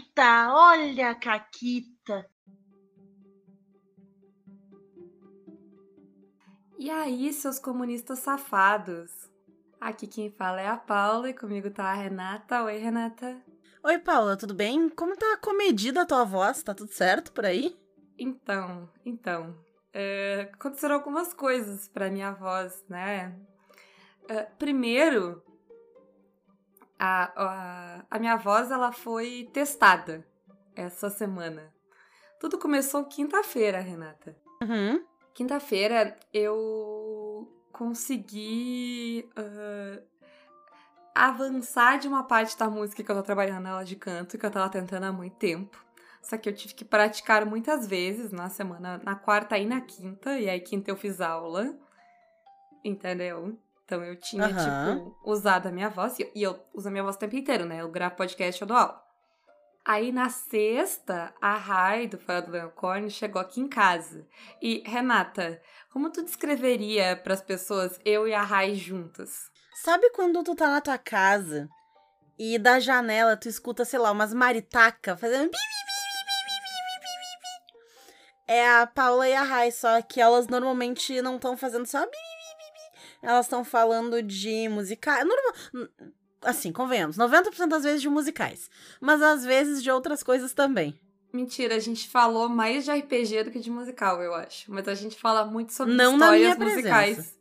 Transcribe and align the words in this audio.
Caquita, 0.00 0.54
olha 0.54 1.10
a 1.10 1.14
Caquita. 1.14 2.26
E 6.78 6.90
aí, 6.90 7.32
seus 7.32 7.58
comunistas 7.58 8.20
safados? 8.20 9.10
Aqui 9.78 10.06
quem 10.06 10.30
fala 10.30 10.60
é 10.60 10.68
a 10.68 10.76
Paula 10.76 11.28
e 11.28 11.34
comigo 11.34 11.70
tá 11.70 11.84
a 11.84 11.94
Renata. 11.94 12.62
Oi, 12.64 12.78
Renata. 12.78 13.42
Oi, 13.82 13.98
Paula, 13.98 14.36
tudo 14.36 14.54
bem? 14.54 14.88
Como 14.88 15.16
tá 15.16 15.36
comedida 15.36 16.02
a 16.02 16.06
tua 16.06 16.24
voz? 16.24 16.62
Tá 16.62 16.74
tudo 16.74 16.92
certo 16.92 17.32
por 17.32 17.44
aí? 17.44 17.76
Então, 18.18 18.88
então. 19.04 19.54
É, 19.92 20.48
aconteceram 20.54 20.94
algumas 20.94 21.34
coisas 21.34 21.88
pra 21.88 22.10
minha 22.10 22.32
voz, 22.32 22.84
né? 22.88 23.38
É, 24.28 24.44
primeiro, 24.44 25.42
a, 27.00 27.32
a, 27.34 28.04
a 28.10 28.18
minha 28.18 28.36
voz 28.36 28.70
ela 28.70 28.92
foi 28.92 29.48
testada 29.54 30.22
essa 30.76 31.08
semana. 31.08 31.72
Tudo 32.38 32.58
começou 32.58 33.06
quinta-feira, 33.06 33.80
Renata. 33.80 34.36
Uhum. 34.62 35.02
Quinta-feira 35.32 36.18
eu 36.32 37.50
consegui 37.72 39.26
uh, 39.30 40.02
avançar 41.14 41.98
de 41.98 42.06
uma 42.06 42.24
parte 42.24 42.56
da 42.58 42.68
música 42.68 43.02
que 43.02 43.10
eu 43.10 43.16
tô 43.16 43.22
trabalhando 43.22 43.64
nela 43.64 43.84
de 43.84 43.96
canto, 43.96 44.36
que 44.36 44.44
eu 44.44 44.50
tava 44.50 44.68
tentando 44.68 45.04
há 45.04 45.12
muito 45.12 45.36
tempo. 45.36 45.82
Só 46.20 46.36
que 46.36 46.50
eu 46.50 46.54
tive 46.54 46.74
que 46.74 46.84
praticar 46.84 47.46
muitas 47.46 47.86
vezes 47.86 48.30
na 48.30 48.50
semana, 48.50 49.00
na 49.02 49.14
quarta 49.14 49.56
e 49.56 49.64
na 49.64 49.80
quinta, 49.80 50.38
e 50.38 50.50
aí 50.50 50.60
quinta 50.60 50.90
eu 50.90 50.96
fiz 50.96 51.18
aula, 51.18 51.74
entendeu? 52.84 53.58
Então 53.90 54.04
eu 54.04 54.14
tinha, 54.14 54.46
uhum. 54.46 55.10
tipo, 55.10 55.18
usado 55.24 55.66
a 55.66 55.72
minha 55.72 55.88
voz, 55.88 56.16
e 56.16 56.22
eu, 56.22 56.30
e 56.32 56.42
eu 56.44 56.64
uso 56.72 56.86
a 56.86 56.90
minha 56.92 57.02
voz 57.02 57.16
o 57.16 57.18
tempo 57.18 57.34
inteiro, 57.34 57.64
né? 57.64 57.80
Eu 57.80 57.90
gravo 57.90 58.14
podcast, 58.14 58.62
eu 58.62 58.68
dou 58.68 58.76
aula. 58.76 59.02
Aí 59.84 60.12
na 60.12 60.30
sexta, 60.30 61.34
a 61.42 61.56
Rai 61.56 62.06
do 62.06 62.16
Fora 62.16 62.40
do 62.40 62.52
Leocorne 62.52 63.10
chegou 63.10 63.42
aqui 63.42 63.60
em 63.60 63.66
casa. 63.66 64.24
E, 64.62 64.84
Renata, 64.86 65.60
como 65.92 66.08
tu 66.08 66.22
descreveria 66.22 67.16
para 67.16 67.34
as 67.34 67.42
pessoas 67.42 67.98
eu 68.04 68.28
e 68.28 68.32
a 68.32 68.42
Rai 68.42 68.76
juntas? 68.76 69.50
Sabe 69.82 70.08
quando 70.10 70.44
tu 70.44 70.54
tá 70.54 70.68
na 70.68 70.80
tua 70.80 70.98
casa 70.98 71.68
e 72.38 72.60
da 72.60 72.78
janela 72.78 73.36
tu 73.36 73.48
escuta, 73.48 73.84
sei 73.84 73.98
lá, 73.98 74.12
umas 74.12 74.32
maritacas 74.32 75.18
fazendo. 75.18 75.50
É 78.46 78.68
a 78.68 78.86
Paula 78.86 79.28
e 79.28 79.34
a 79.34 79.42
Rai, 79.42 79.72
só 79.72 80.00
que 80.00 80.20
elas 80.20 80.46
normalmente 80.46 81.20
não 81.22 81.36
estão 81.36 81.56
fazendo 81.56 81.86
só. 81.86 82.06
Elas 83.22 83.46
estão 83.46 83.64
falando 83.64 84.22
de 84.22 84.68
musical. 84.68 85.24
Normal 85.24 85.88
assim, 86.42 86.72
convenhamos, 86.72 87.16
90% 87.16 87.68
das 87.68 87.84
vezes 87.84 88.00
de 88.00 88.08
musicais, 88.08 88.70
mas 89.00 89.20
às 89.20 89.44
vezes 89.44 89.82
de 89.82 89.90
outras 89.90 90.22
coisas 90.22 90.52
também. 90.52 90.98
Mentira, 91.32 91.76
a 91.76 91.78
gente 91.78 92.08
falou 92.08 92.48
mais 92.48 92.84
de 92.84 92.90
RPG 92.90 93.44
do 93.44 93.50
que 93.52 93.60
de 93.60 93.70
musical, 93.70 94.20
eu 94.20 94.34
acho. 94.34 94.70
Mas 94.72 94.88
a 94.88 94.94
gente 94.94 95.16
fala 95.16 95.44
muito 95.44 95.72
sobre 95.72 95.94
Não 95.94 96.14
histórias 96.14 96.58
musicais 96.58 97.38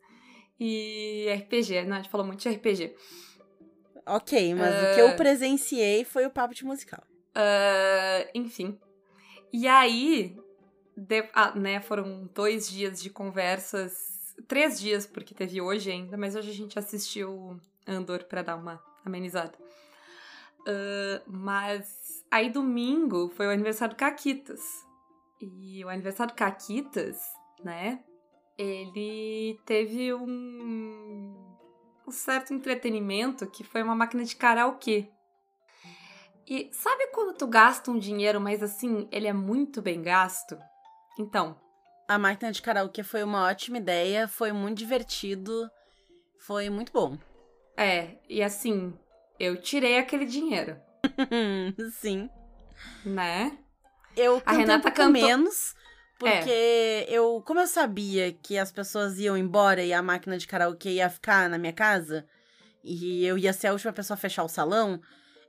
e 0.60 1.28
RPG. 1.40 1.86
Não, 1.86 1.96
a 1.96 2.00
gente 2.00 2.10
falou 2.10 2.26
muito 2.28 2.42
de 2.42 2.50
RPG. 2.50 2.96
Ok, 4.06 4.54
mas 4.54 4.70
uh... 4.70 4.78
o 4.78 4.96
que 4.96 5.02
eu 5.02 5.08
ah. 5.10 5.16
presenciei 5.16 6.04
foi 6.04 6.26
o 6.26 6.30
papo 6.30 6.54
de 6.54 6.64
musical. 6.64 7.02
Uh, 7.36 8.30
enfim. 8.36 8.78
E 9.52 9.68
aí, 9.68 10.38
de, 10.96 11.28
ah, 11.34 11.56
né, 11.56 11.82
foram 11.82 12.30
dois 12.34 12.70
dias 12.70 13.02
de 13.02 13.10
conversas. 13.10 14.19
Três 14.48 14.80
dias, 14.80 15.06
porque 15.06 15.34
teve 15.34 15.62
hoje 15.62 15.92
ainda, 15.92 16.18
mas 16.18 16.36
hoje 16.36 16.50
a 16.50 16.54
gente 16.54 16.80
assistiu 16.80 17.60
Andor 17.88 18.24
para 18.26 18.42
dar 18.42 18.56
uma 18.56 18.82
amenizada. 19.06 19.54
Uh, 20.62 21.24
mas 21.28 22.24
aí 22.30 22.50
domingo 22.50 23.30
foi 23.30 23.48
o 23.48 23.52
aniversário 23.52 23.96
do 23.96 23.98
Caquitas. 23.98 24.62
E 25.42 25.84
o 25.84 25.90
aniversário 25.90 26.34
do 26.34 26.38
Caquitas, 26.38 27.20
né? 27.64 28.04
Ele 28.58 29.60
teve 29.66 30.14
um, 30.14 31.34
um 32.06 32.12
certo 32.12 32.54
entretenimento 32.54 33.48
que 33.48 33.64
foi 33.64 33.82
uma 33.82 33.96
máquina 33.96 34.24
de 34.24 34.36
karaokê. 34.36 35.10
E 36.46 36.70
sabe 36.74 37.08
quando 37.14 37.38
tu 37.38 37.48
gasta 37.48 37.92
um 37.92 38.00
dinheiro, 38.00 38.42
mas 38.42 38.62
assim, 38.62 39.08
ele 39.12 39.28
é 39.28 39.34
muito 39.34 39.82
bem 39.82 40.02
gasto? 40.02 40.58
Então. 41.18 41.69
A 42.10 42.18
máquina 42.18 42.52
de 42.52 42.60
karaokê 42.60 43.04
foi 43.04 43.22
uma 43.22 43.44
ótima 43.44 43.78
ideia, 43.78 44.28
foi 44.28 44.52
muito 44.52 44.80
divertido, 44.80 45.70
foi 46.40 46.68
muito 46.68 46.92
bom. 46.92 47.16
É, 47.78 48.16
e 48.28 48.42
assim, 48.42 48.98
eu 49.40 49.62
tirei 49.62 50.00
aquele 50.00 50.26
dinheiro. 50.26 50.76
Sim. 51.94 52.28
Né? 53.06 53.56
Eu 54.18 54.42
a 54.44 54.54
Renata 54.54 54.90
um 54.90 54.92
cantou 54.92 55.22
menos, 55.22 55.76
porque 56.18 56.50
é. 56.50 57.06
eu, 57.10 57.44
como 57.46 57.60
eu 57.60 57.68
sabia 57.68 58.34
que 58.34 58.58
as 58.58 58.72
pessoas 58.72 59.20
iam 59.20 59.38
embora 59.38 59.84
e 59.84 59.94
a 59.94 60.02
máquina 60.02 60.36
de 60.36 60.48
karaokê 60.48 60.94
ia 60.94 61.12
ficar 61.12 61.48
na 61.48 61.60
minha 61.60 61.74
casa, 61.74 62.26
e 62.84 63.24
eu 63.24 63.38
ia 63.38 63.54
ser 63.54 63.68
a 63.68 63.74
última 63.74 63.94
pessoa 63.94 64.16
a 64.16 64.20
fechar 64.20 64.44
o 64.44 64.50
salão, 64.50 65.00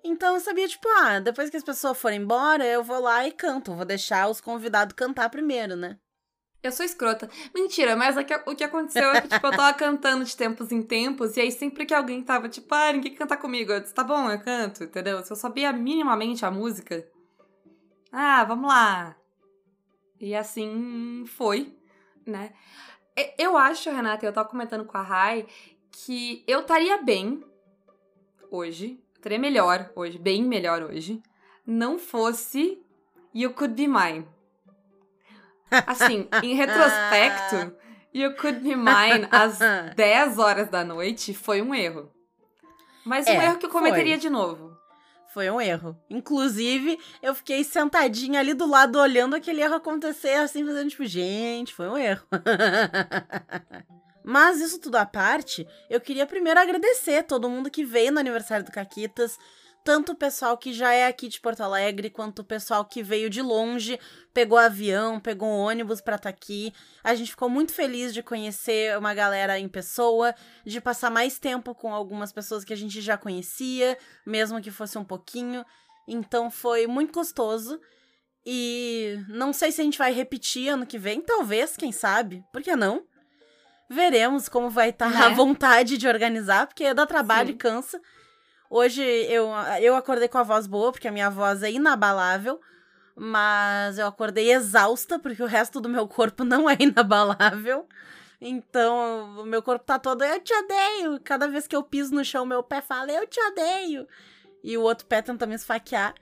então 0.04 0.34
eu 0.34 0.40
sabia, 0.40 0.68
tipo, 0.68 0.86
ah, 0.88 1.20
depois 1.20 1.48
que 1.48 1.56
as 1.56 1.64
pessoas 1.64 1.96
forem 1.96 2.20
embora, 2.20 2.66
eu 2.66 2.84
vou 2.84 3.00
lá 3.00 3.26
e 3.26 3.32
canto. 3.32 3.74
Vou 3.74 3.86
deixar 3.86 4.28
os 4.28 4.42
convidados 4.42 4.94
cantar 4.94 5.30
primeiro, 5.30 5.74
né? 5.74 5.96
Eu 6.62 6.70
sou 6.72 6.84
escrota. 6.84 7.28
Mentira, 7.54 7.96
mas 7.96 8.16
é 8.16 8.24
que, 8.24 8.34
o 8.34 8.54
que 8.54 8.64
aconteceu 8.64 9.10
é 9.12 9.22
que, 9.22 9.28
tipo, 9.28 9.46
eu 9.46 9.50
tava 9.50 9.72
cantando 9.72 10.24
de 10.24 10.36
tempos 10.36 10.70
em 10.70 10.82
tempos, 10.82 11.36
e 11.36 11.40
aí 11.40 11.50
sempre 11.50 11.86
que 11.86 11.94
alguém 11.94 12.22
tava, 12.22 12.48
tipo, 12.48 12.74
ah, 12.74 12.92
ninguém 12.92 13.14
cantar 13.14 13.38
comigo, 13.38 13.72
eu 13.72 13.80
disse, 13.80 13.94
tá 13.94 14.04
bom, 14.04 14.30
eu 14.30 14.38
canto, 14.40 14.84
entendeu? 14.84 15.22
Se 15.24 15.32
eu 15.32 15.36
sabia 15.36 15.72
minimamente 15.72 16.44
a 16.44 16.50
música, 16.50 17.06
ah, 18.12 18.44
vamos 18.44 18.68
lá. 18.68 19.16
E 20.20 20.34
assim 20.34 21.24
foi, 21.26 21.74
né? 22.26 22.52
Eu 23.38 23.56
acho, 23.56 23.90
Renata, 23.90 24.26
eu 24.26 24.32
tava 24.32 24.48
comentando 24.48 24.84
com 24.84 24.98
a 24.98 25.02
Rai, 25.02 25.46
que 25.90 26.44
eu 26.46 26.60
estaria 26.60 27.02
bem 27.02 27.42
hoje, 28.50 29.02
estaria 29.14 29.38
melhor 29.38 29.90
hoje, 29.96 30.18
bem 30.18 30.42
melhor 30.42 30.82
hoje, 30.82 31.22
não 31.66 31.98
fosse 31.98 32.82
You 33.34 33.54
Could 33.54 33.74
Be 33.74 33.88
Mine. 33.88 34.26
Assim, 35.86 36.28
em 36.42 36.54
retrospecto, 36.54 37.76
You 38.12 38.34
Could 38.36 38.60
Be 38.60 38.74
Mine 38.76 39.28
às 39.30 39.58
10 39.94 40.38
horas 40.38 40.68
da 40.68 40.84
noite 40.84 41.32
foi 41.32 41.62
um 41.62 41.74
erro. 41.74 42.10
Mas 43.04 43.26
um 43.26 43.30
é, 43.30 43.44
erro 43.44 43.58
que 43.58 43.66
eu 43.66 43.70
cometeria 43.70 44.14
foi. 44.14 44.20
de 44.20 44.30
novo. 44.30 44.76
Foi 45.32 45.48
um 45.48 45.60
erro. 45.60 45.96
Inclusive, 46.10 46.98
eu 47.22 47.34
fiquei 47.34 47.62
sentadinha 47.62 48.40
ali 48.40 48.52
do 48.52 48.66
lado 48.66 48.98
olhando 48.98 49.36
aquele 49.36 49.62
erro 49.62 49.76
acontecer, 49.76 50.34
assim, 50.34 50.66
fazendo 50.66 50.90
tipo, 50.90 51.04
gente, 51.06 51.72
foi 51.72 51.88
um 51.88 51.96
erro. 51.96 52.26
Mas 54.24 54.60
isso 54.60 54.78
tudo 54.80 54.96
à 54.96 55.06
parte, 55.06 55.66
eu 55.88 56.00
queria 56.00 56.26
primeiro 56.26 56.60
agradecer 56.60 57.22
todo 57.22 57.48
mundo 57.48 57.70
que 57.70 57.84
veio 57.84 58.12
no 58.12 58.20
aniversário 58.20 58.64
do 58.64 58.72
Caquitas, 58.72 59.38
tanto 59.84 60.12
o 60.12 60.16
pessoal 60.16 60.56
que 60.58 60.72
já 60.72 60.92
é 60.92 61.06
aqui 61.06 61.28
de 61.28 61.40
Porto 61.40 61.62
Alegre, 61.62 62.10
quanto 62.10 62.40
o 62.40 62.44
pessoal 62.44 62.84
que 62.84 63.02
veio 63.02 63.30
de 63.30 63.40
longe, 63.40 63.98
pegou 64.32 64.58
avião, 64.58 65.18
pegou 65.18 65.48
um 65.48 65.58
ônibus 65.58 66.00
para 66.00 66.16
estar 66.16 66.30
tá 66.30 66.36
aqui. 66.36 66.72
A 67.02 67.14
gente 67.14 67.30
ficou 67.30 67.48
muito 67.48 67.72
feliz 67.72 68.12
de 68.12 68.22
conhecer 68.22 68.96
uma 68.98 69.14
galera 69.14 69.58
em 69.58 69.68
pessoa, 69.68 70.34
de 70.64 70.80
passar 70.80 71.10
mais 71.10 71.38
tempo 71.38 71.74
com 71.74 71.94
algumas 71.94 72.32
pessoas 72.32 72.64
que 72.64 72.72
a 72.72 72.76
gente 72.76 73.00
já 73.00 73.16
conhecia, 73.16 73.96
mesmo 74.26 74.60
que 74.60 74.70
fosse 74.70 74.98
um 74.98 75.04
pouquinho. 75.04 75.64
Então 76.06 76.50
foi 76.50 76.86
muito 76.86 77.12
gostoso. 77.12 77.80
E 78.44 79.18
não 79.28 79.52
sei 79.52 79.70
se 79.70 79.80
a 79.80 79.84
gente 79.84 79.98
vai 79.98 80.12
repetir 80.12 80.68
ano 80.68 80.86
que 80.86 80.98
vem, 80.98 81.20
talvez, 81.20 81.76
quem 81.76 81.92
sabe? 81.92 82.42
Por 82.52 82.62
que 82.62 82.74
não? 82.74 83.04
Veremos 83.88 84.48
como 84.48 84.70
vai 84.70 84.90
estar 84.90 85.12
tá 85.12 85.18
né? 85.18 85.26
a 85.26 85.28
vontade 85.30 85.98
de 85.98 86.06
organizar, 86.06 86.66
porque 86.66 86.94
dá 86.94 87.06
trabalho 87.06 87.48
Sim. 87.48 87.54
e 87.54 87.58
cansa. 87.58 88.00
Hoje 88.72 89.02
eu, 89.02 89.48
eu 89.82 89.96
acordei 89.96 90.28
com 90.28 90.38
a 90.38 90.44
voz 90.44 90.68
boa, 90.68 90.92
porque 90.92 91.08
a 91.08 91.12
minha 91.12 91.28
voz 91.28 91.64
é 91.64 91.72
inabalável, 91.72 92.60
mas 93.16 93.98
eu 93.98 94.06
acordei 94.06 94.52
exausta, 94.52 95.18
porque 95.18 95.42
o 95.42 95.46
resto 95.46 95.80
do 95.80 95.88
meu 95.88 96.06
corpo 96.06 96.44
não 96.44 96.70
é 96.70 96.76
inabalável. 96.78 97.88
Então, 98.40 99.40
o 99.40 99.44
meu 99.44 99.60
corpo 99.60 99.84
tá 99.84 99.98
todo, 99.98 100.22
eu 100.22 100.40
te 100.40 100.54
odeio. 100.54 101.20
Cada 101.24 101.48
vez 101.48 101.66
que 101.66 101.74
eu 101.74 101.82
piso 101.82 102.14
no 102.14 102.24
chão, 102.24 102.46
meu 102.46 102.62
pé 102.62 102.80
fala, 102.80 103.10
eu 103.10 103.26
te 103.26 103.40
odeio. 103.40 104.06
E 104.62 104.78
o 104.78 104.82
outro 104.82 105.04
pé 105.04 105.20
tenta 105.20 105.46
me 105.48 105.56
esfaquear. 105.56 106.14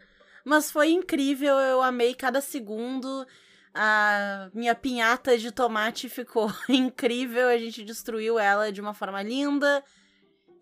Mas 0.43 0.71
foi 0.71 0.91
incrível, 0.91 1.55
eu 1.57 1.83
amei 1.83 2.15
cada 2.15 2.41
segundo. 2.41 3.27
A 3.75 4.51
minha 4.55 4.75
pinhata 4.75 5.37
de 5.37 5.53
tomate 5.53 6.09
ficou 6.09 6.51
incrível, 6.67 7.49
a 7.49 7.59
gente 7.59 7.85
destruiu 7.85 8.39
ela 8.39 8.73
de 8.73 8.81
uma 8.81 8.95
forma 8.95 9.23
linda. 9.23 9.85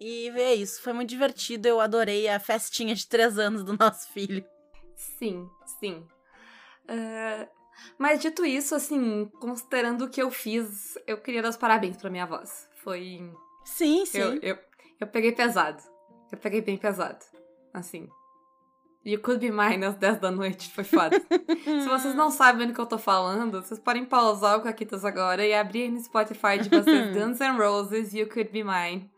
E 0.00 0.28
é 0.30 0.54
isso, 0.54 0.82
foi 0.82 0.92
muito 0.92 1.08
divertido. 1.08 1.66
Eu 1.66 1.80
adorei 1.80 2.28
a 2.28 2.38
festinha 2.38 2.94
de 2.94 3.06
três 3.06 3.38
anos 3.38 3.64
do 3.64 3.76
nosso 3.76 4.08
filho. 4.12 4.44
Sim, 4.94 5.48
sim. 5.80 6.06
Uh, 6.84 7.48
mas 7.98 8.20
dito 8.20 8.44
isso, 8.44 8.74
assim, 8.74 9.26
considerando 9.40 10.04
o 10.04 10.10
que 10.10 10.20
eu 10.20 10.30
fiz, 10.30 10.98
eu 11.06 11.18
queria 11.18 11.42
dar 11.42 11.50
os 11.50 11.56
parabéns 11.56 11.96
pra 11.96 12.10
minha 12.10 12.26
voz. 12.26 12.68
Foi. 12.82 13.30
Sim, 13.64 14.06
sim. 14.06 14.18
Eu, 14.18 14.38
eu, 14.40 14.58
eu 15.00 15.06
peguei 15.06 15.32
pesado. 15.32 15.82
Eu 16.30 16.38
peguei 16.38 16.60
bem 16.60 16.76
pesado. 16.76 17.24
Assim. 17.72 18.08
You 19.04 19.20
Could 19.20 19.38
Be 19.38 19.52
Mine 19.52 19.84
às 19.84 19.94
10 19.94 20.18
da 20.18 20.32
noite, 20.32 20.68
foi 20.72 20.82
foda. 20.82 21.20
Se 21.64 21.88
vocês 21.88 22.14
não 22.14 22.28
sabem 22.28 22.66
do 22.66 22.74
que 22.74 22.80
eu 22.80 22.86
tô 22.86 22.98
falando, 22.98 23.62
vocês 23.62 23.78
podem 23.78 24.04
pausar 24.04 24.58
o 24.58 24.62
Caquitas 24.62 25.04
agora 25.04 25.46
e 25.46 25.54
abrir 25.54 25.82
aí 25.82 25.90
no 25.90 26.02
Spotify 26.02 26.58
de 26.60 26.68
vocês 26.68 27.14
Guns 27.14 27.38
N' 27.38 27.56
Roses, 27.56 28.12
You 28.12 28.28
Could 28.28 28.50
Be 28.50 28.64
Mine. 28.64 29.08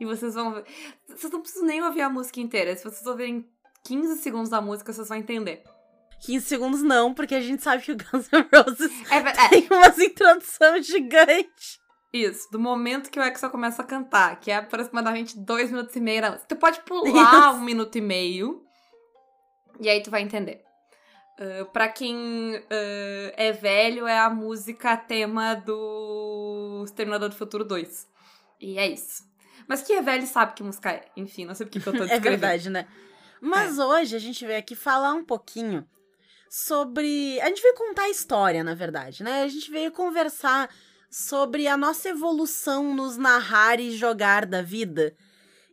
E 0.00 0.04
vocês 0.04 0.34
vão 0.34 0.54
ver. 0.54 0.64
Vocês 1.08 1.32
não 1.32 1.40
precisam 1.40 1.66
nem 1.66 1.82
ouvir 1.82 2.02
a 2.02 2.10
música 2.10 2.40
inteira. 2.40 2.76
Se 2.76 2.84
vocês 2.84 3.06
ouvirem 3.06 3.48
15 3.84 4.20
segundos 4.20 4.50
da 4.50 4.60
música, 4.60 4.92
vocês 4.92 5.08
vão 5.08 5.16
entender. 5.16 5.62
15 6.20 6.46
segundos 6.46 6.82
não, 6.82 7.12
porque 7.14 7.34
a 7.34 7.40
gente 7.40 7.62
sabe 7.62 7.82
que 7.82 7.92
o 7.92 7.96
Guns 7.96 8.28
N' 8.30 8.46
Roses 8.52 8.92
É, 9.10 9.16
é, 9.16 9.48
tem 9.48 9.68
umas 9.70 9.98
introduções 9.98 10.86
gigantes. 10.86 11.78
Isso, 12.12 12.50
do 12.50 12.58
momento 12.58 13.10
que 13.10 13.18
o 13.18 13.22
Exo 13.22 13.50
começa 13.50 13.82
a 13.82 13.84
cantar, 13.84 14.40
que 14.40 14.50
é 14.50 14.56
aproximadamente 14.56 15.38
dois 15.38 15.70
minutos 15.70 15.94
e 15.94 16.00
meio. 16.00 16.22
da 16.22 16.30
música. 16.30 16.48
Tu 16.48 16.56
pode 16.56 16.80
pular 16.80 17.52
um 17.52 17.60
minuto 17.60 17.96
e 17.96 18.00
meio, 18.00 18.64
e 19.80 19.88
aí 19.88 20.02
tu 20.02 20.10
vai 20.10 20.22
entender. 20.22 20.64
Uh, 21.38 21.66
pra 21.66 21.88
quem 21.88 22.56
uh, 22.56 23.32
é 23.36 23.52
velho, 23.52 24.06
é 24.06 24.18
a 24.18 24.30
música 24.30 24.96
tema 24.96 25.54
do 25.54 26.82
Exterminador 26.86 27.28
do 27.28 27.34
Futuro 27.34 27.64
2. 27.64 28.08
E 28.60 28.78
é 28.78 28.88
isso. 28.88 29.22
Mas 29.68 29.82
quem 29.82 29.96
é 29.96 30.02
velho 30.02 30.26
sabe 30.26 30.54
que 30.54 30.62
música 30.62 30.90
é. 30.90 31.04
Enfim, 31.16 31.44
não 31.44 31.54
sei 31.54 31.66
porque 31.66 31.80
que 31.80 31.88
eu 31.88 31.92
tô 31.92 32.04
É 32.04 32.06
descrevendo. 32.06 32.30
verdade, 32.30 32.70
né? 32.70 32.86
Mas 33.40 33.78
hoje 33.78 34.16
a 34.16 34.18
gente 34.18 34.44
veio 34.46 34.58
aqui 34.58 34.74
falar 34.74 35.12
um 35.14 35.24
pouquinho 35.24 35.86
sobre. 36.48 37.40
A 37.40 37.48
gente 37.48 37.62
veio 37.62 37.74
contar 37.74 38.02
a 38.02 38.10
história, 38.10 38.62
na 38.64 38.74
verdade, 38.74 39.22
né? 39.22 39.42
A 39.42 39.48
gente 39.48 39.70
veio 39.70 39.90
conversar 39.92 40.70
sobre 41.10 41.66
a 41.66 41.76
nossa 41.76 42.08
evolução 42.08 42.94
nos 42.94 43.16
narrar 43.16 43.80
e 43.80 43.90
jogar 43.96 44.46
da 44.46 44.62
vida. 44.62 45.14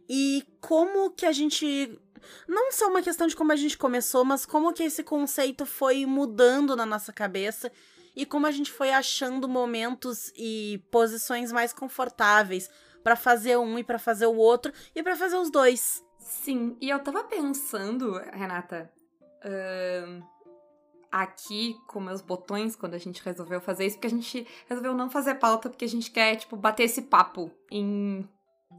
E 0.10 0.44
como 0.60 1.12
que 1.12 1.26
a 1.26 1.32
gente. 1.32 2.00
Não 2.48 2.72
só 2.72 2.88
uma 2.88 3.02
questão 3.02 3.28
de 3.28 3.36
como 3.36 3.52
a 3.52 3.56
gente 3.56 3.78
começou, 3.78 4.24
mas 4.24 4.46
como 4.46 4.72
que 4.74 4.84
esse 4.84 5.04
conceito 5.04 5.66
foi 5.66 6.06
mudando 6.06 6.76
na 6.76 6.86
nossa 6.86 7.12
cabeça 7.12 7.70
e 8.16 8.26
como 8.26 8.48
a 8.48 8.52
gente 8.52 8.72
foi 8.72 8.92
achando 8.92 9.48
momentos 9.48 10.32
e 10.38 10.82
posições 10.90 11.52
mais 11.52 11.74
confortáveis 11.74 12.70
pra 13.04 13.16
fazer 13.16 13.58
um 13.58 13.78
e 13.78 13.84
pra 13.84 14.00
fazer 14.00 14.26
o 14.26 14.36
outro 14.36 14.72
e 14.96 15.04
pra 15.04 15.16
fazer 15.16 15.38
os 15.38 15.52
dois. 15.52 16.04
Sim, 16.20 16.78
e 16.80 16.90
eu 16.90 17.00
tava 17.00 17.24
pensando, 17.24 18.14
Renata, 18.32 18.92
ahn, 19.44 20.22
aqui 21.12 21.76
com 21.88 22.00
meus 22.00 22.22
botões, 22.22 22.76
quando 22.76 22.96
a 22.96 22.98
gente 22.98 23.24
resolveu 23.24 23.62
fazer 23.62 23.86
isso, 23.86 23.98
porque 23.98 24.08
a 24.08 24.10
gente 24.10 24.48
resolveu 24.68 24.96
não 24.96 25.10
fazer 25.10 25.36
pauta, 25.36 25.70
porque 25.70 25.86
a 25.86 25.90
gente 25.90 26.10
quer, 26.10 26.36
tipo, 26.38 26.56
bater 26.56 26.84
esse 26.84 27.04
papo 27.04 27.52
em. 27.70 28.28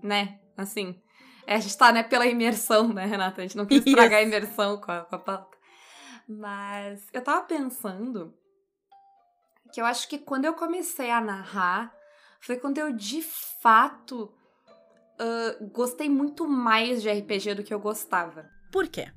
né? 0.02 0.40
Assim. 0.56 1.00
É, 1.46 1.54
a 1.56 1.60
gente 1.60 1.76
tá, 1.76 1.92
né, 1.92 2.02
pela 2.02 2.26
imersão, 2.26 2.88
né, 2.92 3.04
Renata? 3.04 3.40
A 3.40 3.44
gente 3.44 3.56
não 3.56 3.66
quis 3.66 3.84
estragar 3.86 4.20
a 4.20 4.22
imersão 4.22 4.80
com 4.80 4.90
a, 4.90 5.02
com 5.02 5.14
a 5.14 5.18
pauta. 5.18 5.56
Mas 6.26 7.06
eu 7.12 7.22
tava 7.22 7.42
pensando 7.42 8.34
que 9.72 9.80
eu 9.80 9.84
acho 9.84 10.08
que 10.08 10.18
quando 10.18 10.46
eu 10.46 10.54
comecei 10.54 11.10
a 11.10 11.20
narrar, 11.20 11.93
foi 12.46 12.56
quando 12.56 12.78
eu 12.78 12.92
de 12.92 13.22
fato 13.22 14.32
ah, 15.18 15.56
gostei 15.72 16.08
muito 16.08 16.46
mais 16.46 17.02
de 17.02 17.10
RPG 17.10 17.54
do 17.54 17.64
que 17.64 17.72
eu 17.72 17.80
gostava. 17.80 18.48
Por 18.72 18.88
quê? 18.88 19.12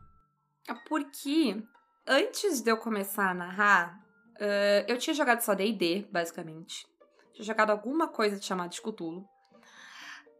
Porque 0.87 1.61
antes 2.05 2.61
de 2.61 2.71
eu 2.71 2.77
começar 2.77 3.31
a 3.31 3.33
narrar, 3.33 3.99
ah, 4.39 4.85
eu 4.87 4.97
tinha 4.97 5.13
jogado 5.13 5.41
só 5.41 5.53
D&D, 5.53 6.07
basicamente. 6.11 6.85
Tinha 7.33 7.45
jogado 7.45 7.71
alguma 7.71 8.07
coisa 8.07 8.37
de 8.37 8.45
chamada 8.45 8.69
de 8.69 8.81
Cthulhu. 8.81 9.27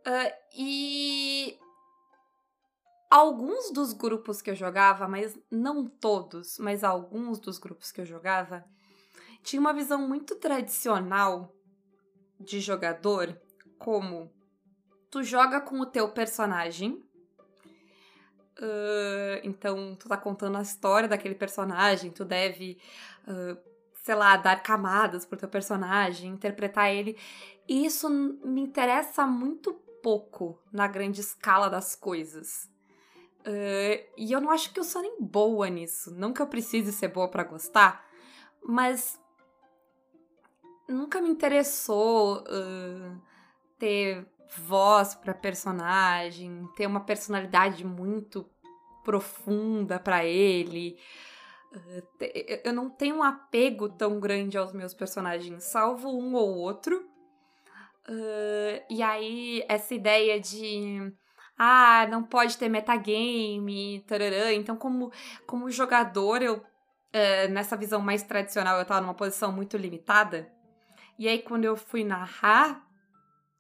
Ah, 0.05 0.33
e 0.55 1.57
alguns 3.09 3.71
dos 3.71 3.93
grupos 3.93 4.41
que 4.41 4.49
eu 4.49 4.55
jogava, 4.55 5.07
mas 5.07 5.37
não 5.49 5.85
todos, 5.87 6.57
mas 6.59 6.83
alguns 6.83 7.39
dos 7.39 7.57
grupos 7.57 7.91
que 7.91 8.01
eu 8.01 8.05
jogava, 8.05 8.63
tinha 9.43 9.59
uma 9.59 9.73
visão 9.73 10.07
muito 10.07 10.35
tradicional 10.35 11.56
de 12.39 12.59
jogador, 12.59 13.39
como 13.77 14.31
tu 15.09 15.23
joga 15.23 15.59
com 15.61 15.79
o 15.79 15.85
teu 15.85 16.09
personagem. 16.09 17.03
ah, 18.59 19.39
então, 19.43 19.95
tu 19.95 20.07
tá 20.09 20.17
contando 20.17 20.57
a 20.57 20.61
história 20.61 21.07
daquele 21.07 21.35
personagem, 21.35 22.11
tu 22.11 22.25
deve, 22.25 22.79
ah, 23.27 23.57
sei 24.03 24.15
lá, 24.15 24.37
dar 24.37 24.61
camadas 24.63 25.25
pro 25.25 25.37
teu 25.37 25.49
personagem, 25.49 26.31
interpretar 26.31 26.93
ele. 26.93 27.17
E 27.67 27.85
isso 27.85 28.09
me 28.09 28.61
interessa 28.61 29.27
muito 29.27 29.73
pouco 30.01 30.61
na 30.71 30.87
grande 30.87 31.21
escala 31.21 31.69
das 31.69 31.95
coisas. 31.95 32.69
Ah, 33.45 34.05
e 34.17 34.31
eu 34.31 34.41
não 34.41 34.51
acho 34.51 34.73
que 34.73 34.79
eu 34.79 34.83
sou 34.83 35.01
nem 35.01 35.21
boa 35.21 35.69
nisso. 35.69 36.13
Não 36.15 36.33
que 36.33 36.41
eu 36.41 36.47
precise 36.47 36.91
ser 36.91 37.09
boa 37.09 37.29
pra 37.29 37.43
gostar, 37.43 38.05
mas 38.63 39.19
nunca 40.87 41.21
me 41.21 41.29
interessou 41.29 42.43
ah, 42.47 43.15
ter 43.79 44.25
voz 44.57 45.15
pra 45.15 45.33
personagem, 45.33 46.67
ter 46.75 46.87
uma 46.87 47.01
personalidade 47.01 47.85
muito 47.85 48.49
profunda 49.03 49.99
pra 49.99 50.25
ele. 50.25 50.97
Eu 52.63 52.73
não 52.73 52.89
tenho 52.89 53.17
um 53.17 53.23
apego 53.23 53.89
tão 53.89 54.19
grande 54.19 54.57
aos 54.57 54.71
meus 54.73 54.93
personagens, 54.93 55.63
salvo 55.65 56.09
um 56.09 56.33
ou 56.35 56.55
outro. 56.57 57.05
Ah, 58.07 58.83
e 58.89 59.01
aí, 59.03 59.63
essa 59.67 59.93
ideia 59.93 60.39
de. 60.39 61.13
Ah, 61.57 62.07
não 62.09 62.23
pode 62.23 62.57
ter 62.57 62.69
metagame, 62.69 64.03
tararã. 64.07 64.53
Então, 64.53 64.75
como, 64.77 65.11
como 65.45 65.69
jogador, 65.71 66.41
eu. 66.41 66.63
eh, 67.13 67.47
nessa 67.47 67.75
visão 67.77 67.99
mais 68.01 68.23
tradicional, 68.23 68.77
eu 68.79 68.85
tava 68.85 69.01
numa 69.01 69.13
posição 69.13 69.51
muito 69.51 69.75
limitada. 69.77 70.47
E 71.17 71.27
aí, 71.27 71.41
quando 71.41 71.65
eu 71.65 71.75
fui 71.75 72.03
narrar, 72.03 72.85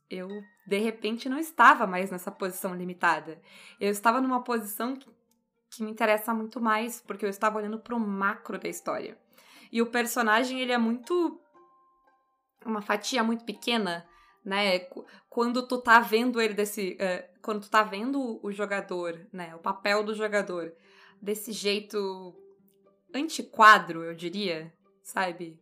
eu 0.09 0.29
de 0.65 0.77
repente 0.77 1.29
não 1.29 1.39
estava 1.39 1.87
mais 1.87 2.11
nessa 2.11 2.31
posição 2.31 2.75
limitada. 2.75 3.41
Eu 3.79 3.89
estava 3.89 4.21
numa 4.21 4.43
posição 4.43 4.95
que, 4.95 5.09
que 5.71 5.83
me 5.83 5.91
interessa 5.91 6.33
muito 6.33 6.59
mais, 6.61 7.01
porque 7.01 7.25
eu 7.25 7.29
estava 7.29 7.57
olhando 7.57 7.79
pro 7.79 7.99
macro 7.99 8.57
da 8.59 8.69
história. 8.69 9.17
E 9.71 9.81
o 9.81 9.87
personagem, 9.87 10.59
ele 10.61 10.71
é 10.71 10.77
muito. 10.77 11.39
uma 12.65 12.81
fatia 12.81 13.23
muito 13.23 13.45
pequena, 13.45 14.05
né? 14.43 14.79
Qu- 14.79 15.05
Quando 15.29 15.67
tu 15.67 15.81
tá 15.81 15.99
vendo 15.99 16.39
ele 16.41 16.53
desse. 16.53 16.95
eh, 16.99 17.29
quando 17.41 17.61
tu 17.61 17.69
tá 17.69 17.83
vendo 17.83 18.39
o 18.43 18.51
jogador, 18.51 19.25
né? 19.31 19.55
O 19.55 19.59
papel 19.59 20.03
do 20.03 20.13
jogador 20.13 20.73
desse 21.21 21.51
jeito 21.51 22.35
antiquadro, 23.13 24.03
eu 24.03 24.13
diria, 24.13 24.73
sabe? 25.01 25.59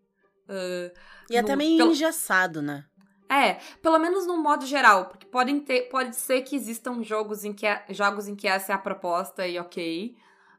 Ah, 0.47 0.91
E 1.29 1.37
até 1.37 1.51
No- 1.53 1.57
meio 1.57 1.77
pelo- 1.77 1.91
engessado, 1.91 2.61
né? 2.61 2.85
é, 3.29 3.53
pelo 3.81 3.97
menos 3.99 4.27
no 4.27 4.37
modo 4.37 4.65
geral, 4.65 5.05
porque 5.05 5.25
podem 5.25 5.59
ter, 5.59 5.89
pode 5.89 6.15
ser 6.15 6.41
que 6.43 6.55
existam 6.55 7.01
jogos 7.03 7.43
em 7.43 7.51
que, 7.53 7.65
é- 7.65 7.83
jogos 7.89 8.27
em 8.27 8.35
que 8.35 8.47
essa 8.47 8.71
é 8.71 8.75
a 8.75 8.77
proposta 8.77 9.47
e 9.47 9.57
ok. 9.59 10.15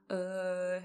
Ah, 0.08 0.82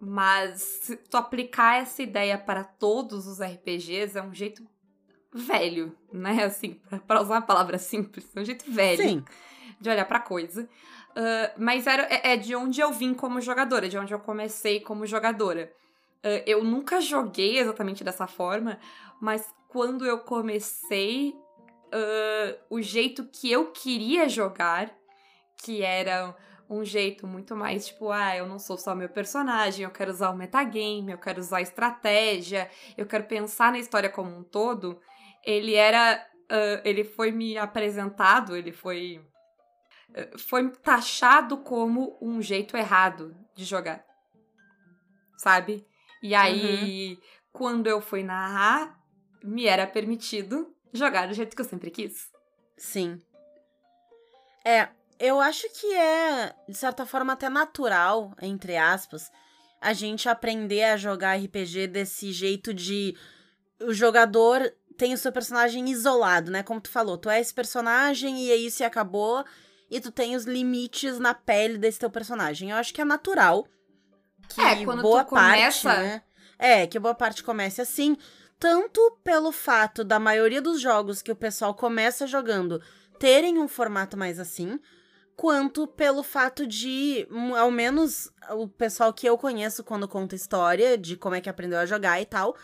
mas 0.00 0.60
se 0.62 0.96
tu 0.96 1.16
aplicar 1.16 1.80
essa 1.80 2.02
ideia 2.02 2.36
para 2.38 2.64
todos 2.64 3.26
os 3.26 3.40
RPGs 3.40 4.16
é 4.18 4.22
um 4.22 4.34
jeito 4.34 4.66
velho, 5.32 5.96
né? 6.12 6.44
Assim, 6.44 6.80
pra 7.06 7.20
usar 7.20 7.34
uma 7.34 7.42
palavra 7.42 7.78
simples, 7.78 8.26
é 8.34 8.40
um 8.40 8.44
jeito 8.44 8.70
velho 8.70 9.02
Sim. 9.02 9.24
de 9.80 9.88
olhar 9.90 10.04
pra 10.06 10.18
coisa. 10.20 10.68
Ah, 11.14 11.52
mas 11.58 11.86
era, 11.86 12.02
é, 12.04 12.32
é 12.32 12.36
de 12.36 12.54
onde 12.56 12.80
eu 12.80 12.90
vim 12.92 13.14
como 13.14 13.40
jogadora, 13.40 13.88
de 13.88 13.96
onde 13.98 14.12
eu 14.12 14.18
comecei 14.18 14.80
como 14.80 15.06
jogadora. 15.06 15.70
Ah, 16.22 16.42
eu 16.46 16.62
nunca 16.62 17.00
joguei 17.00 17.58
exatamente 17.58 18.04
dessa 18.04 18.26
forma, 18.26 18.78
mas 19.20 19.52
quando 19.68 20.06
eu 20.06 20.20
comecei, 20.20 21.34
ah, 21.92 22.56
o 22.70 22.80
jeito 22.80 23.26
que 23.26 23.50
eu 23.50 23.72
queria 23.72 24.28
jogar, 24.28 24.94
que 25.56 25.82
era 25.82 26.34
um 26.70 26.84
jeito 26.84 27.26
muito 27.26 27.54
mais 27.56 27.86
tipo, 27.88 28.10
ah, 28.10 28.36
eu 28.36 28.46
não 28.46 28.58
sou 28.58 28.78
só 28.78 28.94
meu 28.94 29.08
personagem, 29.08 29.84
eu 29.84 29.90
quero 29.90 30.10
usar 30.10 30.30
o 30.30 30.36
metagame, 30.36 31.12
eu 31.12 31.18
quero 31.18 31.40
usar 31.40 31.60
estratégia, 31.60 32.70
eu 32.96 33.06
quero 33.06 33.24
pensar 33.24 33.72
na 33.72 33.78
história 33.78 34.08
como 34.08 34.34
um 34.34 34.42
todo, 34.44 35.00
ele 35.44 35.74
era. 35.74 36.26
ah, 36.50 36.80
ele 36.84 37.04
foi 37.04 37.32
me 37.32 37.58
apresentado, 37.58 38.56
ele 38.56 38.72
foi. 38.72 39.20
foi 40.38 40.70
taxado 40.70 41.58
como 41.58 42.18
um 42.20 42.40
jeito 42.40 42.76
errado 42.76 43.36
de 43.54 43.64
jogar. 43.64 44.04
Sabe? 45.36 45.86
E 46.22 46.34
aí, 46.34 47.18
quando 47.52 47.88
eu 47.88 48.00
fui 48.00 48.22
narrar, 48.22 48.96
me 49.42 49.66
era 49.66 49.86
permitido 49.86 50.72
jogar 50.92 51.26
do 51.26 51.34
jeito 51.34 51.56
que 51.56 51.62
eu 51.62 51.66
sempre 51.66 51.90
quis. 51.90 52.30
Sim. 52.76 53.20
É, 54.64 54.88
eu 55.18 55.40
acho 55.40 55.68
que 55.70 55.92
é, 55.94 56.54
de 56.68 56.76
certa 56.76 57.04
forma, 57.04 57.32
até 57.32 57.48
natural, 57.48 58.32
entre 58.40 58.76
aspas, 58.76 59.30
a 59.80 59.92
gente 59.92 60.28
aprender 60.28 60.84
a 60.84 60.96
jogar 60.96 61.36
RPG 61.36 61.88
desse 61.88 62.30
jeito 62.30 62.72
de 62.72 63.16
o 63.80 63.92
jogador 63.92 64.72
tem 64.96 65.12
o 65.12 65.18
seu 65.18 65.32
personagem 65.32 65.90
isolado, 65.90 66.50
né? 66.50 66.62
Como 66.62 66.80
tu 66.80 66.88
falou, 66.88 67.18
tu 67.18 67.28
é 67.28 67.40
esse 67.40 67.52
personagem 67.52 68.44
e 68.44 68.50
é 68.52 68.56
isso 68.56 68.82
e 68.82 68.86
acabou, 68.86 69.44
e 69.90 70.00
tu 70.00 70.12
tem 70.12 70.36
os 70.36 70.44
limites 70.44 71.18
na 71.18 71.34
pele 71.34 71.78
desse 71.78 71.98
teu 71.98 72.10
personagem. 72.10 72.70
Eu 72.70 72.76
acho 72.76 72.94
que 72.94 73.00
é 73.00 73.04
natural 73.04 73.66
que 74.48 74.60
É, 74.60 74.84
quando 74.84 75.02
boa 75.02 75.24
tu 75.24 75.30
começa- 75.30 75.88
parte, 75.90 76.02
né? 76.02 76.22
É, 76.58 76.86
que 76.86 76.98
boa 76.98 77.14
parte 77.14 77.42
comece 77.42 77.80
assim, 77.80 78.16
tanto 78.58 79.18
pelo 79.24 79.50
fato 79.50 80.04
da 80.04 80.18
maioria 80.20 80.62
dos 80.62 80.80
jogos 80.80 81.20
que 81.22 81.32
o 81.32 81.36
pessoal 81.36 81.74
começa 81.74 82.26
jogando 82.26 82.80
terem 83.18 83.58
um 83.58 83.66
formato 83.66 84.16
mais 84.16 84.38
assim, 84.38 84.78
quanto 85.36 85.86
pelo 85.86 86.22
fato 86.22 86.66
de, 86.66 87.26
hum, 87.30 87.54
ao 87.56 87.70
menos 87.70 88.30
o 88.50 88.68
pessoal 88.68 89.12
que 89.12 89.26
eu 89.26 89.36
conheço 89.36 89.82
quando 89.82 90.06
conta 90.06 90.34
história 90.36 90.96
de 90.96 91.16
como 91.16 91.34
é 91.34 91.40
que 91.40 91.48
aprendeu 91.50 91.78
a 91.78 91.86
jogar 91.86 92.20
e 92.20 92.26
tal, 92.26 92.54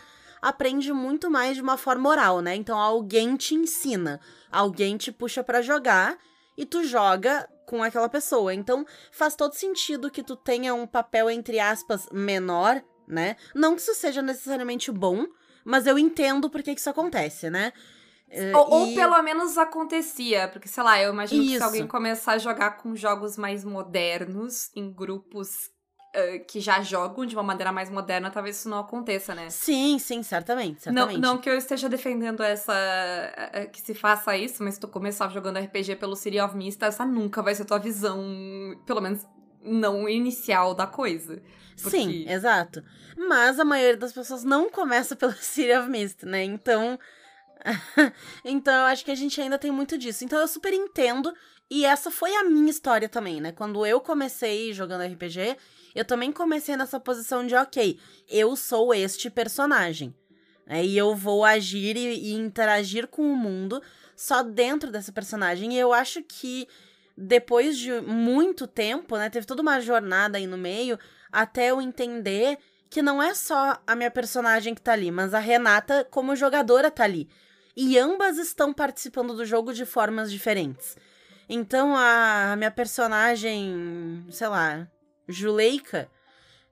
aprende 0.41 0.93
muito 0.93 1.29
mais 1.29 1.55
de 1.57 1.61
uma 1.61 1.75
forma 1.77 2.07
oral, 2.09 2.39
né? 2.41 2.55
Então 2.55 2.77
alguém 2.77 3.35
te 3.35 3.55
ensina, 3.55 4.21
alguém 4.49 4.95
te 4.95 5.11
puxa 5.11 5.43
pra 5.43 5.61
jogar 5.61 6.17
e 6.57 6.65
tu 6.65 6.83
joga 6.85 7.49
com 7.69 7.83
aquela 7.83 8.09
pessoa. 8.09 8.51
Então 8.53 8.83
faz 9.11 9.35
todo 9.35 9.53
sentido 9.53 10.09
que 10.09 10.23
tu 10.23 10.35
tenha 10.35 10.73
um 10.73 10.87
papel 10.87 11.29
entre 11.29 11.59
aspas 11.59 12.07
menor, 12.11 12.83
né? 13.07 13.35
Não 13.53 13.75
que 13.75 13.81
isso 13.81 13.93
seja 13.93 14.21
necessariamente 14.23 14.91
bom, 14.91 15.27
mas 15.63 15.85
eu 15.85 15.99
entendo 15.99 16.49
por 16.49 16.63
que 16.63 16.71
isso 16.71 16.89
acontece, 16.89 17.49
né? 17.49 17.71
Eh, 18.31 18.55
Ou, 18.55 18.69
ou 18.73 18.87
e- 18.87 18.95
pelo 18.95 19.21
menos 19.21 19.57
acontecia, 19.57 20.47
porque, 20.47 20.67
sei 20.67 20.83
lá, 20.83 20.99
eu 21.01 21.11
imagino 21.13 21.41
que 21.43 21.49
se 21.49 21.55
Isso. 21.55 21.63
alguém 21.63 21.87
começar 21.87 22.33
a 22.33 22.37
jogar 22.37 22.71
com 22.77 22.95
jogos 22.95 23.37
mais 23.37 23.63
modernos, 23.63 24.69
em 24.75 24.91
grupos 24.91 25.69
ah, 26.15 26.39
que 26.47 26.59
já 26.59 26.81
jogam 26.81 27.25
de 27.25 27.35
uma 27.35 27.43
maneira 27.43 27.71
mais 27.71 27.89
moderna, 27.89 28.29
talvez 28.31 28.57
isso 28.57 28.69
não 28.69 28.79
aconteça, 28.79 29.33
né? 29.35 29.49
Sim, 29.49 29.97
sim, 29.99 30.23
certamente, 30.23 30.85
Não, 30.87 30.93
certamente. 31.03 31.19
não 31.21 31.37
que 31.37 31.49
eu 31.49 31.57
esteja 31.57 31.87
defendendo 31.89 32.41
essa. 32.43 32.73
eh, 33.53 33.65
que 33.67 33.81
se 33.81 33.93
faça 33.93 34.35
isso, 34.37 34.63
mas 34.63 34.75
se 34.75 34.79
tu 34.79 34.87
começar 34.87 35.29
jogando 35.29 35.57
RPG 35.59 35.95
pelo 35.97 36.15
City 36.15 36.39
of 36.39 36.55
Mist, 36.55 36.81
essa 36.83 37.05
nunca 37.05 37.41
vai 37.41 37.53
ser 37.55 37.65
tua 37.65 37.79
visão, 37.79 38.19
pelo 38.85 39.01
menos 39.01 39.25
não 39.61 40.07
inicial 40.09 40.73
da 40.73 40.87
coisa. 40.87 41.41
porque- 41.81 41.97
Sim, 41.97 42.25
exato. 42.29 42.83
Mas 43.17 43.59
a 43.59 43.65
maioria 43.65 43.97
das 43.97 44.11
pessoas 44.13 44.43
não 44.43 44.69
começa 44.69 45.15
pelo 45.15 45.31
City 45.39 45.71
of 45.73 45.89
Mist, 45.89 46.25
né? 46.25 46.43
Então. 46.43 46.97
então 48.45 48.73
eu 48.73 48.85
acho 48.85 49.03
que 49.03 49.11
a 49.11 49.15
gente 49.15 49.39
ainda 49.41 49.57
tem 49.57 49.71
muito 49.71 49.97
disso. 49.97 50.23
Então 50.23 50.39
eu 50.39 50.47
super 50.47 50.73
entendo. 50.73 51.33
E 51.69 51.85
essa 51.85 52.09
foi 52.09 52.35
a 52.35 52.43
minha 52.43 52.69
história 52.69 53.07
também, 53.07 53.39
né? 53.39 53.51
Quando 53.51 53.85
eu 53.85 54.01
comecei 54.01 54.73
jogando 54.73 55.03
RPG, 55.03 55.55
eu 55.93 56.03
também 56.03 56.31
comecei 56.31 56.75
nessa 56.75 56.99
posição 56.99 57.45
de, 57.45 57.55
ok, 57.55 57.99
eu 58.27 58.55
sou 58.55 58.93
este 58.93 59.29
personagem. 59.29 60.13
né? 60.65 60.83
E 60.83 60.97
eu 60.97 61.15
vou 61.15 61.45
agir 61.45 61.95
e, 61.95 62.31
e 62.31 62.33
interagir 62.33 63.07
com 63.07 63.21
o 63.21 63.35
mundo 63.35 63.81
só 64.15 64.41
dentro 64.41 64.91
dessa 64.91 65.11
personagem. 65.11 65.73
E 65.73 65.77
eu 65.79 65.93
acho 65.93 66.23
que 66.23 66.67
depois 67.15 67.77
de 67.77 67.91
muito 68.01 68.65
tempo, 68.65 69.17
né? 69.17 69.29
Teve 69.29 69.45
toda 69.45 69.61
uma 69.61 69.79
jornada 69.79 70.37
aí 70.37 70.47
no 70.47 70.57
meio 70.57 70.97
até 71.31 71.67
eu 71.69 71.81
entender 71.81 72.57
que 72.89 73.01
não 73.03 73.21
é 73.21 73.35
só 73.35 73.77
a 73.85 73.95
minha 73.95 74.09
personagem 74.09 74.73
que 74.73 74.81
tá 74.81 74.93
ali, 74.93 75.11
mas 75.11 75.33
a 75.35 75.39
Renata 75.39 76.07
como 76.09 76.35
jogadora 76.35 76.89
tá 76.89 77.03
ali. 77.03 77.29
E 77.75 77.97
ambas 77.99 78.37
estão 78.37 78.73
participando 78.73 79.35
do 79.35 79.45
jogo 79.45 79.71
de 79.73 79.85
formas 79.85 80.31
diferentes. 80.31 80.97
Então 81.49 81.95
a 81.97 82.55
minha 82.55 82.71
personagem, 82.71 84.25
sei 84.29 84.47
lá, 84.47 84.87
Juleika. 85.27 86.09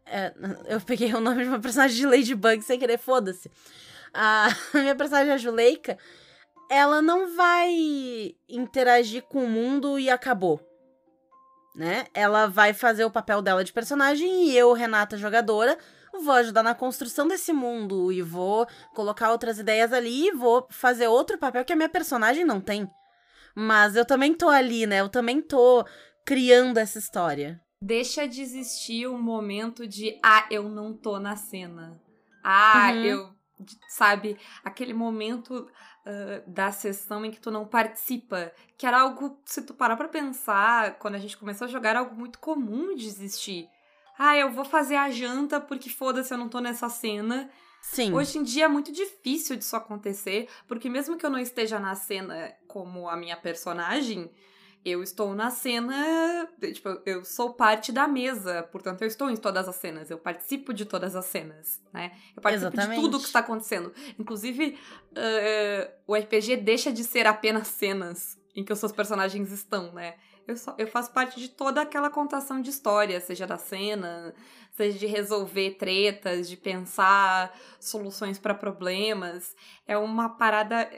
é, 0.05 0.33
eu 0.69 0.79
peguei 0.79 1.13
o 1.13 1.19
nome 1.19 1.43
de 1.43 1.49
uma 1.49 1.59
personagem 1.59 1.97
de 1.97 2.05
Ladybug 2.05 2.61
sem 2.61 2.79
querer, 2.79 2.97
foda-se. 2.97 3.51
A 4.13 4.47
minha 4.73 4.95
personagem, 4.95 5.33
a 5.33 5.37
Juleika, 5.37 5.97
ela 6.71 7.01
não 7.01 7.35
vai 7.35 8.33
interagir 8.49 9.21
com 9.23 9.43
o 9.43 9.49
mundo 9.49 9.99
e 9.99 10.09
acabou 10.09 10.59
né? 11.77 12.07
Ela 12.11 12.47
vai 12.47 12.73
fazer 12.73 13.05
o 13.05 13.11
papel 13.11 13.39
dela 13.39 13.63
de 13.63 13.71
personagem 13.71 14.49
e 14.49 14.57
eu, 14.57 14.73
Renata, 14.73 15.15
jogadora, 15.15 15.77
vou 16.11 16.33
ajudar 16.33 16.63
na 16.63 16.73
construção 16.73 17.27
desse 17.27 17.53
mundo 17.53 18.11
e 18.11 18.23
vou 18.23 18.67
colocar 18.95 19.31
outras 19.31 19.59
ideias 19.59 19.93
ali 19.93 20.29
e 20.29 20.31
vou 20.31 20.65
fazer 20.71 21.07
outro 21.07 21.37
papel 21.37 21.63
que 21.63 21.71
a 21.71 21.75
minha 21.75 21.87
personagem 21.87 22.43
não 22.43 22.59
tem. 22.59 22.89
Mas 23.59 23.95
eu 23.95 24.05
também 24.05 24.35
tô 24.35 24.49
ali, 24.49 24.85
né? 24.85 25.01
Eu 25.01 25.09
também 25.09 25.41
tô 25.41 25.83
criando 26.23 26.77
essa 26.77 26.99
história. 26.99 27.59
Deixa 27.81 28.27
de 28.27 28.39
existir 28.39 29.07
o 29.07 29.17
momento 29.17 29.87
de, 29.87 30.19
ah, 30.23 30.45
eu 30.51 30.69
não 30.69 30.93
tô 30.93 31.17
na 31.19 31.35
cena. 31.35 31.99
Ah, 32.43 32.91
Uhum. 32.93 33.03
eu. 33.03 33.37
Sabe? 33.89 34.37
Aquele 34.63 34.93
momento 34.93 35.67
ah, 36.05 36.43
da 36.45 36.71
sessão 36.71 37.25
em 37.25 37.31
que 37.31 37.39
tu 37.41 37.49
não 37.49 37.65
participa. 37.65 38.51
Que 38.77 38.85
era 38.85 39.01
algo, 39.01 39.41
se 39.43 39.63
tu 39.63 39.73
parar 39.73 39.97
pra 39.97 40.07
pensar, 40.07 40.99
quando 40.99 41.15
a 41.15 41.19
gente 41.19 41.35
começou 41.35 41.65
a 41.65 41.69
jogar, 41.69 41.89
era 41.89 41.99
algo 41.99 42.15
muito 42.15 42.37
comum 42.37 42.95
de 42.95 43.07
existir. 43.07 43.67
Ah, 44.19 44.37
eu 44.37 44.51
vou 44.51 44.65
fazer 44.65 44.97
a 44.97 45.09
janta 45.09 45.59
porque 45.59 45.89
foda-se, 45.89 46.31
eu 46.31 46.37
não 46.37 46.47
tô 46.47 46.59
nessa 46.59 46.89
cena. 46.89 47.49
Sim. 47.81 48.13
Hoje 48.13 48.37
em 48.37 48.43
dia 48.43 48.65
é 48.65 48.67
muito 48.67 48.91
difícil 48.91 49.55
disso 49.55 49.75
acontecer, 49.75 50.47
porque 50.67 50.89
mesmo 50.89 51.17
que 51.17 51.25
eu 51.25 51.29
não 51.29 51.39
esteja 51.39 51.79
na 51.79 51.95
cena 51.95 52.53
como 52.67 53.09
a 53.09 53.15
minha 53.15 53.37
personagem, 53.37 54.29
eu 54.85 55.03
estou 55.03 55.35
na 55.35 55.49
cena, 55.49 56.47
tipo, 56.73 56.89
eu 57.05 57.25
sou 57.25 57.53
parte 57.53 57.91
da 57.91 58.07
mesa, 58.07 58.63
portanto 58.63 59.01
eu 59.01 59.07
estou 59.07 59.29
em 59.29 59.35
todas 59.35 59.67
as 59.67 59.75
cenas, 59.75 60.09
eu 60.09 60.17
participo 60.17 60.73
de 60.73 60.85
todas 60.85 61.15
as 61.15 61.25
cenas, 61.25 61.81
né? 61.91 62.11
Eu 62.35 62.41
participo 62.41 62.73
Exatamente. 62.73 62.95
de 62.95 63.01
tudo 63.01 63.19
que 63.19 63.25
está 63.25 63.39
acontecendo. 63.39 63.93
Inclusive, 64.17 64.77
eh, 65.15 65.91
o 66.05 66.15
RPG 66.15 66.57
deixa 66.57 66.91
de 66.91 67.03
ser 67.03 67.27
apenas 67.27 67.67
cenas 67.67 68.37
em 68.55 68.63
que 68.63 68.71
os 68.71 68.79
seus 68.79 68.91
personagens 68.91 69.51
estão, 69.51 69.91
né? 69.91 70.15
Eu, 70.47 70.55
só, 70.55 70.73
eu 70.77 70.87
faço 70.87 71.11
parte 71.11 71.39
de 71.39 71.49
toda 71.49 71.81
aquela 71.81 72.09
contação 72.09 72.61
de 72.61 72.69
história, 72.69 73.19
seja 73.19 73.45
da 73.45 73.57
cena, 73.57 74.33
seja 74.71 74.97
de 74.97 75.05
resolver 75.05 75.71
tretas, 75.71 76.47
de 76.47 76.55
pensar 76.55 77.53
soluções 77.79 78.39
para 78.39 78.53
problemas. 78.53 79.53
É 79.85 79.97
uma 79.97 80.29
parada 80.29 80.89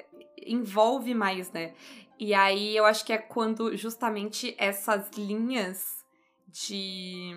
envolve 0.46 1.16
mais, 1.16 1.52
né? 1.52 1.74
E 2.20 2.34
aí 2.34 2.78
eu 2.78 2.86
acho 2.86 3.04
que 3.04 3.12
é 3.14 3.18
quando 3.18 3.76
justamente 3.76 4.54
essas 4.60 5.10
linhas 5.18 6.06
de 6.48 7.32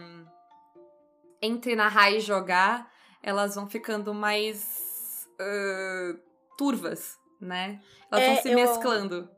entre 1.41 1.75
narrar 1.75 2.11
e 2.11 2.21
jogar, 2.21 2.91
elas 3.23 3.55
vão 3.55 3.67
ficando 3.69 4.13
mais 4.13 5.29
ah, 5.41 6.17
turvas, 6.59 7.17
né? 7.41 7.81
Elas 8.11 8.25
É, 8.25 8.27
vão 8.35 8.43
se 8.43 8.49
eu- 8.51 8.55
mesclando. 8.57 9.31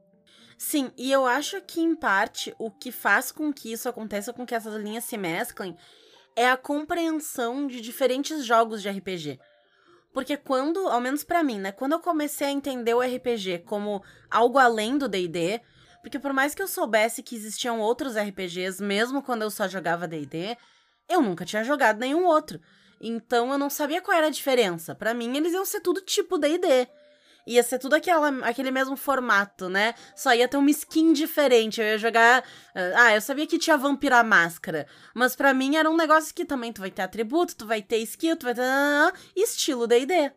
Sim, 0.57 0.91
e 0.97 1.11
eu 1.11 1.27
acho 1.27 1.61
que, 1.63 1.81
em 1.81 1.95
parte, 1.95 2.55
o 2.59 2.71
que 2.71 2.93
faz 2.93 3.33
com 3.33 3.53
que 3.53 3.73
isso 3.73 3.89
aconteça, 3.89 4.33
com 4.33 4.47
que 4.47 4.55
essas 4.55 4.75
linhas 4.75 5.05
se 5.05 5.17
mesclem, 5.17 5.77
é 6.37 6.49
a 6.49 6.57
compreensão 6.57 7.67
de 7.67 7.81
diferentes 7.81 8.45
jogos 8.45 8.83
de 8.83 8.89
RPG. 8.89 9.39
Porque 10.13 10.37
quando, 10.37 10.89
ao 10.89 11.01
menos 11.01 11.25
pra 11.25 11.43
mim, 11.43 11.59
né, 11.59 11.73
quando 11.73 11.93
eu 11.93 12.01
comecei 12.01 12.47
a 12.47 12.53
entender 12.53 12.95
o 12.95 13.01
RPG 13.01 13.65
como 13.67 14.03
algo 14.31 14.59
além 14.59 14.97
do 14.97 15.09
D&D, 15.09 15.61
porque 16.03 16.19
por 16.19 16.33
mais 16.33 16.55
que 16.55 16.63
eu 16.63 16.69
soubesse 16.69 17.23
que 17.23 17.35
existiam 17.35 17.81
outros 17.81 18.17
RPGs, 18.17 18.83
mesmo 18.83 19.23
quando 19.23 19.43
eu 19.43 19.51
só 19.51 19.67
jogava 19.67 20.07
D&D, 20.07 20.57
eu 21.09 21.21
nunca 21.21 21.45
tinha 21.45 21.65
jogado 21.65 21.99
nenhum 21.99 22.27
outro. 22.27 22.61
Então 23.01 23.51
eu 23.51 23.59
não 23.59 23.69
sabia 23.69 24.01
qual 24.01 24.17
era 24.17 24.29
a 24.29 24.31
diferença. 24.31 24.95
Pra 24.95 25.13
mim, 25.13 25.37
eles 25.37 25.53
iam 25.53 25.65
ser 25.65 25.81
tudo 25.81 26.01
tipo 26.01 26.39
D&D. 26.39 26.89
Ia 27.47 27.63
ser 27.63 27.79
tudo 27.79 27.95
aquela, 27.95 28.29
aquele 28.47 28.71
mesmo 28.71 28.97
formato, 28.97 29.69
né? 29.69 29.95
Só 30.17 30.35
ia 30.35 30.49
ter 30.49 30.57
uma 30.57 30.71
skin 30.71 31.13
diferente. 31.13 31.81
Eu 31.81 31.87
ia 31.87 31.99
jogar. 31.99 32.43
Ah, 32.97 33.15
eu 33.15 33.21
sabia 33.21 33.47
que 33.47 33.59
tinha 33.59 33.77
Vampira 33.77 34.23
Máscara. 34.23 34.87
Mas 35.15 35.37
pra 35.37 35.53
mim 35.53 35.77
era 35.77 35.91
um 35.91 35.97
negócio 35.97 36.35
que 36.35 36.45
também 36.45 36.73
tu 36.73 36.81
vai 36.81 36.91
ter 36.91 37.03
atributo, 37.03 37.55
tu 37.55 37.67
vai 37.67 37.83
ter 37.83 37.99
skill, 37.99 38.37
tu 38.37 38.45
vai 38.45 38.55
ter. 38.55 38.63
Estilo 39.37 39.87
DD. 39.87 40.33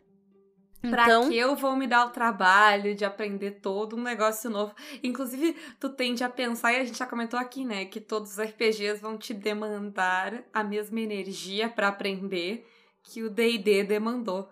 Pra 0.80 1.02
Então. 1.02 1.28
que 1.28 1.36
eu 1.36 1.56
vou 1.56 1.74
me 1.74 1.88
dar 1.88 2.06
o 2.06 2.10
trabalho 2.10 2.94
de 2.94 3.04
aprender 3.04 3.52
todo 3.60 3.96
um 3.96 4.02
negócio 4.02 4.48
novo? 4.48 4.72
Inclusive, 5.02 5.56
tu 5.80 5.88
tende 5.88 6.22
a 6.22 6.28
pensar, 6.28 6.72
e 6.72 6.76
a 6.76 6.84
gente 6.84 6.96
já 6.98 7.06
comentou 7.06 7.36
aqui, 7.36 7.64
né? 7.64 7.84
Que 7.86 8.00
todos 8.00 8.32
os 8.32 8.38
RPGs 8.38 9.00
vão 9.00 9.18
te 9.18 9.34
demandar 9.34 10.44
a 10.54 10.62
mesma 10.62 11.00
energia 11.00 11.68
pra 11.68 11.88
aprender 11.88 12.64
que 13.02 13.24
o 13.24 13.30
DD 13.30 13.82
demandou, 13.84 14.48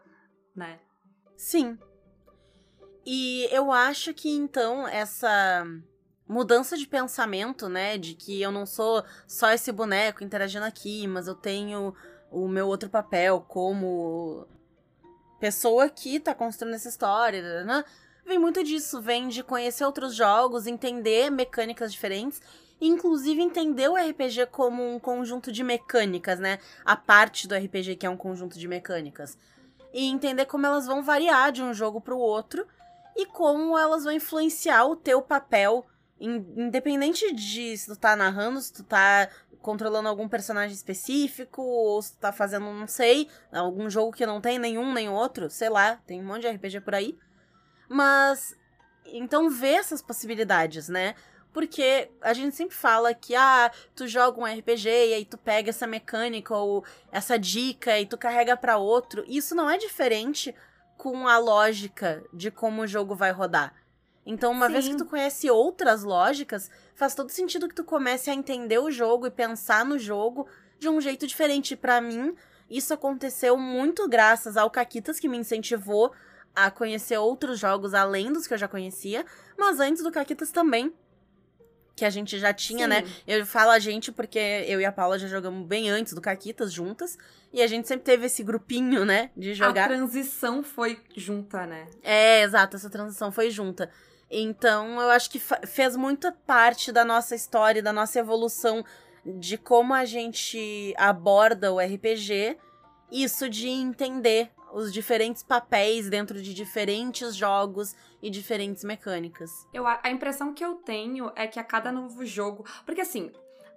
né? 0.54 0.80
Sim. 1.36 1.78
E 3.06 3.48
eu 3.52 3.70
acho 3.70 4.12
que 4.12 4.28
então 4.28 4.86
essa 4.88 5.64
mudança 6.28 6.76
de 6.76 6.88
pensamento, 6.88 7.68
né, 7.68 7.96
de 7.96 8.14
que 8.14 8.42
eu 8.42 8.50
não 8.50 8.66
sou 8.66 9.04
só 9.28 9.52
esse 9.52 9.70
boneco 9.70 10.24
interagindo 10.24 10.64
aqui, 10.64 11.06
mas 11.06 11.28
eu 11.28 11.36
tenho 11.36 11.94
o 12.32 12.48
meu 12.48 12.66
outro 12.66 12.90
papel 12.90 13.40
como 13.46 14.48
pessoa 15.38 15.88
que 15.88 16.18
tá 16.18 16.34
construindo 16.34 16.74
essa 16.74 16.88
história, 16.88 17.62
né? 17.62 17.84
Vem 18.24 18.40
muito 18.40 18.64
disso, 18.64 19.00
vem 19.00 19.28
de 19.28 19.44
conhecer 19.44 19.84
outros 19.84 20.12
jogos, 20.12 20.66
entender 20.66 21.30
mecânicas 21.30 21.92
diferentes, 21.92 22.42
inclusive 22.80 23.40
entender 23.40 23.88
o 23.88 23.94
RPG 23.94 24.46
como 24.50 24.82
um 24.82 24.98
conjunto 24.98 25.52
de 25.52 25.62
mecânicas, 25.62 26.40
né? 26.40 26.58
A 26.84 26.96
parte 26.96 27.46
do 27.46 27.54
RPG 27.54 27.94
que 27.94 28.06
é 28.06 28.10
um 28.10 28.16
conjunto 28.16 28.58
de 28.58 28.66
mecânicas. 28.66 29.38
E 29.94 30.06
entender 30.06 30.46
como 30.46 30.66
elas 30.66 30.86
vão 30.86 31.04
variar 31.04 31.52
de 31.52 31.62
um 31.62 31.72
jogo 31.72 32.00
pro 32.00 32.18
outro 32.18 32.66
e 33.16 33.26
como 33.26 33.78
elas 33.78 34.04
vão 34.04 34.12
influenciar 34.12 34.84
o 34.84 34.94
teu 34.94 35.22
papel, 35.22 35.86
in- 36.20 36.46
independente 36.56 37.32
de 37.32 37.76
se 37.76 37.86
tu 37.86 37.98
tá 37.98 38.14
narrando, 38.14 38.60
se 38.60 38.72
tu 38.72 38.84
tá 38.84 39.28
controlando 39.62 40.08
algum 40.08 40.28
personagem 40.28 40.74
específico, 40.74 41.60
ou 41.62 42.00
se 42.00 42.12
tu 42.12 42.18
tá 42.18 42.30
fazendo, 42.30 42.66
não 42.66 42.86
sei, 42.86 43.28
algum 43.50 43.90
jogo 43.90 44.12
que 44.12 44.24
não 44.26 44.40
tem 44.40 44.58
nenhum 44.58 44.92
nem 44.92 45.08
outro, 45.08 45.50
sei 45.50 45.68
lá, 45.68 45.96
tem 46.06 46.20
um 46.20 46.24
monte 46.24 46.42
de 46.42 46.48
RPG 46.48 46.82
por 46.82 46.94
aí. 46.94 47.18
Mas 47.88 48.54
então 49.06 49.48
vê 49.50 49.70
essas 49.70 50.02
possibilidades, 50.02 50.88
né? 50.88 51.14
Porque 51.52 52.10
a 52.20 52.34
gente 52.34 52.54
sempre 52.54 52.76
fala 52.76 53.14
que, 53.14 53.34
ah, 53.34 53.70
tu 53.94 54.06
joga 54.06 54.38
um 54.38 54.44
RPG 54.44 54.88
e 54.88 55.14
aí 55.14 55.24
tu 55.24 55.38
pega 55.38 55.70
essa 55.70 55.86
mecânica 55.86 56.54
ou 56.54 56.84
essa 57.10 57.38
dica 57.38 57.98
e 57.98 58.04
tu 58.04 58.18
carrega 58.18 58.56
para 58.56 58.76
outro. 58.76 59.24
Isso 59.26 59.54
não 59.54 59.70
é 59.70 59.78
diferente 59.78 60.54
com 60.96 61.28
a 61.28 61.38
lógica 61.38 62.24
de 62.32 62.50
como 62.50 62.82
o 62.82 62.86
jogo 62.86 63.14
vai 63.14 63.30
rodar. 63.30 63.74
Então, 64.24 64.50
uma 64.50 64.66
Sim. 64.66 64.72
vez 64.72 64.88
que 64.88 64.96
tu 64.96 65.04
conhece 65.04 65.48
outras 65.48 66.02
lógicas, 66.02 66.68
faz 66.94 67.14
todo 67.14 67.30
sentido 67.30 67.68
que 67.68 67.74
tu 67.74 67.84
comece 67.84 68.28
a 68.28 68.34
entender 68.34 68.78
o 68.78 68.90
jogo 68.90 69.26
e 69.26 69.30
pensar 69.30 69.84
no 69.84 69.98
jogo 69.98 70.48
de 70.78 70.88
um 70.88 71.00
jeito 71.00 71.26
diferente. 71.26 71.76
Para 71.76 72.00
mim, 72.00 72.34
isso 72.68 72.92
aconteceu 72.92 73.56
muito 73.56 74.08
graças 74.08 74.56
ao 74.56 74.68
Caquitas, 74.68 75.20
que 75.20 75.28
me 75.28 75.38
incentivou 75.38 76.12
a 76.54 76.70
conhecer 76.70 77.18
outros 77.18 77.58
jogos 77.58 77.94
além 77.94 78.32
dos 78.32 78.46
que 78.46 78.54
eu 78.54 78.58
já 78.58 78.66
conhecia, 78.66 79.24
mas 79.56 79.78
antes 79.78 80.02
do 80.02 80.10
Caquitas 80.10 80.50
também 80.50 80.92
que 81.96 82.04
a 82.04 82.10
gente 82.10 82.38
já 82.38 82.52
tinha, 82.52 82.86
né? 82.86 83.00
Sim. 83.00 83.06
né? 83.06 83.10
Eu 83.26 83.46
falo 83.46 83.70
a 83.70 83.78
gente 83.78 84.12
porque 84.12 84.38
eu 84.38 84.78
e 84.78 84.84
a 84.84 84.92
Paula 84.92 85.18
já 85.18 85.26
jogamos 85.26 85.66
bem 85.66 85.88
antes 85.88 86.12
do 86.12 86.20
Caquitas 86.20 86.70
juntas. 86.70 87.16
E 87.52 87.62
a 87.62 87.66
gente 87.66 87.88
sempre 87.88 88.04
teve 88.04 88.26
esse 88.26 88.42
grupinho, 88.42 89.06
né? 89.06 89.30
De 89.34 89.54
jogar. 89.54 89.86
A 89.86 89.88
transição 89.88 90.62
foi 90.62 91.00
junta, 91.16 91.66
né? 91.66 91.86
É, 92.02 92.42
exato, 92.42 92.76
essa 92.76 92.90
transição 92.90 93.32
foi 93.32 93.50
junta. 93.50 93.90
Então, 94.30 95.00
eu 95.00 95.08
acho 95.08 95.30
que 95.30 95.38
fez 95.38 95.96
muita 95.96 96.30
parte 96.30 96.92
da 96.92 97.02
nossa 97.04 97.34
história, 97.34 97.82
da 97.82 97.94
nossa 97.94 98.18
evolução 98.18 98.84
de 99.24 99.56
como 99.56 99.94
a 99.94 100.04
gente 100.04 100.92
aborda 100.98 101.72
o 101.72 101.80
RPG. 101.80 102.58
Isso 103.10 103.48
de 103.48 103.68
entender 103.68 104.50
os 104.76 104.92
diferentes 104.92 105.42
papéis 105.42 106.10
dentro 106.10 106.42
de 106.42 106.52
diferentes 106.52 107.34
jogos 107.34 107.96
e 108.22 108.28
diferentes 108.28 108.84
mecânicas. 108.84 109.50
Eu, 109.72 109.86
a 109.86 110.10
impressão 110.10 110.52
que 110.52 110.62
eu 110.62 110.74
tenho 110.74 111.32
é 111.34 111.46
que 111.46 111.58
a 111.58 111.64
cada 111.64 111.90
novo 111.90 112.26
jogo. 112.26 112.62
Porque 112.84 113.00
assim, 113.00 113.32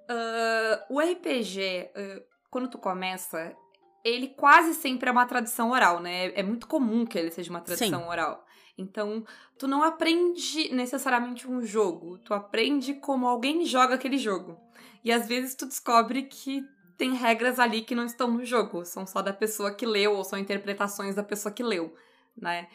uh, 0.10 0.94
o 0.94 1.00
RPG, 1.00 1.90
uh, 1.96 2.24
quando 2.52 2.70
tu 2.70 2.78
começa, 2.78 3.56
ele 4.04 4.28
quase 4.28 4.74
sempre 4.74 5.08
é 5.08 5.12
uma 5.12 5.26
tradição 5.26 5.72
oral, 5.72 6.02
né? 6.02 6.34
É 6.38 6.44
muito 6.44 6.68
comum 6.68 7.06
que 7.06 7.18
ele 7.18 7.32
seja 7.32 7.50
uma 7.50 7.62
tradição 7.62 8.02
Sim. 8.02 8.08
oral. 8.08 8.46
Então, 8.78 9.24
tu 9.58 9.70
não 9.70 9.84
aprende 9.84 10.70
necessariamente 10.74 11.50
um 11.50 11.66
jogo, 11.66 12.18
tu 12.18 12.34
aprende 12.34 12.94
como 12.96 13.26
alguém 13.26 13.66
joga 13.66 13.96
aquele 13.96 14.18
jogo. 14.18 14.60
E 15.02 15.14
às 15.14 15.30
vezes 15.30 15.56
tu 15.56 15.66
descobre 15.66 16.24
que 16.24 16.62
tem 17.00 17.14
regras 17.14 17.60
ali 17.60 17.82
que 17.82 17.96
não 17.96 18.06
estão 18.06 18.30
no 18.30 18.46
jogo, 18.46 18.84
são 18.84 19.08
só 19.08 19.22
da 19.22 19.32
pessoa 19.32 19.74
que 19.74 19.86
leu, 19.86 20.16
ou 20.16 20.24
são 20.26 20.38
interpretações 20.38 21.16
da 21.16 21.24
pessoa 21.24 21.52
que 21.52 21.64
leu, 21.64 21.96
né? 22.38 22.68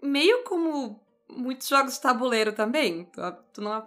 Meio 0.00 0.44
como 0.44 1.02
muitos 1.28 1.66
jogos 1.66 1.94
de 1.94 2.00
tabuleiro 2.00 2.52
também, 2.52 3.10
tu, 3.52 3.60
não 3.60 3.86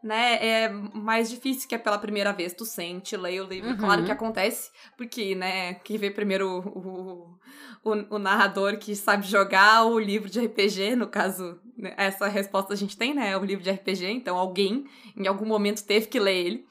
né, 0.00 0.38
é 0.40 0.68
mais 0.68 1.28
difícil 1.28 1.68
que 1.68 1.74
é 1.74 1.78
pela 1.78 1.98
primeira 1.98 2.32
vez, 2.32 2.54
tu 2.54 2.64
sente, 2.64 3.16
lê 3.16 3.40
o 3.40 3.46
livro, 3.46 3.70
uhum. 3.70 3.76
claro 3.76 4.04
que 4.04 4.12
acontece, 4.12 4.70
porque, 4.96 5.34
né, 5.34 5.74
quem 5.74 5.98
vê 5.98 6.10
primeiro 6.10 6.48
o, 6.48 7.36
o, 7.84 8.14
o, 8.14 8.18
narrador 8.18 8.78
que 8.78 8.94
sabe 8.94 9.26
jogar 9.26 9.84
o 9.84 9.98
livro 9.98 10.30
de 10.30 10.40
RPG, 10.40 10.94
no 10.94 11.08
caso, 11.08 11.60
né, 11.76 11.94
essa 11.96 12.28
resposta 12.28 12.72
a 12.72 12.76
gente 12.76 12.96
tem, 12.96 13.12
né, 13.12 13.36
o 13.36 13.44
livro 13.44 13.64
de 13.64 13.70
RPG, 13.72 14.06
então 14.06 14.38
alguém 14.38 14.86
em 15.16 15.26
algum 15.26 15.44
momento 15.44 15.84
teve 15.84 16.06
que 16.06 16.20
ler 16.20 16.46
ele, 16.46 16.66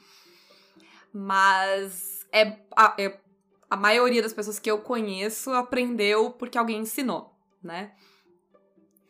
mas 1.13 2.18
é 2.31 2.57
a, 2.75 2.95
é, 2.97 3.19
a 3.69 3.75
maioria 3.75 4.21
das 4.21 4.33
pessoas 4.33 4.59
que 4.59 4.69
eu 4.69 4.79
conheço 4.79 5.51
aprendeu 5.51 6.31
porque 6.31 6.57
alguém 6.57 6.79
ensinou, 6.79 7.33
né? 7.63 7.93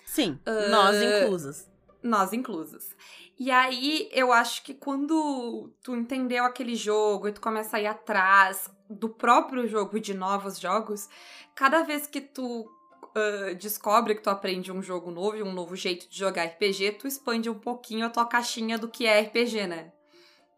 Sim, 0.06 0.40
uh, 0.48 0.70
nós 0.70 0.96
inclusas. 1.02 1.72
Nós 2.02 2.34
inclusas. 2.34 2.96
E 3.38 3.52
aí, 3.52 4.10
eu 4.12 4.34
acho 4.34 4.64
que 4.64 4.74
quando 4.74 5.72
tu 5.82 5.96
entendeu 5.96 6.44
aquele 6.44 6.76
jogo 6.76 7.28
e 7.28 7.32
tu 7.32 7.40
começa 7.40 7.78
a 7.78 7.82
ir 7.82 7.88
atrás 7.88 8.70
do 8.90 9.08
próprio 9.08 9.66
jogo 9.66 9.96
e 9.96 10.02
de 10.02 10.14
novos 10.14 10.60
jogos, 10.60 11.08
cada 11.56 11.84
vez 11.84 12.06
que 12.06 12.20
tu 12.20 12.62
uh, 12.62 13.56
descobre 13.56 14.16
que 14.16 14.22
tu 14.22 14.30
aprende 14.30 14.72
um 14.72 14.82
jogo 14.82 15.10
novo 15.10 15.38
e 15.38 15.44
um 15.44 15.54
novo 15.54 15.76
jeito 15.76 16.10
de 16.10 16.18
jogar 16.18 16.46
RPG, 16.46 16.94
tu 16.94 17.08
expande 17.08 17.50
um 17.50 17.58
pouquinho 17.58 18.06
a 18.06 18.10
tua 18.10 18.26
caixinha 18.26 18.78
do 18.78 18.90
que 18.90 19.06
é 19.06 19.22
RPG, 19.22 19.68
né? 19.68 19.94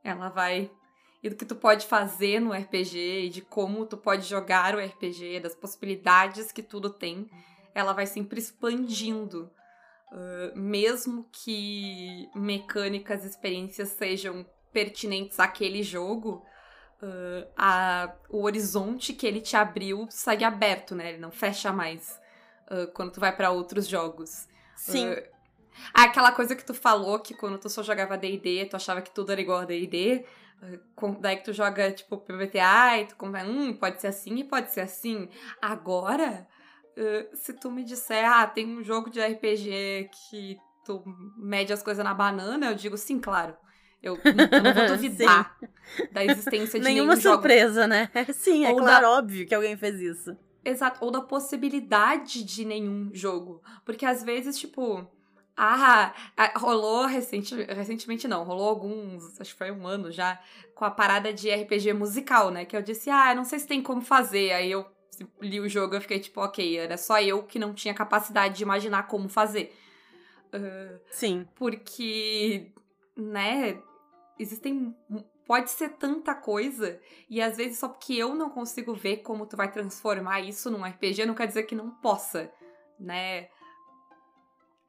Ela 0.03 0.29
vai 0.29 0.71
e 1.23 1.29
do 1.29 1.35
que 1.35 1.45
tu 1.45 1.55
pode 1.55 1.85
fazer 1.85 2.39
no 2.39 2.51
RPG 2.51 3.25
e 3.25 3.29
de 3.29 3.41
como 3.41 3.85
tu 3.85 3.95
pode 3.95 4.27
jogar 4.27 4.75
o 4.75 4.79
RPG, 4.79 5.39
das 5.39 5.53
possibilidades 5.53 6.51
que 6.51 6.63
tudo 6.63 6.89
tem, 6.89 7.29
ela 7.75 7.93
vai 7.93 8.07
sempre 8.07 8.39
expandindo. 8.39 9.51
Uh, 10.11 10.57
mesmo 10.59 11.25
que 11.31 12.29
mecânicas, 12.35 13.23
experiências 13.23 13.89
sejam 13.89 14.45
pertinentes 14.73 15.39
àquele 15.39 15.83
jogo, 15.83 16.43
uh, 17.01 17.47
a, 17.55 18.13
o 18.29 18.43
horizonte 18.43 19.13
que 19.13 19.25
ele 19.25 19.39
te 19.39 19.55
abriu 19.55 20.07
segue 20.09 20.43
aberto, 20.43 20.95
né? 20.95 21.09
Ele 21.09 21.19
não 21.19 21.31
fecha 21.31 21.71
mais 21.71 22.19
uh, 22.69 22.91
quando 22.93 23.11
tu 23.11 23.19
vai 23.19 23.33
para 23.35 23.51
outros 23.51 23.87
jogos. 23.87 24.49
Sim. 24.75 25.15
aquela 25.93 26.31
coisa 26.31 26.55
que 26.55 26.65
tu 26.65 26.73
falou 26.73 27.19
que 27.19 27.35
quando 27.35 27.59
tu 27.59 27.69
só 27.69 27.83
jogava 27.83 28.17
D&D, 28.17 28.65
tu 28.65 28.75
achava 28.75 28.99
que 28.99 29.11
tudo 29.11 29.31
era 29.31 29.39
igual 29.39 29.59
a 29.59 29.65
D&D, 29.65 30.25
Daí 31.19 31.37
que 31.37 31.45
tu 31.45 31.53
joga, 31.53 31.91
tipo, 31.91 32.17
PBTA 32.17 32.99
e 32.99 33.05
tu 33.07 33.15
compra, 33.15 33.43
hum, 33.43 33.73
pode 33.73 33.99
ser 33.99 34.07
assim 34.07 34.35
e 34.35 34.43
pode 34.43 34.71
ser 34.71 34.81
assim. 34.81 35.27
Agora, 35.61 36.47
se 37.33 37.53
tu 37.53 37.71
me 37.71 37.83
disser, 37.83 38.23
ah, 38.25 38.45
tem 38.45 38.67
um 38.67 38.83
jogo 38.83 39.09
de 39.09 39.19
RPG 39.19 40.09
que 40.29 40.57
tu 40.85 41.03
mede 41.37 41.73
as 41.73 41.81
coisas 41.81 42.03
na 42.03 42.13
banana, 42.13 42.67
eu 42.67 42.75
digo, 42.75 42.97
sim, 42.97 43.19
claro. 43.19 43.55
Eu, 44.01 44.17
eu 44.23 44.63
não 44.63 44.73
vou 44.73 44.85
duvidar 44.97 45.55
da 46.11 46.25
existência 46.25 46.79
de 46.79 46.85
Nenhuma 46.85 47.15
surpresa, 47.15 47.81
jogo. 47.81 47.87
né? 47.87 48.09
Sim, 48.33 48.65
é 48.65 48.71
Ou 48.71 48.77
claro, 48.77 49.03
da... 49.03 49.11
óbvio 49.11 49.45
que 49.45 49.53
alguém 49.53 49.77
fez 49.77 49.99
isso. 49.99 50.35
Exato. 50.65 51.05
Ou 51.05 51.11
da 51.11 51.21
possibilidade 51.21 52.43
de 52.43 52.65
nenhum 52.65 53.11
jogo. 53.13 53.61
Porque 53.85 54.03
às 54.03 54.23
vezes, 54.23 54.57
tipo 54.57 55.07
ah, 55.55 56.13
rolou 56.55 57.05
recente, 57.05 57.55
recentemente 57.63 58.27
não, 58.27 58.43
rolou 58.43 58.69
alguns, 58.69 59.39
acho 59.39 59.51
que 59.51 59.57
foi 59.57 59.71
um 59.71 59.85
ano 59.85 60.11
já, 60.11 60.41
com 60.73 60.85
a 60.85 60.91
parada 60.91 61.33
de 61.33 61.49
RPG 61.51 61.93
musical, 61.93 62.49
né? 62.49 62.65
Que 62.65 62.75
eu 62.75 62.81
disse, 62.81 63.09
ah, 63.09 63.35
não 63.35 63.43
sei 63.43 63.59
se 63.59 63.67
tem 63.67 63.81
como 63.81 64.01
fazer. 64.01 64.53
Aí 64.53 64.71
eu 64.71 64.85
li 65.41 65.59
o 65.59 65.69
jogo 65.69 65.95
e 65.95 66.01
fiquei 66.01 66.19
tipo, 66.19 66.41
ok, 66.41 66.77
era 66.77 66.97
só 66.97 67.21
eu 67.21 67.43
que 67.43 67.59
não 67.59 67.73
tinha 67.73 67.93
capacidade 67.93 68.55
de 68.55 68.63
imaginar 68.63 69.07
como 69.07 69.29
fazer. 69.29 69.75
Uh, 70.53 70.99
Sim. 71.09 71.47
Porque, 71.55 72.71
né, 73.15 73.81
existem. 74.39 74.95
Pode 75.45 75.69
ser 75.69 75.89
tanta 75.89 76.33
coisa, 76.33 77.01
e 77.29 77.41
às 77.41 77.57
vezes 77.57 77.77
só 77.77 77.89
porque 77.89 78.13
eu 78.13 78.33
não 78.33 78.49
consigo 78.49 78.93
ver 78.93 79.17
como 79.17 79.45
tu 79.45 79.57
vai 79.57 79.69
transformar 79.69 80.39
isso 80.39 80.71
num 80.71 80.85
RPG, 80.85 81.25
não 81.25 81.35
quer 81.35 81.47
dizer 81.47 81.63
que 81.63 81.75
não 81.75 81.89
possa, 81.89 82.49
né? 82.97 83.49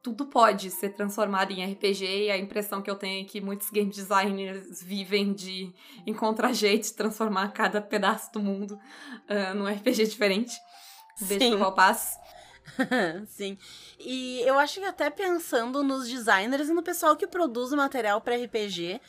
Tudo 0.02 0.26
pode 0.26 0.68
ser 0.70 0.90
transformado 0.90 1.52
em 1.52 1.64
RPG 1.64 2.24
e 2.24 2.30
a 2.30 2.36
impressão 2.36 2.82
que 2.82 2.90
eu 2.90 2.96
tenho 2.96 3.22
é 3.22 3.24
que 3.24 3.40
muitos 3.40 3.70
game 3.70 3.88
designers 3.88 4.82
vivem 4.82 5.32
de 5.32 5.72
encontrar 6.04 6.52
jeito 6.52 6.84
de 6.84 6.94
transformar 6.94 7.52
cada 7.52 7.80
pedaço 7.80 8.32
do 8.32 8.40
mundo 8.40 8.72
uh, 8.72 9.54
num 9.54 9.66
RPG 9.66 10.06
diferente. 10.06 10.60
Beijo 11.20 11.56
pro 11.56 11.72
passo. 11.72 12.18
Sim. 13.28 13.56
E 14.00 14.40
eu 14.40 14.58
acho 14.58 14.80
que 14.80 14.86
até 14.86 15.08
pensando 15.08 15.84
nos 15.84 16.08
designers 16.08 16.68
e 16.68 16.72
no 16.72 16.82
pessoal 16.82 17.16
que 17.16 17.26
produz 17.26 17.70
o 17.70 17.76
material 17.76 18.20
para 18.20 18.36
RPG, 18.36 19.00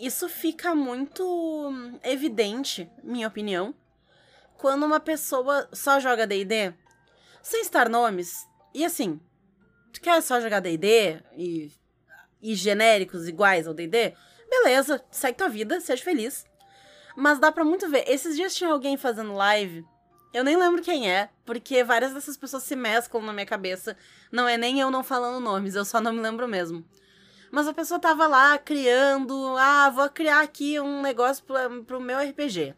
isso 0.00 0.26
fica 0.26 0.74
muito 0.74 1.70
evidente, 2.02 2.90
minha 3.02 3.28
opinião, 3.28 3.74
quando 4.56 4.86
uma 4.86 5.00
pessoa 5.00 5.68
só 5.72 6.00
joga 6.00 6.26
D&D, 6.26 6.72
sem 7.42 7.60
estar 7.60 7.90
nomes, 7.90 8.46
e 8.72 8.84
assim, 8.84 9.20
tu 9.92 10.00
quer 10.00 10.20
só 10.22 10.40
jogar 10.40 10.60
D&D 10.60 11.20
e, 11.36 11.70
e 12.42 12.54
genéricos 12.54 13.28
iguais 13.28 13.66
ao 13.66 13.74
D&D? 13.74 14.14
Beleza, 14.48 15.02
segue 15.10 15.38
tua 15.38 15.48
vida, 15.48 15.80
seja 15.80 16.02
feliz. 16.02 16.44
Mas 17.16 17.38
dá 17.38 17.52
pra 17.52 17.64
muito 17.64 17.88
ver. 17.88 18.04
Esses 18.08 18.36
dias 18.36 18.54
tinha 18.54 18.70
alguém 18.70 18.96
fazendo 18.96 19.32
live, 19.32 19.84
eu 20.32 20.44
nem 20.44 20.56
lembro 20.56 20.80
quem 20.80 21.10
é, 21.10 21.28
porque 21.44 21.82
várias 21.82 22.14
dessas 22.14 22.36
pessoas 22.36 22.62
se 22.62 22.76
mesclam 22.76 23.22
na 23.22 23.32
minha 23.32 23.46
cabeça. 23.46 23.96
Não 24.30 24.46
é 24.46 24.56
nem 24.56 24.80
eu 24.80 24.90
não 24.90 25.02
falando 25.02 25.42
nomes, 25.42 25.74
eu 25.74 25.84
só 25.84 26.00
não 26.00 26.12
me 26.12 26.20
lembro 26.20 26.46
mesmo. 26.46 26.84
Mas 27.50 27.66
a 27.66 27.74
pessoa 27.74 27.98
tava 27.98 28.28
lá 28.28 28.56
criando, 28.58 29.56
ah, 29.58 29.90
vou 29.90 30.08
criar 30.08 30.40
aqui 30.40 30.78
um 30.78 31.02
negócio 31.02 31.42
pro, 31.44 31.82
pro 31.84 32.00
meu 32.00 32.18
RPG. 32.20 32.76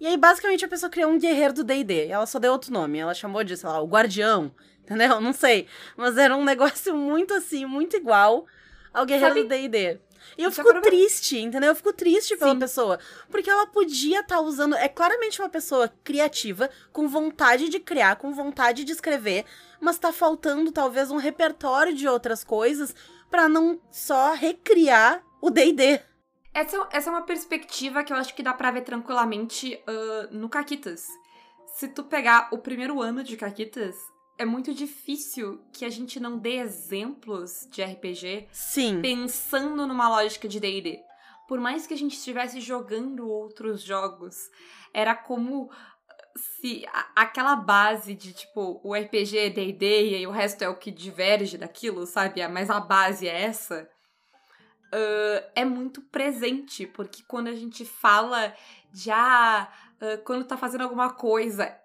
E 0.00 0.06
aí, 0.06 0.16
basicamente, 0.16 0.64
a 0.64 0.68
pessoa 0.68 0.90
criou 0.90 1.12
um 1.12 1.18
guerreiro 1.18 1.54
do 1.54 1.62
D&D. 1.62 2.08
Ela 2.08 2.26
só 2.26 2.40
deu 2.40 2.50
outro 2.50 2.72
nome. 2.72 2.98
Ela 2.98 3.14
chamou 3.14 3.44
de, 3.44 3.56
sei 3.56 3.68
lá, 3.68 3.80
o 3.80 3.86
Guardião. 3.86 4.52
Entendeu? 4.84 5.20
Não 5.20 5.32
sei. 5.32 5.66
Mas 5.96 6.16
era 6.16 6.36
um 6.36 6.44
negócio 6.44 6.94
muito 6.96 7.34
assim, 7.34 7.64
muito 7.64 7.96
igual 7.96 8.46
ao 8.92 9.04
Guerreiro 9.04 9.42
do 9.42 9.48
D&D. 9.48 9.98
E 10.38 10.42
eu 10.42 10.50
fico 10.50 10.80
triste, 10.80 11.38
entendeu? 11.38 11.70
Eu 11.70 11.76
fico 11.76 11.92
triste 11.92 12.36
pela 12.36 12.52
Sim. 12.52 12.58
pessoa. 12.58 12.98
Porque 13.30 13.50
ela 13.50 13.66
podia 13.66 14.20
estar 14.20 14.40
usando. 14.40 14.74
É 14.74 14.88
claramente 14.88 15.40
uma 15.40 15.48
pessoa 15.48 15.92
criativa, 16.02 16.70
com 16.92 17.08
vontade 17.08 17.68
de 17.68 17.78
criar, 17.78 18.16
com 18.16 18.32
vontade 18.32 18.84
de 18.84 18.92
escrever, 18.92 19.44
mas 19.80 19.98
tá 19.98 20.12
faltando 20.12 20.72
talvez 20.72 21.10
um 21.10 21.18
repertório 21.18 21.94
de 21.94 22.08
outras 22.08 22.42
coisas 22.42 22.94
pra 23.30 23.48
não 23.48 23.80
só 23.90 24.32
recriar 24.32 25.22
o 25.40 25.50
DD. 25.50 26.00
Essa, 26.52 26.88
essa 26.92 27.10
é 27.10 27.12
uma 27.12 27.22
perspectiva 27.22 28.04
que 28.04 28.12
eu 28.12 28.16
acho 28.16 28.34
que 28.34 28.42
dá 28.42 28.54
pra 28.54 28.70
ver 28.70 28.82
tranquilamente 28.82 29.80
ah, 29.86 30.28
no 30.30 30.48
Caquitas. 30.48 31.06
Se 31.66 31.88
tu 31.88 32.04
pegar 32.04 32.48
o 32.52 32.58
primeiro 32.58 33.02
ano 33.02 33.24
de 33.24 33.36
Caquitas, 33.36 33.96
é 34.38 34.44
muito 34.44 34.74
difícil 34.74 35.62
que 35.72 35.84
a 35.84 35.90
gente 35.90 36.18
não 36.18 36.38
dê 36.38 36.56
exemplos 36.56 37.68
de 37.70 37.82
RPG 37.82 38.48
Sim. 38.52 39.00
pensando 39.00 39.86
numa 39.86 40.08
lógica 40.08 40.48
de 40.48 40.58
D&D. 40.60 41.00
Por 41.46 41.60
mais 41.60 41.86
que 41.86 41.94
a 41.94 41.96
gente 41.96 42.16
estivesse 42.16 42.60
jogando 42.60 43.28
outros 43.28 43.82
jogos, 43.82 44.36
era 44.92 45.14
como 45.14 45.70
se 46.36 46.84
a- 46.92 47.10
aquela 47.14 47.54
base 47.54 48.14
de 48.14 48.32
tipo 48.32 48.80
o 48.82 48.94
RPG 48.94 49.38
é 49.38 49.50
D&D 49.50 50.10
e 50.10 50.14
aí 50.16 50.26
o 50.26 50.30
resto 50.32 50.62
é 50.62 50.68
o 50.68 50.76
que 50.76 50.90
diverge 50.90 51.56
daquilo, 51.58 52.06
sabe? 52.06 52.46
Mas 52.48 52.70
a 52.70 52.80
base 52.80 53.28
é 53.28 53.42
essa. 53.42 53.88
ah, 54.92 55.50
é 55.54 55.64
muito 55.64 56.00
presente, 56.02 56.86
porque 56.86 57.22
quando 57.26 57.48
a 57.48 57.54
gente 57.54 57.84
fala 57.84 58.54
de 58.92 59.10
ah, 59.10 59.68
ah, 60.00 60.18
quando 60.24 60.44
tá 60.44 60.56
fazendo 60.56 60.82
alguma 60.82 61.10
coisa, 61.12 61.76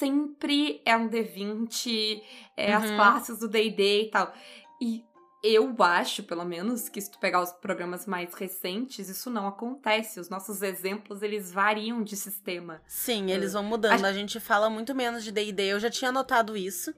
sempre 0.00 0.80
é 0.86 0.96
um 0.96 1.08
D20, 1.08 2.22
é 2.56 2.72
as 2.72 2.88
Uhum. 2.88 2.96
classes 2.96 3.38
do 3.38 3.46
D&D 3.48 4.04
e 4.04 4.10
tal. 4.10 4.32
E 4.80 5.04
eu 5.42 5.74
acho, 5.80 6.22
pelo 6.22 6.44
menos, 6.44 6.88
que 6.88 7.00
se 7.00 7.10
tu 7.10 7.18
pegar 7.18 7.42
os 7.42 7.52
programas 7.52 8.06
mais 8.06 8.32
recentes, 8.34 9.08
isso 9.10 9.28
não 9.30 9.46
acontece. 9.46 10.18
Os 10.18 10.28
nossos 10.30 10.62
exemplos, 10.62 11.22
eles 11.22 11.52
variam 11.52 12.02
de 12.02 12.16
sistema. 12.16 12.80
Sim, 12.86 13.30
eles 13.30 13.52
vão 13.52 13.62
mudando. 13.62 13.92
Acho- 13.92 14.06
A 14.06 14.12
gente 14.12 14.40
fala 14.40 14.68
muito 14.70 14.94
menos 14.94 15.22
de 15.22 15.30
D&D. 15.32 15.62
Eu 15.64 15.80
já 15.80 15.90
tinha 15.90 16.10
notado 16.10 16.56
isso. 16.56 16.94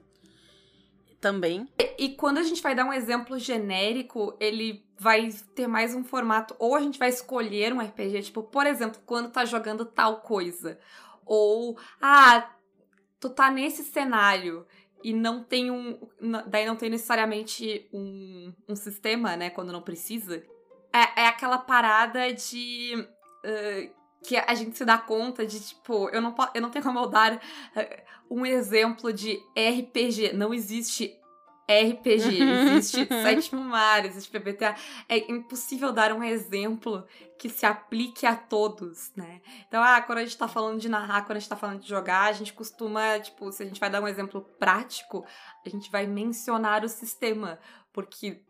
Também. 1.21 1.67
E 1.97 2.09
quando 2.15 2.37
a 2.39 2.43
gente 2.43 2.61
vai 2.61 2.75
dar 2.75 2.83
um 2.85 2.91
exemplo 2.91 3.39
genérico, 3.39 4.35
ele 4.41 4.85
vai 4.99 5.29
ter 5.55 5.67
mais 5.67 5.95
um 5.95 6.03
formato. 6.03 6.53
Ou 6.59 6.75
a 6.75 6.81
gente 6.81 6.99
vai 6.99 7.07
escolher 7.09 7.71
um 7.73 7.79
RPG, 7.81 8.23
tipo, 8.23 8.43
por 8.43 8.65
exemplo, 8.67 8.99
quando 9.05 9.29
tá 9.31 9.45
jogando 9.45 9.85
tal 9.85 10.19
coisa. 10.19 10.77
Ou, 11.25 11.77
ah, 12.01 12.49
tu 13.23 13.29
tá 13.29 13.49
nesse 13.49 13.83
cenário 13.85 14.67
e 15.01 15.13
não 15.13 15.41
tem 15.41 15.71
um. 15.71 15.97
Daí 16.45 16.65
não 16.65 16.75
tem 16.75 16.89
necessariamente 16.89 17.87
um, 17.93 18.53
um 18.67 18.75
sistema, 18.75 19.37
né? 19.37 19.49
Quando 19.49 19.71
não 19.71 19.81
precisa. 19.81 20.43
É, 20.91 21.21
é 21.21 21.27
aquela 21.27 21.57
parada 21.57 22.33
de. 22.33 23.07
ah, 23.45 24.03
que 24.25 24.37
a 24.37 24.53
gente 24.55 24.77
se 24.77 24.85
dá 24.85 24.97
conta 24.97 25.45
de, 25.45 25.59
tipo, 25.59 26.07
eu 26.09 26.21
não, 26.21 26.33
eu 26.53 26.61
não 26.61 26.69
tenho 26.69 26.85
como 26.85 26.99
eu 26.99 27.07
dar 27.07 27.41
ah, 27.75 28.03
um 28.29 28.45
exemplo 28.45 29.13
de 29.13 29.39
RPG. 29.55 30.33
Não 30.33 30.53
existe 30.53 31.17
RPG, 31.69 32.41
existe 32.41 33.05
Sétimo 33.07 33.63
Mar, 33.63 34.05
existe 34.05 34.29
PBTA. 34.29 34.75
É 35.07 35.31
impossível 35.31 35.91
dar 35.91 36.11
um 36.11 36.23
exemplo 36.23 37.05
que 37.39 37.49
se 37.49 37.65
aplique 37.65 38.25
a 38.25 38.35
todos, 38.35 39.11
né? 39.15 39.41
Então, 39.67 39.81
ah, 39.81 40.01
quando 40.01 40.19
a 40.19 40.23
gente 40.23 40.37
tá 40.37 40.47
falando 40.47 40.79
de 40.79 40.89
narrar, 40.89 41.21
quando 41.21 41.37
a 41.37 41.39
gente 41.39 41.49
tá 41.49 41.55
falando 41.55 41.81
de 41.81 41.87
jogar, 41.87 42.25
a 42.25 42.31
gente 42.31 42.53
costuma, 42.53 43.19
tipo, 43.19 43.51
se 43.51 43.63
a 43.63 43.65
gente 43.65 43.79
vai 43.79 43.89
dar 43.89 44.01
um 44.01 44.07
exemplo 44.07 44.41
prático, 44.59 45.25
a 45.65 45.69
gente 45.69 45.89
vai 45.91 46.05
mencionar 46.05 46.83
o 46.83 46.89
sistema, 46.89 47.59
porque 47.91 48.41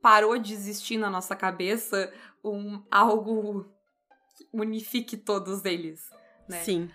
parou 0.00 0.38
de 0.38 0.52
existir 0.52 0.98
na 0.98 1.08
nossa 1.08 1.34
cabeça 1.34 2.12
um 2.44 2.82
algo 2.90 3.64
que 4.36 4.48
unifique 4.52 5.16
todos 5.16 5.64
eles, 5.64 6.10
né? 6.48 6.62
Sim. 6.62 6.90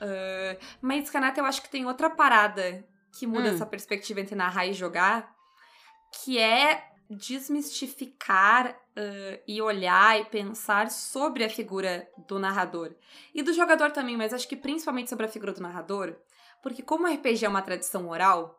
Ah, 0.00 0.56
mas, 0.80 1.08
Renata, 1.08 1.40
eu 1.40 1.44
acho 1.44 1.62
que 1.62 1.70
tem 1.70 1.86
outra 1.86 2.10
parada 2.10 2.84
que 3.18 3.26
muda 3.26 3.50
Hum. 3.50 3.54
essa 3.54 3.66
perspectiva 3.66 4.20
entre 4.20 4.34
narrar 4.34 4.66
e 4.66 4.72
jogar, 4.72 5.34
que 6.22 6.38
é 6.38 6.90
desmistificar 7.10 8.76
ah, 8.96 9.40
e 9.46 9.60
olhar 9.60 10.20
e 10.20 10.24
pensar 10.24 10.90
sobre 10.90 11.44
a 11.44 11.50
figura 11.50 12.08
do 12.28 12.38
narrador. 12.38 12.94
E 13.34 13.42
do 13.42 13.52
jogador 13.52 13.90
também, 13.90 14.16
mas 14.16 14.32
acho 14.32 14.48
que 14.48 14.56
principalmente 14.56 15.10
sobre 15.10 15.26
a 15.26 15.28
figura 15.28 15.52
do 15.52 15.60
narrador, 15.62 16.16
porque 16.62 16.82
como 16.82 17.06
o 17.06 17.12
RPG 17.12 17.44
é 17.44 17.48
uma 17.48 17.62
tradição 17.62 18.08
oral, 18.08 18.58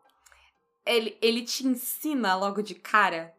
ele, 0.84 1.18
ele 1.20 1.42
te 1.42 1.66
ensina 1.66 2.36
logo 2.36 2.62
de 2.62 2.74
cara 2.74 3.34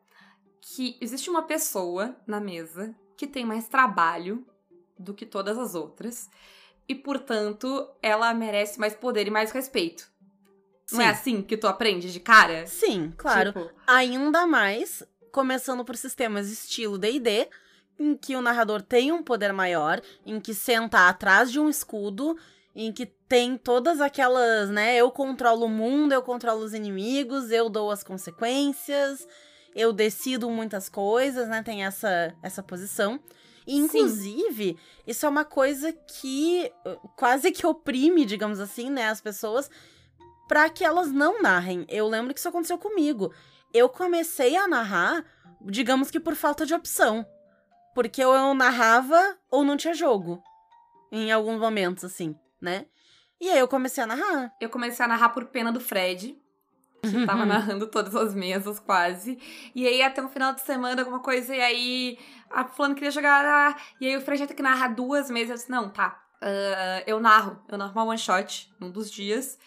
que 0.62 0.98
existe 1.00 1.30
uma 1.30 1.44
pessoa 1.44 2.16
na 2.28 2.42
mesa 2.42 2.94
que 3.16 3.26
tem 3.26 3.46
mais 3.46 3.68
trabalho 3.68 4.46
do 5.00 5.14
que 5.14 5.26
todas 5.26 5.58
as 5.58 5.74
outras 5.74 6.30
e, 6.90 6.94
portanto, 6.94 7.90
ela 8.02 8.34
merece 8.34 8.80
mais 8.80 8.94
poder 8.94 9.28
e 9.28 9.32
mais 9.32 9.52
respeito. 9.52 10.12
Não 10.92 11.02
é 11.02 11.06
Sim. 11.06 11.10
assim 11.10 11.42
que 11.42 11.58
tu 11.58 11.68
aprende 11.68 12.12
de 12.12 12.20
cara? 12.20 12.66
Sim, 12.66 13.14
claro. 13.18 13.52
Tipo, 13.52 13.70
Ainda 13.86 14.48
mais 14.48 15.04
começando 15.32 15.84
por 15.84 15.96
sistemas 15.98 16.50
estilo 16.50 16.98
D&D, 16.98 17.48
em 18.00 18.16
que 18.16 18.36
o 18.36 18.42
narrador 18.42 18.82
tem 18.82 19.12
um 19.12 19.22
poder 19.22 19.52
maior, 19.52 20.02
em 20.26 20.40
que 20.40 20.54
senta 20.54 21.08
atrás 21.10 21.52
de 21.52 21.60
um 21.60 21.70
escudo, 21.70 22.38
em 22.76 22.92
que 22.92 23.06
tem 23.06 23.58
todas 23.58 24.00
aquelas, 24.00 24.70
né, 24.70 24.96
eu 24.96 25.12
controlo 25.12 25.66
o 25.66 25.70
mundo, 25.70 26.14
eu 26.14 26.22
controlo 26.22 26.64
os 26.64 26.74
inimigos, 26.74 27.52
eu 27.52 27.70
dou 27.70 27.92
as 27.92 28.04
consequências, 28.04 29.28
eu 29.76 29.92
decido 29.92 30.50
muitas 30.50 30.88
coisas, 30.88 31.48
né, 31.50 31.62
tem 31.64 31.84
essa 31.86 32.34
essa 32.42 32.64
posição. 32.64 33.20
E, 33.66 33.74
Sim. 33.74 33.80
inclusive, 33.80 34.78
isso 35.06 35.26
é 35.26 35.30
uma 35.30 35.44
coisa 35.44 35.92
que 35.92 36.72
uh, 36.86 37.10
quase 37.18 37.52
que 37.52 37.68
oprime, 37.68 38.26
digamos 38.26 38.60
assim, 38.60 38.90
né, 38.90 39.10
as 39.10 39.20
pessoas 39.20 39.70
para 40.48 40.70
que 40.70 40.84
elas 40.84 41.12
não 41.12 41.42
narrem. 41.42 41.86
Eu 41.90 42.08
lembro 42.08 42.34
que 42.34 42.40
isso 42.40 42.50
aconteceu 42.50 42.78
comigo. 42.78 43.34
Eu 43.74 43.90
comecei 43.90 44.56
a 44.56 44.68
narrar, 44.68 45.26
digamos 45.62 46.10
que 46.10 46.20
por 46.20 46.36
falta 46.36 46.66
de 46.66 46.74
opção. 46.74 47.26
Porque 47.94 48.24
ou 48.24 48.36
eu 48.36 48.54
narrava 48.54 49.38
ou 49.50 49.64
não 49.64 49.76
tinha 49.76 49.94
jogo. 49.94 50.42
Em 51.12 51.32
alguns 51.32 51.60
momentos, 51.60 52.04
assim, 52.04 52.36
né? 52.62 52.86
E 53.40 53.50
aí 53.50 53.60
eu 53.60 53.68
comecei 53.68 54.04
a 54.04 54.08
narrar. 54.08 54.52
eu 54.60 54.70
comecei 54.70 55.06
a 55.06 55.08
narrar 55.08 55.30
por 55.30 55.46
pena 55.46 55.72
do 55.72 55.80
Fred, 55.80 56.36
que 57.02 57.26
tava 57.26 57.46
narrando 57.46 57.88
todas 57.88 58.16
as 58.16 58.34
mesas 58.34 58.80
quase. 58.80 59.38
E 59.76 59.88
aí, 59.88 60.02
até 60.02 60.22
um 60.22 60.30
final 60.30 60.54
de 60.54 60.62
semana, 60.62 61.02
alguma 61.02 61.20
coisa, 61.20 61.56
e 61.56 61.62
aí 61.62 62.20
a 62.50 62.66
fulano 62.66 62.96
queria 62.96 63.12
jogar. 63.12 63.46
ah, 63.46 63.78
e 64.02 64.08
aí 64.08 64.18
o 64.18 64.22
Fred 64.22 64.42
ia 64.42 64.48
ter 64.48 64.56
que 64.56 64.64
narrar 64.64 64.90
duas 64.90 65.30
mesas. 65.30 65.50
Eu 65.50 65.56
disse, 65.56 65.72
não, 65.72 65.90
tá. 65.90 66.22
ah, 66.42 67.04
eu 67.06 67.20
narro. 67.20 67.60
Eu 67.68 67.78
narro 67.78 67.92
uma 67.92 68.06
one 68.06 68.18
shot 68.18 68.72
num 68.80 68.90
dos 68.90 69.12
dias. 69.12 69.58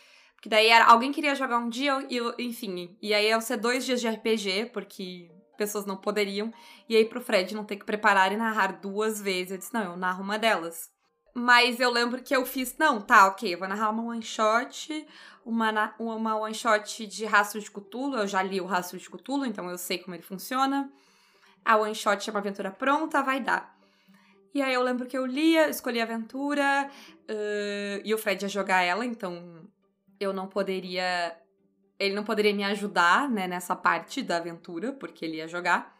Porque 0.41 0.49
daí 0.49 0.69
era, 0.69 0.87
alguém 0.87 1.13
queria 1.13 1.35
jogar 1.35 1.59
um 1.59 1.69
dia, 1.69 1.99
e 2.09 2.19
enfim. 2.43 2.97
E 3.03 3.13
aí 3.13 3.29
iam 3.29 3.43
ser 3.43 3.59
dois 3.59 3.85
dias 3.85 4.01
de 4.01 4.09
RPG, 4.09 4.71
porque 4.73 5.31
pessoas 5.59 5.85
não 5.85 5.99
poderiam. 5.99 6.51
E 6.89 6.97
aí 6.97 7.05
pro 7.05 7.21
Fred 7.21 7.55
não 7.55 7.63
ter 7.63 7.77
que 7.77 7.85
preparar 7.85 8.33
e 8.33 8.39
narrar 8.39 8.81
duas 8.81 9.21
vezes. 9.21 9.53
Eu 9.53 9.59
disse, 9.59 9.75
não, 9.75 9.83
eu 9.83 9.97
narro 9.99 10.23
uma 10.23 10.39
delas. 10.39 10.89
Mas 11.35 11.79
eu 11.79 11.91
lembro 11.91 12.23
que 12.23 12.35
eu 12.35 12.47
fiz, 12.47 12.75
não, 12.79 13.03
tá, 13.03 13.27
ok, 13.27 13.53
eu 13.53 13.59
vou 13.59 13.69
narrar 13.69 13.91
uma 13.91 14.03
one 14.03 14.23
shot, 14.23 15.07
uma, 15.45 15.95
uma 15.99 16.37
one 16.37 16.55
shot 16.55 17.07
de 17.07 17.25
Rastro 17.27 17.61
de 17.61 17.71
Cthulhu, 17.71 18.17
eu 18.17 18.27
já 18.27 18.43
li 18.43 18.63
o 18.63 18.67
Rastro 18.67 18.99
de 18.99 19.09
Cthulhu, 19.09 19.45
então 19.45 19.69
eu 19.69 19.77
sei 19.77 19.99
como 19.99 20.17
ele 20.17 20.23
funciona. 20.23 20.91
A 21.63 21.77
one 21.77 21.95
shot 21.95 22.29
é 22.29 22.33
uma 22.33 22.41
aventura 22.41 22.71
pronta, 22.71 23.23
vai 23.23 23.41
dar. 23.41 23.79
E 24.55 24.63
aí 24.63 24.73
eu 24.75 24.83
lembro 24.83 25.07
que 25.07 25.17
eu 25.17 25.25
lia, 25.25 25.69
escolhi 25.69 26.01
a 26.01 26.05
aventura, 26.05 26.91
ãh, 27.29 28.01
e 28.05 28.13
o 28.13 28.19
Fred 28.19 28.45
ia 28.45 28.49
jogar 28.49 28.83
ela, 28.83 29.05
então 29.05 29.70
eu 30.21 30.33
não 30.33 30.47
poderia. 30.47 31.37
Ele 31.99 32.15
não 32.15 32.25
poderia 32.25 32.55
me 32.55 32.65
ajudar, 32.65 33.29
né, 33.29 33.47
nessa 33.49 33.75
parte 33.75 34.23
da 34.23 34.37
aventura, 34.37 34.93
porque 34.93 35.25
ele 35.25 35.39
ia 35.39 35.49
jogar. 35.49 35.99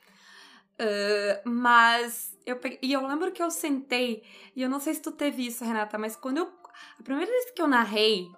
Ãh, 0.79 1.41
mas 1.45 2.39
eu 2.47 2.57
peguei. 2.57 2.79
E 2.83 2.93
eu 2.93 3.07
lembro 3.07 3.33
que 3.33 3.43
eu 3.43 3.51
sentei, 3.51 4.23
e 4.55 4.63
eu 4.63 4.69
não 4.69 4.81
sei 4.81 4.95
se 4.95 5.03
tu 5.03 5.13
teve 5.13 5.47
isso, 5.47 5.65
Renata, 5.65 5.99
mas 5.99 6.15
quando 6.17 6.39
eu. 6.39 6.61
A 6.99 7.03
primeira 7.03 7.31
vez 7.31 7.51
que 7.51 7.61
eu 7.61 7.67
narrei, 7.67 8.31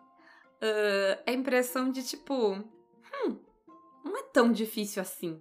ãh, 0.62 1.18
a 1.26 1.32
impressão 1.32 1.90
de 1.90 2.02
tipo. 2.02 2.52
Hum, 2.54 3.38
não 4.04 4.16
é 4.16 4.22
tão 4.32 4.50
difícil 4.52 5.02
assim. 5.02 5.40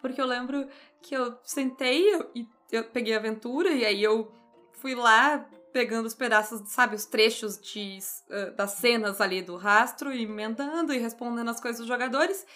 Porque 0.00 0.20
eu 0.20 0.26
lembro 0.26 0.68
que 1.02 1.14
eu 1.14 1.38
sentei 1.44 2.14
eu- 2.14 2.30
e 2.34 2.48
eu 2.72 2.84
peguei 2.84 3.14
a 3.14 3.18
aventura, 3.18 3.70
e 3.70 3.84
aí 3.84 4.02
eu 4.02 4.32
fui 4.72 4.94
lá 4.94 5.48
pegando 5.76 6.06
os 6.06 6.14
pedaços, 6.14 6.62
sabe, 6.70 6.96
os 6.96 7.04
trechos 7.04 7.60
de, 7.60 7.98
ah, 8.30 8.50
das 8.56 8.70
cenas 8.70 9.20
ali 9.20 9.42
do 9.42 9.56
rastro, 9.56 10.10
e 10.10 10.22
emendando 10.22 10.94
e 10.94 10.96
respondendo 10.96 11.50
as 11.50 11.60
coisas 11.60 11.80
dos 11.80 11.86
jogadores. 11.86 12.46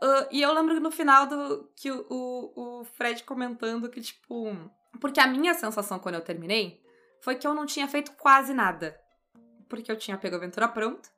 Ah, 0.00 0.26
e 0.30 0.40
eu 0.40 0.50
lembro 0.54 0.80
no 0.80 0.90
final 0.90 1.26
do 1.26 1.70
que 1.76 1.90
o, 1.90 2.06
o, 2.08 2.80
o 2.80 2.84
Fred 2.84 3.22
comentando 3.24 3.90
que, 3.90 4.00
tipo. 4.00 4.56
Porque 4.98 5.20
a 5.20 5.26
minha 5.26 5.52
sensação 5.52 5.98
quando 5.98 6.14
eu 6.14 6.22
terminei 6.22 6.82
foi 7.20 7.34
que 7.34 7.46
eu 7.46 7.52
não 7.52 7.66
tinha 7.66 7.86
feito 7.86 8.12
quase 8.12 8.54
nada. 8.54 8.98
Porque 9.68 9.92
eu 9.92 9.98
tinha 9.98 10.16
pego 10.16 10.36
a 10.36 10.38
aventura 10.38 10.68
pronta 10.68 11.10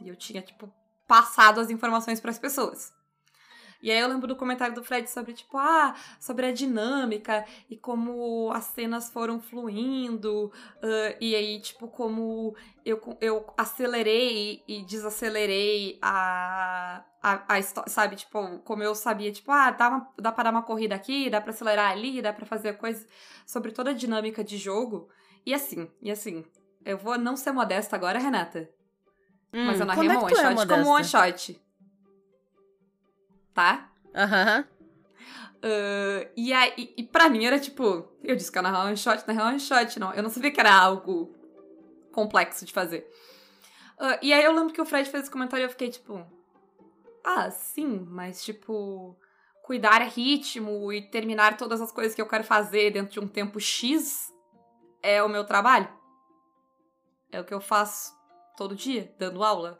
e 0.00 0.08
eu 0.08 0.16
tinha, 0.16 0.40
tipo, 0.40 0.72
passado 1.06 1.60
as 1.60 1.68
informações 1.68 2.20
para 2.20 2.30
as 2.30 2.38
pessoas. 2.38 2.90
E 3.80 3.92
aí 3.92 3.98
eu 3.98 4.08
lembro 4.08 4.26
do 4.26 4.34
comentário 4.34 4.74
do 4.74 4.82
Fred 4.82 5.08
sobre, 5.08 5.32
tipo, 5.32 5.56
ah, 5.56 5.94
sobre 6.18 6.46
a 6.46 6.52
dinâmica 6.52 7.44
e 7.70 7.76
como 7.76 8.50
as 8.52 8.64
cenas 8.64 9.08
foram 9.10 9.40
fluindo, 9.40 10.46
uh, 10.46 11.16
e 11.20 11.34
aí, 11.36 11.60
tipo, 11.60 11.86
como 11.86 12.56
eu, 12.84 13.00
eu 13.20 13.46
acelerei 13.56 14.64
e 14.66 14.84
desacelerei 14.84 15.96
a, 16.02 17.04
a, 17.22 17.54
a 17.54 17.58
história, 17.60 17.88
sabe? 17.88 18.16
Tipo, 18.16 18.58
como 18.60 18.82
eu 18.82 18.94
sabia, 18.96 19.30
tipo, 19.30 19.52
ah, 19.52 19.70
dá, 19.70 19.88
uma, 19.88 20.12
dá 20.18 20.32
pra 20.32 20.44
dar 20.44 20.50
uma 20.50 20.62
corrida 20.62 20.96
aqui, 20.96 21.30
dá 21.30 21.40
pra 21.40 21.50
acelerar 21.50 21.92
ali, 21.92 22.20
dá 22.20 22.32
pra 22.32 22.46
fazer 22.46 22.76
coisa 22.78 23.06
sobre 23.46 23.70
toda 23.70 23.90
a 23.90 23.94
dinâmica 23.94 24.42
de 24.42 24.56
jogo. 24.56 25.08
E 25.46 25.54
assim, 25.54 25.88
e 26.02 26.10
assim, 26.10 26.44
eu 26.84 26.98
vou 26.98 27.16
não 27.16 27.36
ser 27.36 27.52
modesta 27.52 27.94
agora, 27.94 28.18
Renata. 28.18 28.68
Hum, 29.52 29.66
mas 29.66 29.78
eu 29.78 29.86
narrei 29.86 30.08
é 30.08 30.18
um 30.18 30.22
one 30.22 30.34
shot 30.34 30.62
é 30.62 30.66
como 30.66 30.88
one 30.90 31.04
shot 31.04 31.67
tá? 33.58 33.90
Aham. 34.14 34.58
Uhum. 34.58 34.78
Uh, 35.58 36.30
e, 36.36 36.52
aí, 36.52 36.94
e 36.96 37.02
pra 37.02 37.28
mim 37.28 37.44
era 37.44 37.58
tipo, 37.58 38.08
eu 38.22 38.36
disse 38.36 38.52
que 38.52 38.60
narrar 38.60 38.86
um 38.86 38.96
shot, 38.96 39.26
narrar 39.26 39.52
um 39.52 39.58
shot, 39.58 39.98
não. 39.98 40.14
Eu 40.14 40.22
não 40.22 40.30
sabia 40.30 40.52
que 40.52 40.60
era 40.60 40.72
algo 40.72 41.34
complexo 42.12 42.64
de 42.64 42.72
fazer. 42.72 43.10
Uh, 43.98 44.16
e 44.22 44.32
aí 44.32 44.44
eu 44.44 44.52
lembro 44.52 44.72
que 44.72 44.80
o 44.80 44.86
Fred 44.86 45.10
fez 45.10 45.24
esse 45.24 45.32
comentário 45.32 45.64
e 45.64 45.66
eu 45.66 45.70
fiquei 45.70 45.90
tipo, 45.90 46.24
ah, 47.24 47.50
sim, 47.50 48.06
mas 48.08 48.44
tipo, 48.44 49.18
cuidar 49.64 50.02
ritmo 50.02 50.92
e 50.92 51.02
terminar 51.02 51.56
todas 51.56 51.80
as 51.80 51.90
coisas 51.90 52.14
que 52.14 52.22
eu 52.22 52.28
quero 52.28 52.44
fazer 52.44 52.92
dentro 52.92 53.12
de 53.12 53.18
um 53.18 53.26
tempo 53.26 53.58
X 53.58 54.32
é 55.02 55.20
o 55.20 55.28
meu 55.28 55.42
trabalho. 55.42 55.88
É 57.32 57.40
o 57.40 57.44
que 57.44 57.52
eu 57.52 57.60
faço 57.60 58.16
todo 58.56 58.76
dia, 58.76 59.12
dando 59.18 59.42
aula. 59.42 59.76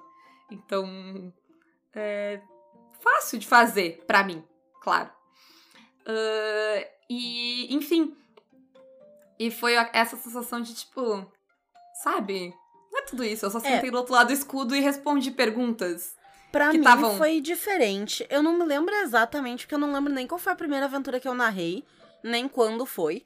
Então, 0.51 1.33
é, 1.95 2.43
fácil 3.01 3.39
de 3.39 3.47
fazer 3.47 4.05
para 4.07 4.25
mim, 4.25 4.45
claro. 4.83 5.11
Uh, 6.07 6.87
e, 7.09 7.75
enfim. 7.75 8.17
E 9.39 9.51
foi 9.51 9.75
essa 9.93 10.17
sensação 10.17 10.61
de 10.61 10.75
tipo, 10.75 11.31
sabe? 12.03 12.55
Não 12.91 13.01
é 13.01 13.03
tudo 13.03 13.25
isso. 13.25 13.47
Eu 13.47 13.51
só 13.51 13.59
é. 13.59 13.63
sentei 13.63 13.89
é. 13.89 13.93
do 13.93 13.99
outro 13.99 14.15
lado 14.15 14.29
do 14.29 14.33
escudo 14.33 14.75
e 14.75 14.81
respondi 14.81 15.31
perguntas. 15.31 16.17
Pra 16.51 16.73
mim 16.73 16.83
tavam... 16.83 17.17
foi 17.17 17.41
diferente. 17.41 18.27
Eu 18.31 18.43
não 18.43 18.59
me 18.59 18.65
lembro 18.65 18.95
exatamente, 18.97 19.65
porque 19.65 19.75
eu 19.75 19.79
não 19.79 19.93
lembro 19.93 20.13
nem 20.13 20.27
qual 20.27 20.39
foi 20.39 20.53
a 20.53 20.57
primeira 20.57 20.87
aventura 20.87 21.21
que 21.21 21.29
eu 21.29 21.35
narrei, 21.35 21.85
nem 22.23 22.49
quando 22.49 22.87
foi. 22.87 23.25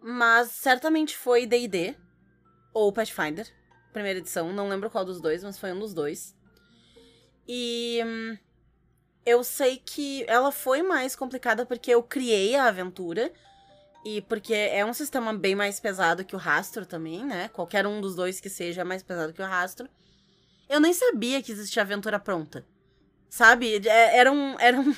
Mas 0.00 0.50
certamente 0.50 1.16
foi 1.16 1.46
D&D 1.46 1.96
ou 2.74 2.92
Pathfinder, 2.92 3.48
primeira 3.92 4.18
edição. 4.18 4.52
Não 4.52 4.68
lembro 4.68 4.90
qual 4.90 5.04
dos 5.04 5.20
dois, 5.20 5.42
mas 5.42 5.58
foi 5.58 5.72
um 5.72 5.78
dos 5.78 5.94
dois. 5.94 6.36
E 7.48 8.02
hum, 8.04 8.36
eu 9.26 9.42
sei 9.42 9.80
que 9.84 10.24
ela 10.28 10.52
foi 10.52 10.82
mais 10.82 11.16
complicada 11.16 11.64
porque 11.64 11.90
eu 11.90 12.02
criei 12.02 12.56
a 12.56 12.66
aventura. 12.66 13.32
E 14.04 14.20
porque 14.20 14.52
é 14.52 14.84
um 14.84 14.92
sistema 14.92 15.32
bem 15.32 15.54
mais 15.54 15.80
pesado 15.80 16.26
que 16.26 16.36
o 16.36 16.38
rastro 16.38 16.84
também, 16.84 17.24
né? 17.24 17.48
Qualquer 17.48 17.86
um 17.86 18.02
dos 18.02 18.14
dois 18.14 18.38
que 18.38 18.50
seja 18.50 18.82
é 18.82 18.84
mais 18.84 19.02
pesado 19.02 19.32
que 19.32 19.40
o 19.40 19.46
rastro. 19.46 19.88
Eu 20.68 20.78
nem 20.78 20.92
sabia 20.92 21.42
que 21.42 21.50
existia 21.50 21.82
aventura 21.82 22.18
pronta. 22.20 22.66
Sabe? 23.30 23.80
É, 23.88 24.18
era, 24.18 24.30
um, 24.30 24.56
era 24.60 24.78
um, 24.78 24.94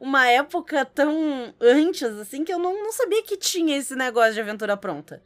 uma 0.00 0.26
época 0.26 0.82
tão 0.86 1.54
antes, 1.60 2.02
assim, 2.02 2.42
que 2.42 2.52
eu 2.52 2.58
não, 2.58 2.82
não 2.82 2.92
sabia 2.92 3.22
que 3.22 3.36
tinha 3.36 3.76
esse 3.76 3.94
negócio 3.94 4.32
de 4.32 4.40
aventura 4.40 4.78
pronta. 4.78 5.22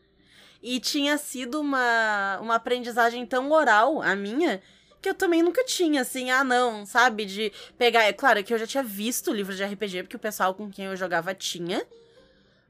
E 0.60 0.80
tinha 0.80 1.16
sido 1.16 1.60
uma, 1.60 2.38
uma 2.40 2.56
aprendizagem 2.56 3.24
tão 3.24 3.50
oral, 3.52 4.02
a 4.02 4.16
minha, 4.16 4.60
que 5.02 5.08
eu 5.08 5.14
também 5.14 5.42
nunca 5.42 5.64
tinha, 5.64 6.00
assim, 6.00 6.30
ah, 6.30 6.44
não, 6.44 6.86
sabe? 6.86 7.24
De 7.26 7.52
pegar. 7.76 8.04
É 8.04 8.12
claro 8.12 8.42
que 8.44 8.54
eu 8.54 8.58
já 8.58 8.66
tinha 8.66 8.84
visto 8.84 9.32
livros 9.32 9.56
de 9.56 9.64
RPG, 9.64 10.04
porque 10.04 10.16
o 10.16 10.20
pessoal 10.20 10.54
com 10.54 10.70
quem 10.70 10.84
eu 10.86 10.96
jogava 10.96 11.34
tinha. 11.34 11.84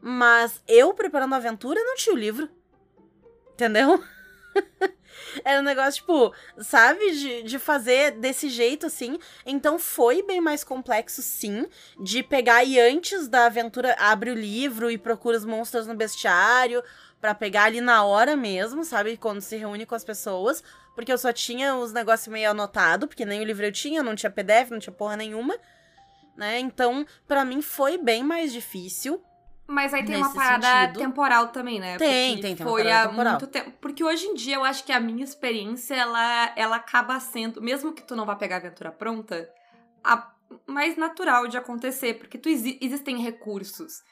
Mas 0.01 0.63
eu, 0.67 0.95
preparando 0.95 1.35
a 1.35 1.37
aventura, 1.37 1.79
não 1.85 1.95
tinha 1.95 2.15
o 2.15 2.19
livro. 2.19 2.49
Entendeu? 3.53 4.03
Era 5.45 5.61
um 5.61 5.63
negócio, 5.63 6.01
tipo, 6.01 6.35
sabe? 6.59 7.11
De, 7.13 7.43
de 7.43 7.59
fazer 7.59 8.13
desse 8.13 8.49
jeito, 8.49 8.87
assim. 8.87 9.19
Então 9.45 9.79
foi 9.79 10.23
bem 10.23 10.41
mais 10.41 10.65
complexo, 10.65 11.21
sim. 11.23 11.67
De 12.01 12.23
pegar 12.23 12.65
e 12.65 12.81
antes 12.81 13.29
da 13.29 13.47
aventura, 13.47 13.95
abre 13.99 14.31
o 14.31 14.35
livro 14.35 14.91
e 14.91 14.97
procura 14.97 15.37
os 15.37 15.45
monstros 15.45 15.87
no 15.87 15.95
bestiário. 15.95 16.83
Para 17.23 17.35
pegar 17.35 17.65
ali 17.65 17.81
na 17.81 18.05
hora 18.05 18.37
mesmo, 18.37 18.85
sabe? 18.85 19.17
Quando 19.17 19.41
se 19.41 19.57
reúne 19.57 19.87
com 19.87 19.95
as 19.95 20.05
pessoas 20.05 20.63
porque 20.95 21.13
eu 21.13 21.19
só 21.19 21.33
tinha 21.33 21.75
os 21.75 21.93
negócios 21.93 22.29
meio 22.29 22.51
anotado, 22.51 23.09
porque 23.09 23.25
nem 23.25 23.41
o 23.41 23.45
livro 23.45 23.65
eu 23.65 23.73
tinha, 23.73 24.03
não 24.03 24.15
tinha 24.15 24.31
PDF, 24.31 24.71
não 24.71 24.79
tinha 24.79 24.93
porra 24.93 25.17
nenhuma, 25.17 25.55
né? 26.37 26.59
Então, 26.59 27.07
para 27.27 27.45
mim 27.45 27.63
foi 27.63 27.97
bem 27.97 28.23
mais 28.23 28.53
difícil. 28.53 29.23
Mas 29.67 29.95
aí 29.95 30.05
tem 30.05 30.17
uma 30.17 30.35
parada 30.35 30.67
sentido. 30.67 30.99
temporal 30.99 31.49
também, 31.49 31.81
né? 31.81 31.97
Tem, 31.97 32.33
porque 32.33 32.43
tem, 32.49 32.57
tem 32.57 32.67
Foi 32.67 32.91
há 32.91 33.09
temporal. 33.09 33.33
muito 33.33 33.47
tempo. 33.47 33.73
Porque 33.81 34.05
hoje 34.05 34.27
em 34.27 34.35
dia 34.35 34.57
eu 34.57 34.65
acho 34.65 34.85
que 34.85 34.93
a 34.93 35.01
minha 35.01 35.25
experiência, 35.25 35.95
ela, 35.95 36.53
ela 36.57 36.77
acaba 36.77 37.19
sendo, 37.21 37.63
mesmo 37.63 37.93
que 37.93 38.03
tu 38.03 38.15
não 38.15 38.27
vá 38.27 38.37
pegar 38.37 38.57
a 38.57 38.59
aventura 38.59 38.91
pronta, 38.91 39.49
a 40.05 40.31
mais 40.67 40.97
natural 40.99 41.49
de 41.49 41.57
acontecer, 41.57 42.15
porque 42.15 42.37
tu 42.37 42.49
existem 42.51 43.23
recursos. 43.23 44.03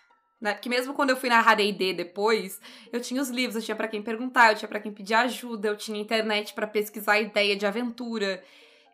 Né? 0.40 0.54
Porque 0.54 0.68
mesmo 0.68 0.94
quando 0.94 1.10
eu 1.10 1.16
fui 1.16 1.28
narrar 1.28 1.54
D&D 1.54 1.92
depois, 1.92 2.60
eu 2.92 3.00
tinha 3.00 3.20
os 3.20 3.28
livros, 3.28 3.56
eu 3.56 3.62
tinha 3.62 3.76
para 3.76 3.88
quem 3.88 4.02
perguntar, 4.02 4.52
eu 4.52 4.56
tinha 4.56 4.68
para 4.68 4.80
quem 4.80 4.92
pedir 4.92 5.14
ajuda, 5.14 5.68
eu 5.68 5.76
tinha 5.76 6.00
internet 6.00 6.54
para 6.54 6.66
pesquisar 6.66 7.20
ideia 7.20 7.54
de 7.56 7.66
aventura. 7.66 8.42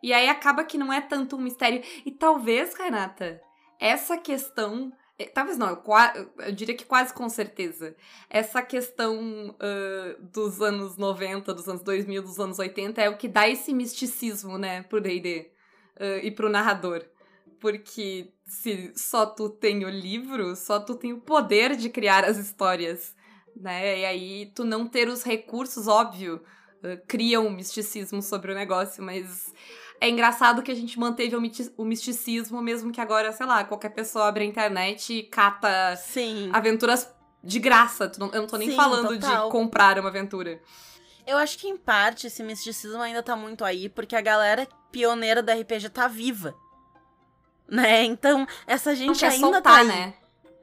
E 0.02 0.12
aí 0.12 0.28
acaba 0.28 0.64
que 0.64 0.76
não 0.76 0.92
é 0.92 1.00
tanto 1.00 1.36
um 1.36 1.40
mistério. 1.40 1.82
E 2.04 2.10
talvez, 2.10 2.74
Renata, 2.74 3.40
essa 3.78 4.18
questão 4.18 4.92
eh, 5.18 5.26
Talvez 5.26 5.56
não, 5.56 5.68
eu, 5.68 5.82
eu, 6.38 6.52
diria 6.52 6.74
que 6.74 6.84
quase 6.84 7.12
com 7.14 7.28
certeza. 7.28 7.96
Essa 8.28 8.60
questão 8.62 9.50
uh, 9.50 10.22
dos 10.22 10.60
anos 10.60 10.96
90, 10.96 11.54
dos 11.54 11.68
anos 11.68 11.82
2000, 11.82 12.22
dos 12.22 12.38
anos 12.38 12.58
80 12.58 13.00
é 13.00 13.08
o 13.08 13.16
que 13.16 13.28
dá 13.28 13.48
esse 13.48 13.72
misticismo, 13.72 14.58
né, 14.58 14.82
pro 14.82 15.00
D&D 15.00 15.50
uh, 15.98 16.24
e 16.24 16.30
pro 16.30 16.50
narrador. 16.50 17.04
Porque 17.60 18.32
se 18.46 18.92
só 18.96 19.26
tu 19.26 19.48
tem 19.48 19.84
o 19.84 19.90
livro, 19.90 20.54
só 20.54 20.78
tu 20.78 20.94
tem 20.94 21.12
o 21.12 21.20
poder 21.20 21.76
de 21.76 21.88
criar 21.88 22.24
as 22.24 22.36
histórias, 22.38 23.14
né? 23.54 24.00
E 24.00 24.04
aí 24.04 24.52
tu 24.54 24.64
não 24.64 24.86
ter 24.86 25.08
os 25.08 25.22
recursos, 25.22 25.88
óbvio, 25.88 26.42
cria 27.06 27.40
um 27.40 27.50
misticismo 27.50 28.22
sobre 28.22 28.52
o 28.52 28.54
negócio, 28.54 29.02
mas 29.02 29.52
é 30.00 30.08
engraçado 30.08 30.62
que 30.62 30.70
a 30.70 30.74
gente 30.74 30.98
manteve 30.98 31.34
o, 31.36 31.84
misticismo, 31.84 32.60
mesmo 32.62 32.92
que 32.92 33.00
agora, 33.00 33.32
sei 33.32 33.46
lá, 33.46 33.64
qualquer 33.64 33.90
pessoa 33.90 34.28
abre 34.28 34.44
a 34.44 34.46
internet 34.46 35.12
e 35.12 35.22
cata 35.22 35.96
Sim. 35.96 36.50
aventuras 36.52 37.10
de 37.42 37.58
graça. 37.58 38.10
Eu 38.18 38.40
não 38.40 38.46
tô 38.46 38.56
nem 38.58 38.70
Sim, 38.70 38.76
falando 38.76 39.08
total. 39.08 39.46
de 39.46 39.50
comprar 39.50 39.98
uma 39.98 40.08
aventura. 40.08 40.60
Eu 41.26 41.38
acho 41.38 41.58
que 41.58 41.66
em 41.66 41.76
parte 41.76 42.26
esse 42.28 42.42
misticismo 42.42 43.00
ainda 43.00 43.22
tá 43.22 43.34
muito 43.34 43.64
aí, 43.64 43.88
porque 43.88 44.14
a 44.14 44.20
galera 44.20 44.68
pioneira 44.92 45.42
da 45.42 45.54
RPG 45.54 45.88
tá 45.90 46.06
viva 46.06 46.54
né? 47.68 48.04
Então, 48.04 48.46
essa 48.66 48.94
gente 48.94 49.08
não 49.08 49.14
quer 49.14 49.26
ainda 49.32 49.38
soltar, 49.40 49.62
tá 49.62 49.76
aí. 49.78 49.86
né? 49.86 50.14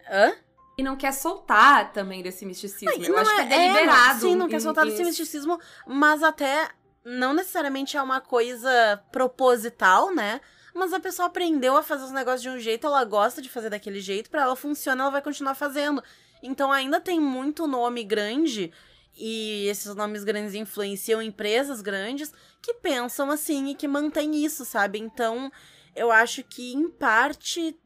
Hã? 0.09 0.33
E 0.77 0.83
não 0.83 0.95
quer 0.95 1.13
soltar 1.13 1.91
também 1.93 2.23
desse 2.23 2.45
misticismo. 2.45 2.97
Não, 2.97 3.05
Eu 3.05 3.13
não 3.13 3.19
acho 3.19 3.31
é, 3.31 3.35
que 3.35 3.41
é 3.41 3.45
deliberado. 3.57 4.17
É, 4.17 4.19
sim, 4.19 4.35
não 4.35 4.47
quer 4.47 4.59
soltar 4.59 4.85
desse 4.85 5.03
misticismo, 5.03 5.59
mas 5.85 6.23
até 6.23 6.69
não 7.05 7.33
necessariamente 7.33 7.95
é 7.95 8.01
uma 8.01 8.19
coisa 8.19 9.01
proposital, 9.11 10.13
né? 10.13 10.41
Mas 10.73 10.91
a 10.91 10.99
pessoa 10.99 11.27
aprendeu 11.27 11.77
a 11.77 11.83
fazer 11.83 12.05
os 12.05 12.11
negócios 12.11 12.41
de 12.41 12.49
um 12.49 12.57
jeito, 12.59 12.87
ela 12.87 13.03
gosta 13.03 13.41
de 13.41 13.49
fazer 13.49 13.69
daquele 13.69 13.99
jeito, 13.99 14.29
para 14.31 14.41
ela 14.41 14.55
funcionar, 14.55 15.03
ela 15.03 15.11
vai 15.11 15.21
continuar 15.21 15.53
fazendo. 15.53 16.03
Então 16.41 16.71
ainda 16.71 16.99
tem 16.99 17.19
muito 17.19 17.67
nome 17.67 18.03
grande 18.03 18.71
e 19.15 19.67
esses 19.67 19.93
nomes 19.93 20.23
grandes 20.23 20.55
influenciam 20.55 21.21
empresas 21.21 21.81
grandes 21.81 22.33
que 22.61 22.73
pensam 22.73 23.29
assim 23.29 23.69
e 23.69 23.75
que 23.75 23.87
mantêm 23.87 24.43
isso, 24.43 24.65
sabe? 24.65 24.97
Então, 24.97 25.51
eu 25.95 26.11
acho 26.11 26.43
que, 26.43 26.73
em 26.73 26.89
parte, 26.89 27.77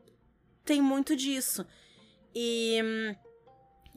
tem 0.63 0.81
muito 0.81 1.15
disso. 1.15 1.65
E 2.33 2.81
hum, 2.83 3.15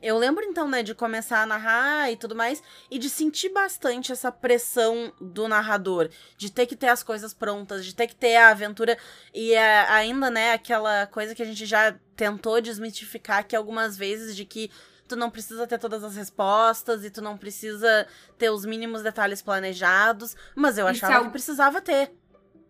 eu 0.02 0.16
lembro 0.16 0.44
então, 0.44 0.68
né, 0.68 0.82
de 0.82 0.94
começar 0.94 1.42
a 1.42 1.46
narrar 1.46 2.10
e 2.10 2.16
tudo 2.16 2.34
mais, 2.34 2.62
e 2.90 2.98
de 2.98 3.10
sentir 3.10 3.50
bastante 3.50 4.12
essa 4.12 4.32
pressão 4.32 5.12
do 5.20 5.46
narrador, 5.46 6.08
de 6.36 6.50
ter 6.50 6.66
que 6.66 6.76
ter 6.76 6.88
as 6.88 7.02
coisas 7.02 7.34
prontas, 7.34 7.84
de 7.84 7.94
ter 7.94 8.06
que 8.06 8.16
ter 8.16 8.36
a 8.36 8.50
aventura, 8.50 8.96
e 9.34 9.52
é, 9.52 9.80
ainda, 9.90 10.30
né, 10.30 10.52
aquela 10.52 11.06
coisa 11.06 11.34
que 11.34 11.42
a 11.42 11.46
gente 11.46 11.66
já 11.66 11.92
tentou 12.16 12.60
desmitificar 12.60 13.38
aqui 13.38 13.54
algumas 13.54 13.96
vezes, 13.96 14.34
de 14.34 14.44
que 14.44 14.70
tu 15.06 15.16
não 15.16 15.28
precisa 15.28 15.66
ter 15.66 15.78
todas 15.78 16.04
as 16.04 16.14
respostas 16.14 17.04
e 17.04 17.10
tu 17.10 17.20
não 17.20 17.36
precisa 17.36 18.06
ter 18.38 18.48
os 18.48 18.64
mínimos 18.64 19.02
detalhes 19.02 19.42
planejados, 19.42 20.36
mas 20.54 20.78
eu 20.78 20.86
achava 20.86 21.14
é 21.14 21.24
que 21.24 21.30
precisava 21.30 21.80
ter. 21.80 22.12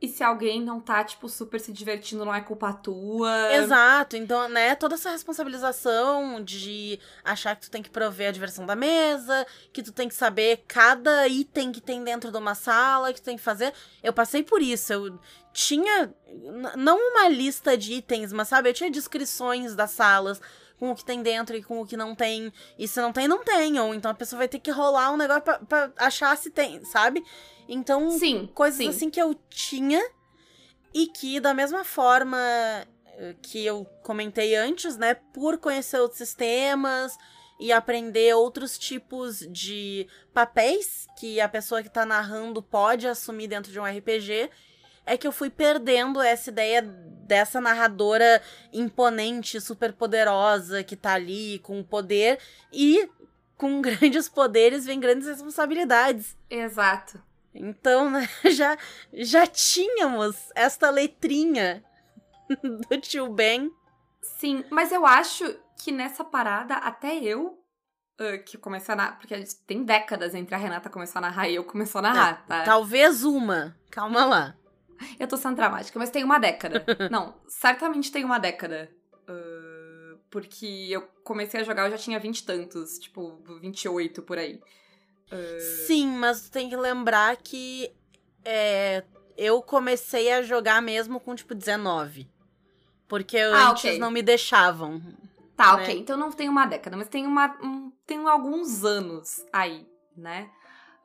E 0.02 0.08
se 0.08 0.24
alguém 0.24 0.62
não 0.62 0.80
tá, 0.80 1.04
tipo, 1.04 1.28
super 1.28 1.60
se 1.60 1.72
divertindo, 1.72 2.24
não 2.24 2.34
é 2.34 2.40
culpa 2.40 2.72
tua. 2.72 3.54
Exato, 3.54 4.16
então, 4.16 4.48
né, 4.48 4.74
toda 4.74 4.94
essa 4.94 5.10
responsabilização 5.10 6.42
de 6.42 6.98
achar 7.22 7.54
que 7.54 7.62
tu 7.62 7.70
tem 7.70 7.82
que 7.82 7.90
prover 7.90 8.28
a 8.28 8.32
diversão 8.32 8.64
da 8.64 8.74
mesa, 8.74 9.46
que 9.72 9.82
tu 9.82 9.92
tem 9.92 10.08
que 10.08 10.14
saber 10.14 10.64
cada 10.66 11.28
item 11.28 11.70
que 11.70 11.82
tem 11.82 12.02
dentro 12.02 12.30
de 12.30 12.38
uma 12.38 12.54
sala, 12.54 13.12
que 13.12 13.20
tu 13.20 13.24
tem 13.24 13.36
que 13.36 13.42
fazer. 13.42 13.74
Eu 14.02 14.12
passei 14.12 14.42
por 14.42 14.62
isso, 14.62 14.90
eu 14.90 15.20
tinha, 15.52 16.14
não 16.78 16.96
uma 16.96 17.28
lista 17.28 17.76
de 17.76 17.92
itens, 17.92 18.32
mas 18.32 18.48
sabe, 18.48 18.70
eu 18.70 18.74
tinha 18.74 18.90
descrições 18.90 19.74
das 19.74 19.90
salas, 19.90 20.40
com 20.78 20.90
o 20.90 20.96
que 20.96 21.04
tem 21.04 21.22
dentro 21.22 21.54
e 21.54 21.62
com 21.62 21.82
o 21.82 21.86
que 21.86 21.94
não 21.94 22.14
tem. 22.14 22.50
E 22.78 22.88
se 22.88 22.98
não 23.02 23.12
tem, 23.12 23.28
não 23.28 23.44
tem. 23.44 23.78
Ou 23.78 23.94
então 23.94 24.10
a 24.10 24.14
pessoa 24.14 24.38
vai 24.38 24.48
ter 24.48 24.58
que 24.58 24.70
rolar 24.70 25.12
um 25.12 25.16
negócio 25.18 25.42
pra, 25.42 25.58
pra 25.58 25.92
achar 25.98 26.34
se 26.38 26.50
tem, 26.50 26.82
sabe? 26.86 27.22
Então, 27.72 28.10
sim, 28.10 28.50
coisas 28.52 28.78
sim. 28.78 28.88
assim 28.88 29.08
que 29.08 29.22
eu 29.22 29.32
tinha 29.48 30.02
e 30.92 31.06
que, 31.06 31.38
da 31.38 31.54
mesma 31.54 31.84
forma 31.84 32.36
eh, 33.16 33.36
que 33.40 33.64
eu 33.64 33.86
comentei 34.02 34.56
antes, 34.56 34.96
né, 34.96 35.14
por 35.14 35.56
conhecer 35.56 36.00
outros 36.00 36.18
sistemas 36.18 37.16
e 37.60 37.72
aprender 37.72 38.34
outros 38.34 38.76
tipos 38.76 39.46
de 39.48 40.08
papéis 40.34 41.06
que 41.16 41.40
a 41.40 41.48
pessoa 41.48 41.80
que 41.80 41.88
tá 41.88 42.04
narrando 42.04 42.60
pode 42.60 43.06
assumir 43.06 43.46
dentro 43.46 43.70
de 43.70 43.78
um 43.78 43.84
RPG, 43.84 44.50
é 45.06 45.16
que 45.16 45.28
eu 45.28 45.32
fui 45.32 45.48
perdendo 45.48 46.20
essa 46.20 46.50
ideia 46.50 46.82
dessa 46.82 47.60
narradora 47.60 48.42
imponente, 48.72 49.60
super 49.60 49.92
poderosa 49.92 50.82
que 50.82 50.96
tá 50.96 51.14
ali 51.14 51.60
com 51.60 51.84
poder 51.84 52.40
e 52.72 53.08
com 53.56 53.78
grandes 53.80 54.28
poderes 54.28 54.84
vem 54.86 54.98
grandes 54.98 55.28
responsabilidades. 55.28 56.36
Exato. 56.50 57.29
Então, 57.54 58.10
né, 58.10 58.28
já, 58.50 58.76
já 59.12 59.46
tínhamos 59.46 60.36
esta 60.54 60.90
letrinha 60.90 61.84
do 62.62 63.00
tio 63.00 63.28
Ben. 63.28 63.70
Sim, 64.22 64.64
mas 64.70 64.92
eu 64.92 65.04
acho 65.06 65.44
que 65.82 65.90
nessa 65.90 66.24
parada, 66.24 66.74
até 66.74 67.16
eu, 67.16 67.58
uh, 68.20 68.44
que 68.44 68.58
comecei 68.58 68.92
a 68.92 68.96
narrar, 68.96 69.18
porque 69.18 69.34
tem 69.66 69.82
décadas 69.82 70.34
entre 70.34 70.54
a 70.54 70.58
Renata 70.58 70.90
começar 70.90 71.18
a 71.18 71.22
narrar 71.22 71.48
e 71.48 71.54
eu 71.54 71.64
começar 71.64 72.00
a 72.00 72.02
narrar, 72.02 72.46
tá? 72.46 72.64
Talvez 72.64 73.24
uma. 73.24 73.76
Calma 73.90 74.24
lá. 74.24 74.54
Eu 75.18 75.26
tô 75.26 75.36
sendo 75.36 75.56
dramática, 75.56 75.98
mas 75.98 76.10
tem 76.10 76.22
uma 76.22 76.38
década. 76.38 76.84
Não, 77.10 77.34
certamente 77.48 78.12
tem 78.12 78.24
uma 78.24 78.38
década. 78.38 78.90
Uh, 79.28 80.18
porque 80.30 80.88
eu 80.90 81.02
comecei 81.24 81.60
a 81.60 81.64
jogar, 81.64 81.86
eu 81.86 81.90
já 81.90 81.98
tinha 81.98 82.20
vinte 82.20 82.40
e 82.40 82.44
tantos, 82.44 82.98
tipo, 82.98 83.42
28 83.60 84.22
por 84.22 84.38
aí. 84.38 84.60
Uh... 85.32 85.86
Sim, 85.86 86.08
mas 86.08 86.48
tem 86.48 86.68
que 86.68 86.76
lembrar 86.76 87.36
que 87.36 87.92
é, 88.44 89.04
eu 89.36 89.62
comecei 89.62 90.32
a 90.32 90.42
jogar 90.42 90.82
mesmo 90.82 91.20
com, 91.20 91.34
tipo, 91.34 91.54
19. 91.54 92.28
Porque 93.08 93.38
ah, 93.38 93.70
antes 93.70 93.84
okay. 93.84 93.98
não 93.98 94.10
me 94.10 94.22
deixavam. 94.22 95.02
Tá, 95.56 95.76
né? 95.76 95.82
ok. 95.82 95.98
Então 95.98 96.16
não 96.16 96.30
tem 96.30 96.48
uma 96.48 96.66
década, 96.66 96.96
mas 96.96 97.08
tem, 97.08 97.26
uma, 97.26 97.56
um, 97.62 97.92
tem 98.06 98.18
alguns 98.26 98.84
anos 98.84 99.44
aí, 99.52 99.86
né? 100.16 100.50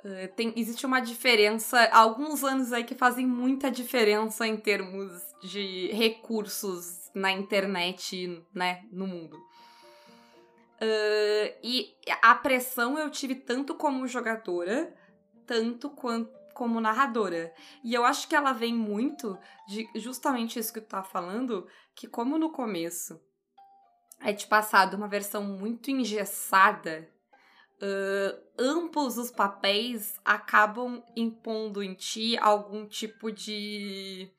Uh, 0.04 0.28
tem, 0.36 0.54
existe 0.56 0.86
uma 0.86 1.00
diferença, 1.00 1.84
alguns 1.92 2.44
anos 2.44 2.72
aí 2.72 2.84
que 2.84 2.94
fazem 2.94 3.26
muita 3.26 3.72
diferença 3.72 4.46
em 4.46 4.56
termos 4.56 5.12
de 5.42 5.90
recursos 5.94 7.10
na 7.14 7.32
internet, 7.32 8.42
né, 8.54 8.84
no 8.92 9.08
mundo. 9.08 9.45
Uh, 10.76 11.56
e 11.64 11.96
a 12.22 12.36
pressão 12.36 13.00
eu 13.00 13.10
tive 13.10 13.36
tanto 13.36 13.76
como 13.76 14.08
jogadora, 14.08 14.94
tanto 15.46 15.90
quanto 15.90 16.36
como 16.54 16.80
narradora. 16.80 17.54
E 17.84 17.94
eu 17.94 18.06
acho 18.06 18.28
que 18.28 18.36
ela 18.36 18.54
vem 18.54 18.74
muito 18.74 19.38
de 19.68 19.88
justamente 19.96 20.58
isso 20.58 20.74
que 20.74 20.82
tu 20.82 20.88
tá 20.88 21.04
falando, 21.04 21.68
que 21.94 22.08
como 22.08 22.38
no 22.38 22.52
começo 22.52 23.20
é 24.22 24.34
te 24.34 24.48
passado 24.48 24.96
uma 24.96 25.08
versão 25.08 25.44
muito 25.44 25.92
engessada, 25.92 27.10
uh, 27.82 28.42
ambos 28.58 29.18
os 29.18 29.30
papéis 29.30 30.20
acabam 30.24 31.04
impondo 31.16 31.84
em 31.84 31.94
ti 31.94 32.38
algum 32.38 32.88
tipo 32.88 33.32
de 33.32 34.32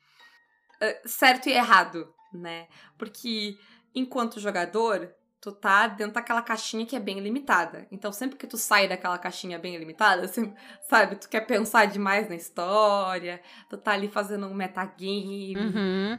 uh, 0.83 1.09
certo 1.09 1.49
e 1.49 1.53
errado, 1.53 2.13
né? 2.33 2.67
Porque 2.97 3.59
enquanto 3.95 4.41
jogador, 4.41 5.15
tu 5.41 5.53
tá 5.53 5.87
dentro 5.87 6.15
daquela 6.15 6.43
caixinha 6.43 6.87
que 6.87 6.97
é 6.97 7.01
bem 7.01 7.21
limitada. 7.21 7.87
Então, 7.91 8.13
sempre 8.13 8.37
que 8.37 8.47
tu 8.47 8.57
sai 8.57 8.89
daquela 8.89 9.19
caixinha 9.19 9.59
bem 9.59 9.77
limitada, 9.77 10.27
você, 10.29 10.53
sabe, 10.89 11.17
tu 11.17 11.29
quer 11.29 11.47
pensar 11.47 11.87
demais 11.87 12.29
na 12.29 12.35
história, 12.35 13.41
tu 13.69 13.77
tá 13.77 13.93
ali 13.93 14.09
fazendo 14.09 14.47
um 14.47 14.55
metagame, 14.55 15.57
uhum. 15.57 16.19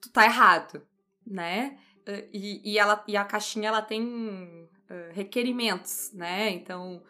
tu 0.00 0.10
tá 0.10 0.24
errado, 0.24 0.82
né? 1.26 1.78
E, 2.32 2.72
e, 2.72 2.78
ela, 2.78 3.04
e 3.06 3.16
a 3.16 3.24
caixinha, 3.24 3.68
ela 3.68 3.82
tem 3.82 4.02
uh, 4.04 5.12
requerimentos, 5.12 6.10
né? 6.14 6.48
Então, 6.50 7.02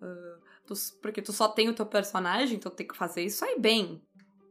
uh, 0.00 0.42
tu, 0.66 0.74
porque 1.00 1.22
tu 1.22 1.32
só 1.32 1.48
tem 1.48 1.70
o 1.70 1.74
teu 1.74 1.86
personagem, 1.86 2.56
então 2.56 2.70
tem 2.70 2.86
que 2.86 2.96
fazer 2.96 3.22
isso 3.24 3.44
aí 3.44 3.58
bem, 3.58 4.02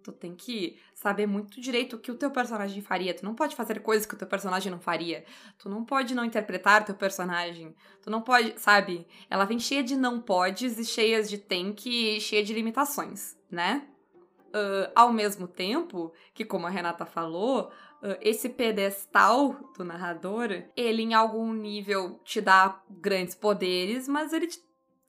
Tu 0.03 0.11
tem 0.11 0.35
que 0.35 0.79
saber 0.93 1.25
muito 1.25 1.61
direito 1.61 1.95
o 1.95 1.99
que 1.99 2.11
o 2.11 2.15
teu 2.15 2.31
personagem 2.31 2.81
faria. 2.81 3.13
Tu 3.13 3.23
não 3.23 3.35
pode 3.35 3.55
fazer 3.55 3.81
coisas 3.81 4.05
que 4.05 4.13
o 4.13 4.17
teu 4.17 4.27
personagem 4.27 4.71
não 4.71 4.79
faria. 4.79 5.23
Tu 5.57 5.69
não 5.69 5.83
pode 5.85 6.15
não 6.15 6.25
interpretar 6.25 6.85
teu 6.85 6.95
personagem. 6.95 7.75
Tu 8.01 8.09
não 8.09 8.21
pode, 8.21 8.59
sabe? 8.59 9.07
Ela 9.29 9.45
vem 9.45 9.59
cheia 9.59 9.83
de 9.83 9.95
não 9.95 10.19
podes 10.19 10.77
e 10.77 10.85
cheias 10.85 11.29
de 11.29 11.37
tem 11.37 11.73
que, 11.73 12.19
cheia 12.19 12.43
de 12.43 12.53
limitações, 12.53 13.37
né? 13.49 13.87
Uh, 14.49 14.91
ao 14.93 15.13
mesmo 15.13 15.47
tempo 15.47 16.11
que, 16.33 16.43
como 16.43 16.67
a 16.67 16.69
Renata 16.69 17.05
falou, 17.05 17.71
uh, 18.01 18.17
esse 18.19 18.49
pedestal 18.49 19.71
do 19.77 19.85
narrador, 19.85 20.49
ele 20.75 21.03
em 21.03 21.13
algum 21.13 21.53
nível 21.53 22.19
te 22.25 22.41
dá 22.41 22.81
grandes 22.89 23.33
poderes, 23.33 24.09
mas 24.09 24.33
ele 24.33 24.47
te 24.47 24.59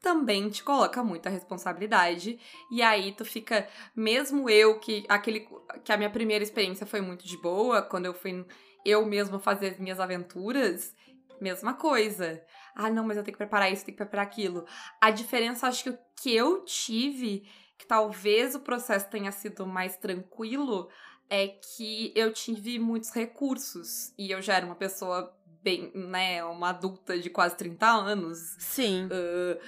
também 0.02 0.50
te 0.50 0.64
coloca 0.64 1.02
muita 1.02 1.30
responsabilidade. 1.30 2.38
E 2.70 2.82
aí 2.82 3.12
tu 3.12 3.24
fica, 3.24 3.68
mesmo 3.94 4.50
eu 4.50 4.80
que 4.80 5.06
aquele 5.08 5.48
que 5.84 5.92
a 5.92 5.96
minha 5.96 6.10
primeira 6.10 6.42
experiência 6.42 6.84
foi 6.84 7.00
muito 7.00 7.26
de 7.26 7.36
boa, 7.38 7.80
quando 7.80 8.06
eu 8.06 8.12
fui 8.12 8.44
eu 8.84 9.06
mesma 9.06 9.38
fazer 9.38 9.68
as 9.68 9.78
minhas 9.78 10.00
aventuras, 10.00 10.94
mesma 11.40 11.74
coisa. 11.74 12.42
Ah, 12.74 12.90
não, 12.90 13.04
mas 13.04 13.16
eu 13.16 13.22
tenho 13.22 13.34
que 13.34 13.38
preparar 13.38 13.72
isso, 13.72 13.84
tenho 13.84 13.96
que 13.96 14.02
preparar 14.02 14.26
aquilo. 14.26 14.66
A 15.00 15.10
diferença 15.10 15.68
acho 15.68 15.84
que 15.84 15.90
o 15.90 15.98
que 16.20 16.34
eu 16.34 16.64
tive, 16.64 17.46
que 17.78 17.86
talvez 17.86 18.56
o 18.56 18.60
processo 18.60 19.08
tenha 19.08 19.30
sido 19.30 19.64
mais 19.64 19.96
tranquilo, 19.96 20.88
é 21.30 21.46
que 21.46 22.12
eu 22.16 22.32
tive 22.32 22.78
muitos 22.78 23.10
recursos 23.10 24.12
e 24.18 24.30
eu 24.32 24.42
já 24.42 24.54
era 24.54 24.66
uma 24.66 24.74
pessoa 24.74 25.32
bem, 25.62 25.92
né, 25.94 26.44
uma 26.44 26.70
adulta 26.70 27.16
de 27.18 27.30
quase 27.30 27.56
30 27.56 27.86
anos. 27.86 28.56
Sim. 28.58 29.06
Uh, 29.06 29.60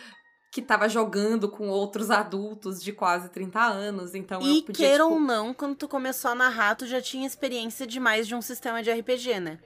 que 0.54 0.62
tava 0.62 0.88
jogando 0.88 1.48
com 1.48 1.68
outros 1.68 2.12
adultos 2.12 2.80
de 2.80 2.92
quase 2.92 3.28
30 3.28 3.60
anos, 3.60 4.14
então 4.14 4.40
e 4.40 4.58
eu 4.58 4.62
podia, 4.62 4.86
queira 4.86 5.02
tipo... 5.02 5.14
ou 5.14 5.20
não, 5.20 5.52
quando 5.52 5.74
tu 5.74 5.88
começou 5.88 6.30
a 6.30 6.34
narrar, 6.36 6.76
tu 6.76 6.86
já 6.86 7.02
tinha 7.02 7.26
experiência 7.26 7.84
de 7.84 7.98
mais 7.98 8.28
de 8.28 8.36
um 8.36 8.40
sistema 8.40 8.80
de 8.80 8.88
RPG, 8.88 9.40
né? 9.40 9.58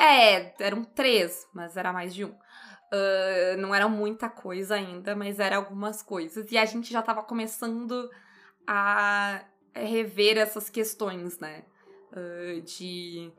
É, 0.00 0.54
eram 0.64 0.82
três, 0.82 1.46
mas 1.52 1.76
era 1.76 1.92
mais 1.92 2.14
de 2.14 2.24
um. 2.24 2.30
Uh, 2.30 3.58
não 3.58 3.74
era 3.74 3.86
muita 3.86 4.30
coisa 4.30 4.76
ainda, 4.76 5.14
mas 5.14 5.38
era 5.38 5.56
algumas 5.56 6.00
coisas. 6.00 6.50
E 6.50 6.56
a 6.56 6.64
gente 6.64 6.90
já 6.90 7.02
tava 7.02 7.22
começando 7.22 8.10
a 8.66 9.44
rever 9.74 10.38
essas 10.38 10.70
questões, 10.70 11.38
né? 11.38 11.64
Uh, 12.12 12.62
de 12.62 13.30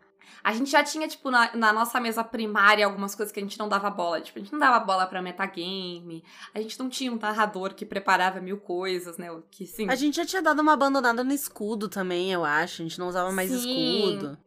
a 0.44 0.54
gente 0.54 0.70
já 0.70 0.84
tinha, 0.84 1.08
tipo, 1.08 1.32
na, 1.32 1.56
na, 1.56 1.74
nossa 1.74 2.00
mesa 2.00 2.24
primária 2.24 2.86
algumas 2.86 3.16
coisas 3.16 3.32
que 3.32 3.40
a 3.40 3.44
gente 3.44 3.58
não 3.58 3.68
dava 3.68 3.90
bola. 3.90 4.22
Tipo, 4.22 4.40
a 4.40 4.42
gente 4.42 4.52
não 4.52 4.60
dava 4.60 4.80
bola 4.80 5.08
pra 5.08 5.22
metagame. 5.22 6.24
A 6.54 6.62
gente 6.62 6.78
não 6.80 6.90
tinha 6.90 7.12
um 7.12 7.18
narrador 7.18 7.74
que 7.74 7.86
preparava 7.86 8.40
mil 8.40 8.58
coisas, 8.58 9.18
né? 9.18 9.28
Que 9.50 9.66
sim. 9.66 9.90
A 9.90 9.96
gente 9.96 10.18
já 10.18 10.26
tinha 10.26 10.42
dado 10.42 10.62
uma 10.62 10.74
abandonada 10.74 11.24
no 11.24 11.34
escudo 11.34 11.90
também, 11.90 12.32
eu 12.32 12.46
acho. 12.46 12.82
A 12.82 12.86
gente 12.86 13.00
não 13.00 13.08
usava 13.08 13.32
mais 13.32 13.50
sim. 13.50 13.58
escudo. 13.58 14.38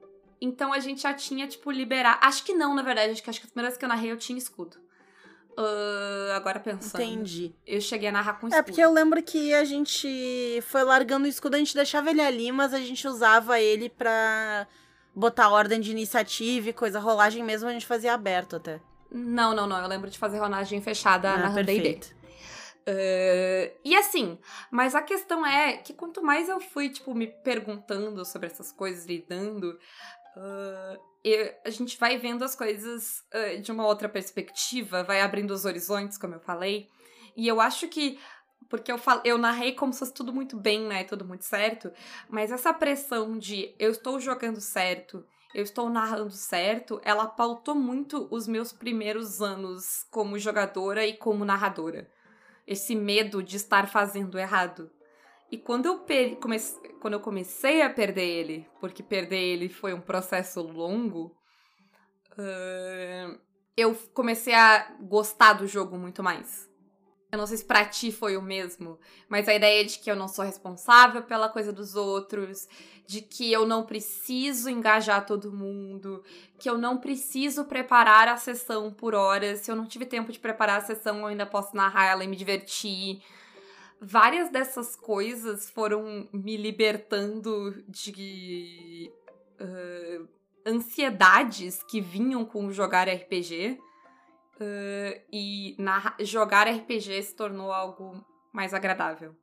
Então 0.41 0.73
a 0.73 0.79
gente 0.79 1.03
já 1.03 1.13
tinha, 1.13 1.47
tipo, 1.47 1.71
liberar. 1.71 2.19
Acho 2.23 2.45
que 2.45 2.55
não, 2.55 2.75
na 2.75 2.83
verdade. 2.83 3.13
Acho 3.13 3.23
que, 3.23 3.31
acho 3.31 3.41
que 3.41 3.47
as 3.47 3.53
primeiras 3.53 3.77
que 3.77 3.85
eu 3.85 3.89
narrei 3.89 4.13
eu 4.13 4.17
tinha 4.17 4.39
escudo. 4.39 4.77
Uh, 5.59 6.31
agora 6.37 6.61
pensando. 6.61 7.03
Entendi. 7.03 7.53
Eu 7.67 7.81
cheguei 7.81 8.09
a 8.09 8.13
narrar 8.13 8.35
com 8.35 8.47
escudo. 8.47 8.61
É 8.61 8.63
porque 8.63 8.81
eu 8.81 8.93
lembro 8.93 9.21
que 9.21 9.53
a 9.53 9.65
gente 9.65 10.61
foi 10.63 10.85
largando 10.85 11.25
o 11.25 11.29
escudo, 11.29 11.57
a 11.57 11.59
gente 11.59 11.75
deixava 11.75 12.11
ele 12.11 12.21
ali, 12.21 12.53
mas 12.53 12.73
a 12.73 12.79
gente 12.79 13.09
usava 13.09 13.59
ele 13.59 13.89
pra 13.89 14.69
botar 15.19 15.51
ordem 15.51 15.81
de 15.81 15.91
iniciativa 15.91 16.69
e 16.69 16.73
coisa. 16.73 17.01
Rolagem 17.01 17.43
mesmo 17.43 17.69
a 17.69 17.73
gente 17.73 17.87
fazia 17.87 18.15
aberto 18.15 18.57
até. 18.57 18.81
Não, 19.11 19.55
não, 19.55 19.67
não. 19.67 19.81
Eu 19.83 19.89
lembro 19.89 20.09
de 20.09 20.19
fazer 20.19 20.39
rolagem 20.39 20.81
fechada 20.81 21.31
ah, 21.31 21.51
na 21.51 21.63
D&D. 21.63 22.01
Uh, 22.89 23.71
e 23.85 23.95
assim, 23.97 24.39
mas 24.71 24.95
a 24.95 25.03
questão 25.03 25.45
é 25.45 25.77
que 25.77 25.93
quanto 25.93 26.23
mais 26.23 26.49
eu 26.49 26.59
fui, 26.59 26.89
tipo, 26.89 27.15
me 27.15 27.27
perguntando 27.27 28.25
sobre 28.25 28.47
essas 28.47 28.73
coisas, 28.73 29.05
lidando, 29.05 29.79
uh, 30.37 30.99
eu, 31.23 31.53
a 31.67 31.71
gente 31.71 31.99
vai 31.99 32.17
vendo 32.17 32.43
as 32.45 32.55
coisas 32.55 33.23
uh, 33.35 33.61
de 33.61 33.71
uma 33.71 33.87
outra 33.87 34.09
perspectiva, 34.09 35.03
vai 35.03 35.21
abrindo 35.21 35.51
os 35.51 35.67
horizontes, 35.67 36.17
como 36.17 36.35
eu 36.35 36.41
falei. 36.41 36.89
E 37.37 37.47
eu 37.47 37.61
acho 37.61 37.89
que 37.89 38.19
porque 38.69 38.93
eu, 38.93 38.99
fal... 38.99 39.21
eu 39.25 39.39
narrei 39.39 39.73
como 39.73 39.93
se 39.93 40.01
fosse 40.01 40.15
tudo 40.15 40.33
muito 40.33 40.57
bem, 40.57 40.87
né? 40.87 41.05
Tudo 41.05 41.25
muito 41.25 41.45
certo. 41.45 41.91
Mas 42.29 42.51
essa 42.51 42.73
pressão 42.73 43.39
de 43.39 43.75
eu 43.79 43.91
estou 43.91 44.21
jogando 44.21 44.61
certo, 44.61 45.25
eu 45.55 45.63
estou 45.63 45.89
narrando 45.89 46.31
certo, 46.31 47.01
ela 47.03 47.27
pautou 47.27 47.75
muito 47.75 48.29
os 48.31 48.47
meus 48.47 48.73
primeiros 48.73 49.41
anos 49.41 50.05
como 50.11 50.39
jogadora 50.39 51.07
e 51.07 51.17
como 51.17 51.45
narradora. 51.45 52.11
Esse 52.67 52.95
medo 52.95 53.43
de 53.43 53.57
estar 53.57 53.89
fazendo 53.89 54.39
errado. 54.39 54.91
E 55.51 55.57
quando 55.57 55.87
eu, 55.87 56.05
comece... 56.39 56.79
quando 57.01 57.15
eu 57.15 57.21
comecei 57.21 57.81
a 57.81 57.89
perder 57.89 58.27
ele, 58.27 58.69
porque 58.81 59.03
perder 59.03 59.41
ele 59.41 59.71
foi 59.71 59.95
um 59.95 60.01
processo 60.01 60.61
longo, 60.61 61.35
uh... 62.33 63.41
eu 63.75 63.95
comecei 64.13 64.53
a 64.53 64.95
gostar 65.01 65.55
do 65.55 65.67
jogo 65.67 65.97
muito 65.97 66.23
mais. 66.23 66.68
Eu 67.31 67.37
não 67.37 67.47
sei 67.47 67.59
se 67.59 67.65
pra 67.65 67.85
ti 67.85 68.11
foi 68.11 68.39
o 68.39 68.43
mesmo, 68.43 68.99
mas 69.29 69.49
a 69.49 69.55
ideia 69.55 69.85
de 69.85 69.99
que 69.99 70.11
eu 70.11 70.17
não 70.17 70.27
sou 70.27 70.43
responsável 70.43 71.23
pela 71.23 71.51
coisa 71.51 71.71
dos 71.71 71.95
outros, 71.95 72.67
de 73.07 73.21
que 73.21 73.53
eu 73.53 73.67
não 73.67 73.85
preciso 73.85 74.71
engajar 74.71 75.27
todo 75.27 75.53
mundo, 75.53 76.25
que 76.59 76.71
eu 76.71 76.79
não 76.79 76.97
preciso 76.97 77.67
preparar 77.67 78.29
a 78.29 78.39
sessão 78.39 78.91
por 78.91 79.15
horas. 79.15 79.61
Se 79.61 79.71
eu 79.71 79.77
não 79.77 79.85
tive 79.85 80.07
tempo 80.07 80.33
de 80.33 80.39
preparar 80.39 80.79
a 80.79 80.85
sessão, 80.85 81.19
eu 81.19 81.27
ainda 81.27 81.45
posso 81.45 81.77
narrar 81.77 82.07
ela 82.07 82.25
e 82.25 82.29
me 82.29 82.37
divertir. 82.37 83.23
Várias 84.01 84.51
dessas 84.51 84.97
coisas 84.97 85.69
foram 85.69 86.27
me 86.33 86.57
libertando 86.57 87.83
de 87.87 89.13
uh, 89.61 90.29
ansiedades 90.65 91.83
que 91.83 92.01
vinham 92.01 92.43
com 92.43 92.73
jogar 92.73 93.07
RPG 93.07 93.79
Uh, 94.61 95.21
e 95.33 95.77
na, 95.79 96.15
jogar 96.19 96.69
RPG 96.69 97.23
se 97.23 97.35
tornou 97.35 97.71
algo 97.73 98.25
mais 98.53 98.75
agradável. 98.75 99.37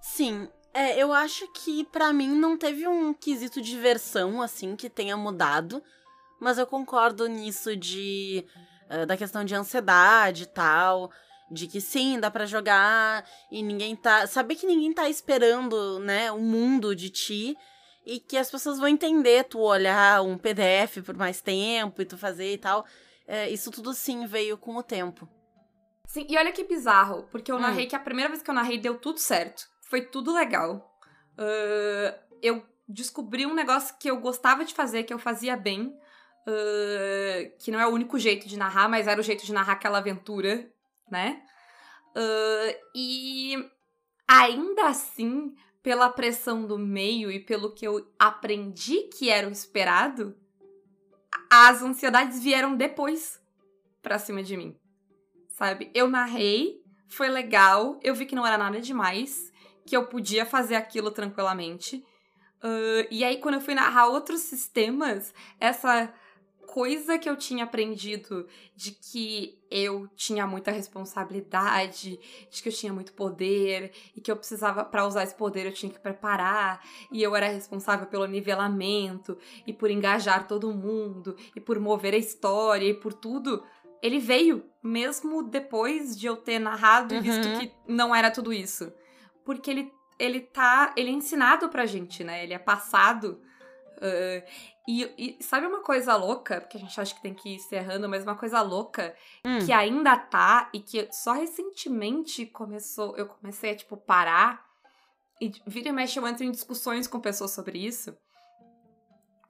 Sim, 0.00 0.48
é, 0.74 1.00
eu 1.00 1.12
acho 1.12 1.46
que 1.52 1.84
para 1.84 2.12
mim 2.12 2.30
não 2.30 2.58
teve 2.58 2.88
um 2.88 3.14
quesito 3.14 3.60
de 3.60 3.70
diversão 3.70 4.42
assim 4.42 4.74
que 4.74 4.90
tenha 4.90 5.16
mudado, 5.16 5.80
mas 6.40 6.58
eu 6.58 6.66
concordo 6.66 7.28
nisso 7.28 7.76
de 7.76 8.44
uh, 8.90 9.06
da 9.06 9.16
questão 9.16 9.44
de 9.44 9.54
ansiedade 9.54 10.42
e 10.44 10.46
tal, 10.46 11.12
de 11.48 11.68
que 11.68 11.80
sim, 11.80 12.18
dá 12.18 12.30
para 12.30 12.46
jogar 12.46 13.24
e 13.48 13.62
ninguém 13.62 13.94
tá, 13.94 14.26
saber 14.26 14.56
que 14.56 14.66
ninguém 14.66 14.92
tá 14.92 15.08
esperando, 15.08 16.00
né, 16.00 16.32
o 16.32 16.40
mundo 16.40 16.96
de 16.96 17.10
ti 17.10 17.56
e 18.04 18.18
que 18.18 18.36
as 18.36 18.50
pessoas 18.50 18.78
vão 18.78 18.88
entender 18.88 19.44
tu 19.44 19.60
olhar 19.60 20.22
um 20.22 20.36
PDF 20.36 21.04
por 21.04 21.16
mais 21.16 21.40
tempo 21.40 22.02
e 22.02 22.04
tu 22.04 22.18
fazer 22.18 22.54
e 22.54 22.58
tal 22.58 22.84
é, 23.30 23.48
isso 23.48 23.70
tudo 23.70 23.94
sim 23.94 24.26
veio 24.26 24.58
com 24.58 24.74
o 24.74 24.82
tempo. 24.82 25.28
Sim, 26.04 26.26
e 26.28 26.36
olha 26.36 26.50
que 26.50 26.64
bizarro, 26.64 27.28
porque 27.30 27.52
eu 27.52 27.56
hum. 27.56 27.60
narrei 27.60 27.86
que 27.86 27.94
a 27.94 28.00
primeira 28.00 28.28
vez 28.28 28.42
que 28.42 28.50
eu 28.50 28.54
narrei 28.54 28.76
deu 28.76 28.98
tudo 28.98 29.20
certo. 29.20 29.68
Foi 29.82 30.00
tudo 30.00 30.34
legal. 30.34 30.98
Uh, 31.38 32.18
eu 32.42 32.66
descobri 32.88 33.46
um 33.46 33.54
negócio 33.54 33.96
que 34.00 34.10
eu 34.10 34.18
gostava 34.20 34.64
de 34.64 34.74
fazer, 34.74 35.04
que 35.04 35.14
eu 35.14 35.18
fazia 35.18 35.56
bem. 35.56 35.96
Uh, 36.48 37.56
que 37.60 37.70
não 37.70 37.78
é 37.78 37.86
o 37.86 37.92
único 37.92 38.18
jeito 38.18 38.48
de 38.48 38.58
narrar, 38.58 38.88
mas 38.88 39.06
era 39.06 39.20
o 39.20 39.22
jeito 39.22 39.46
de 39.46 39.52
narrar 39.52 39.74
aquela 39.74 39.98
aventura, 39.98 40.68
né? 41.08 41.40
Uh, 42.16 42.74
e 42.96 43.54
ainda 44.26 44.88
assim, 44.88 45.54
pela 45.84 46.08
pressão 46.08 46.66
do 46.66 46.76
meio 46.76 47.30
e 47.30 47.38
pelo 47.38 47.72
que 47.72 47.86
eu 47.86 48.12
aprendi 48.18 49.02
que 49.16 49.30
era 49.30 49.46
o 49.46 49.52
esperado, 49.52 50.36
as 51.50 51.82
ansiedades 51.82 52.40
vieram 52.42 52.76
depois 52.76 53.40
pra 54.00 54.18
cima 54.18 54.42
de 54.42 54.56
mim. 54.56 54.76
Sabe? 55.48 55.90
Eu 55.92 56.08
narrei, 56.08 56.80
foi 57.08 57.28
legal, 57.28 57.98
eu 58.02 58.14
vi 58.14 58.24
que 58.24 58.34
não 58.34 58.46
era 58.46 58.56
nada 58.56 58.80
demais, 58.80 59.52
que 59.84 59.96
eu 59.96 60.06
podia 60.06 60.46
fazer 60.46 60.76
aquilo 60.76 61.10
tranquilamente. 61.10 62.04
Uh, 62.62 63.06
e 63.10 63.24
aí, 63.24 63.38
quando 63.38 63.56
eu 63.56 63.60
fui 63.60 63.74
narrar 63.74 64.06
outros 64.06 64.40
sistemas, 64.42 65.34
essa 65.58 66.12
coisa 66.70 67.18
que 67.18 67.28
eu 67.28 67.36
tinha 67.36 67.64
aprendido 67.64 68.46
de 68.76 68.92
que 68.92 69.58
eu 69.68 70.06
tinha 70.14 70.46
muita 70.46 70.70
responsabilidade, 70.70 72.18
de 72.48 72.62
que 72.62 72.68
eu 72.68 72.72
tinha 72.72 72.92
muito 72.92 73.12
poder 73.12 73.92
e 74.14 74.20
que 74.20 74.30
eu 74.30 74.36
precisava 74.36 74.84
para 74.84 75.04
usar 75.04 75.24
esse 75.24 75.34
poder 75.34 75.66
eu 75.66 75.72
tinha 75.72 75.90
que 75.90 75.98
preparar 75.98 76.80
e 77.10 77.20
eu 77.20 77.34
era 77.34 77.48
responsável 77.48 78.06
pelo 78.06 78.24
nivelamento 78.24 79.36
e 79.66 79.72
por 79.72 79.90
engajar 79.90 80.46
todo 80.46 80.72
mundo 80.72 81.36
e 81.56 81.60
por 81.60 81.80
mover 81.80 82.14
a 82.14 82.18
história 82.18 82.86
e 82.86 82.94
por 82.94 83.12
tudo. 83.12 83.64
Ele 84.00 84.20
veio 84.20 84.64
mesmo 84.80 85.42
depois 85.42 86.16
de 86.16 86.26
eu 86.26 86.36
ter 86.36 86.60
narrado 86.60 87.14
uhum. 87.14 87.20
e 87.20 87.22
visto 87.22 87.58
que 87.58 87.72
não 87.86 88.14
era 88.14 88.30
tudo 88.30 88.52
isso. 88.52 88.92
Porque 89.44 89.70
ele 89.70 89.92
ele 90.20 90.40
tá, 90.40 90.92
ele 90.98 91.08
é 91.08 91.14
ensinado 91.14 91.70
pra 91.70 91.86
gente, 91.86 92.22
né? 92.22 92.44
Ele 92.44 92.52
é 92.52 92.58
passado 92.58 93.40
Uh, 94.00 94.42
e, 94.88 95.36
e, 95.38 95.44
sabe 95.44 95.66
uma 95.66 95.82
coisa 95.82 96.16
louca, 96.16 96.60
porque 96.60 96.78
a 96.78 96.80
gente 96.80 96.98
acha 96.98 97.14
que 97.14 97.20
tem 97.20 97.34
que 97.34 97.50
ir 97.50 97.54
encerrando, 97.56 98.08
mas 98.08 98.22
uma 98.22 98.34
coisa 98.34 98.62
louca 98.62 99.14
hum. 99.46 99.64
que 99.64 99.72
ainda 99.72 100.16
tá 100.16 100.70
e 100.72 100.80
que 100.80 101.06
só 101.12 101.32
recentemente 101.32 102.46
começou, 102.46 103.16
eu 103.16 103.26
comecei 103.26 103.72
a, 103.72 103.76
tipo, 103.76 103.96
parar 103.96 104.64
e 105.40 105.52
vira 105.66 105.90
e 105.90 105.92
mexe 105.92 106.18
eu 106.18 106.26
entro 106.26 106.44
em 106.44 106.50
discussões 106.50 107.06
com 107.06 107.20
pessoas 107.20 107.50
sobre 107.52 107.78
isso. 107.78 108.16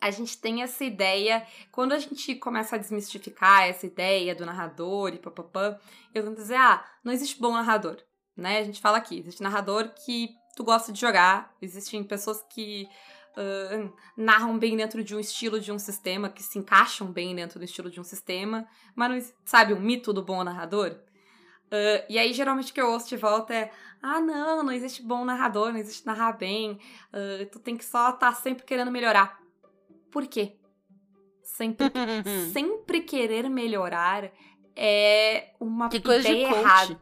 A 0.01 0.11
gente 0.11 0.39
tem 0.39 0.63
essa 0.63 0.85
ideia, 0.85 1.47
quando 1.71 1.93
a 1.93 1.99
gente 1.99 2.35
começa 2.37 2.77
a 2.77 2.79
desmistificar 2.79 3.65
essa 3.65 3.87
ideia 3.87 4.35
do 4.35 4.47
narrador 4.47 5.13
e 5.15 5.19
papapã, 5.19 5.79
eu 6.15 6.25
vou 6.25 6.35
dizer, 6.35 6.57
ah, 6.57 6.85
não 7.05 7.13
existe 7.13 7.39
bom 7.39 7.53
narrador, 7.53 7.99
né? 8.37 8.59
A 8.59 8.65
gente 8.65 8.81
fala 8.81 8.99
aqui, 8.99 9.19
existe 9.19 9.43
narrador 9.43 9.91
que 9.91 10.35
tu 10.57 10.65
gosta 10.65 10.93
de 10.93 11.01
jogar, 11.01 11.55
existem 11.61 12.03
pessoas 12.03 12.43
que 12.51 12.89
uh, 13.37 13.93
narram 14.17 14.59
bem 14.59 14.77
dentro 14.77 15.03
de 15.03 15.15
um 15.15 15.21
estilo 15.21 15.61
de 15.61 15.73
um 15.73 15.79
sistema, 15.79 16.29
que 16.29 16.43
se 16.43 16.59
encaixam 16.59 17.11
bem 17.11 17.35
dentro 17.35 17.59
do 17.59 17.65
estilo 17.65 17.91
de 17.91 18.01
um 18.01 18.05
sistema, 18.05 18.67
mas 18.95 19.11
não, 19.11 19.35
sabe, 19.45 19.75
um 19.75 19.81
mito 19.81 20.13
do 20.13 20.23
bom 20.23 20.43
narrador? 20.45 20.99
Uh, 21.67 22.03
e 22.09 22.19
aí, 22.19 22.33
geralmente, 22.33 22.73
o 22.73 22.75
que 22.75 22.81
eu 22.81 22.91
ouço 22.91 23.09
de 23.09 23.17
volta 23.17 23.55
é: 23.55 23.71
ah, 24.03 24.21
não, 24.21 24.63
não 24.65 24.73
existe 24.73 25.03
bom 25.03 25.25
narrador, 25.25 25.73
não 25.73 25.79
existe 25.79 26.05
narrar 26.05 26.33
bem, 26.33 26.73
uh, 26.73 27.47
tu 27.53 27.59
tem 27.61 27.77
que 27.77 27.85
só 27.85 28.11
estar 28.11 28.33
tá 28.33 28.35
sempre 28.35 28.65
querendo 28.65 28.91
melhorar. 28.91 29.39
Por 30.11 30.27
quê? 30.27 30.57
Sempre, 31.43 31.87
sempre 32.53 33.01
querer 33.03 33.49
melhorar 33.49 34.33
é 34.75 35.53
uma 35.61 35.89
que 35.89 36.01
coisa 36.01 36.29
ideia 36.29 36.49
de 36.49 36.55
errada. 36.55 37.01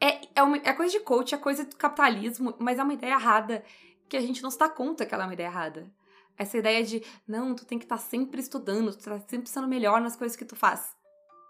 É, 0.00 0.20
é, 0.34 0.42
uma, 0.42 0.56
é 0.56 0.72
coisa 0.72 0.98
de 0.98 1.04
coach, 1.04 1.34
é 1.34 1.38
coisa 1.38 1.64
do 1.64 1.76
capitalismo, 1.76 2.54
mas 2.58 2.78
é 2.78 2.82
uma 2.82 2.94
ideia 2.94 3.12
errada 3.12 3.62
que 4.10 4.16
a 4.16 4.20
gente 4.20 4.42
não 4.42 4.50
se 4.50 4.58
dá 4.58 4.68
conta 4.68 5.06
que 5.06 5.14
ela 5.14 5.22
é 5.22 5.26
uma 5.26 5.32
ideia 5.32 5.46
errada. 5.46 5.90
Essa 6.36 6.58
ideia 6.58 6.84
de, 6.84 7.02
não, 7.26 7.54
tu 7.54 7.64
tem 7.64 7.78
que 7.78 7.84
estar 7.84 7.96
tá 7.96 8.02
sempre 8.02 8.40
estudando, 8.40 8.92
tu 8.92 9.04
tá 9.04 9.18
sempre 9.20 9.48
sendo 9.48 9.68
melhor 9.68 10.00
nas 10.00 10.16
coisas 10.16 10.36
que 10.36 10.44
tu 10.44 10.56
faz. 10.56 10.96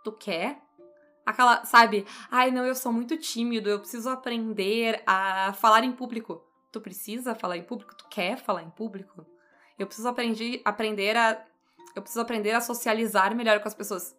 Tu 0.05 0.13
quer? 0.13 0.61
Aquela, 1.25 1.65
sabe? 1.65 2.07
Ai, 2.31 2.51
não, 2.51 2.65
eu 2.65 2.75
sou 2.75 2.93
muito 2.93 3.17
tímido, 3.17 3.71
eu 3.71 3.81
preciso 3.81 4.11
aprender 4.11 5.03
a 5.07 5.53
falar 5.55 5.85
em 5.85 5.93
público. 5.93 6.45
Tu 6.71 6.81
precisa 6.81 7.35
falar 7.35 7.57
em 7.57 7.63
público? 7.63 7.95
Tu 7.95 8.07
quer 8.09 8.37
falar 8.37 8.63
em 8.63 8.71
público? 8.71 9.27
Eu 9.79 9.87
preciso 9.87 10.09
aprender, 10.09 10.61
aprender 10.65 11.17
a. 11.17 11.43
Eu 11.97 12.03
preciso 12.03 12.21
aprender 12.21 12.53
a 12.53 12.61
socializar 12.61 13.35
melhor 13.35 13.61
com 13.61 13.69
as 13.69 13.75
pessoas. 13.75 14.15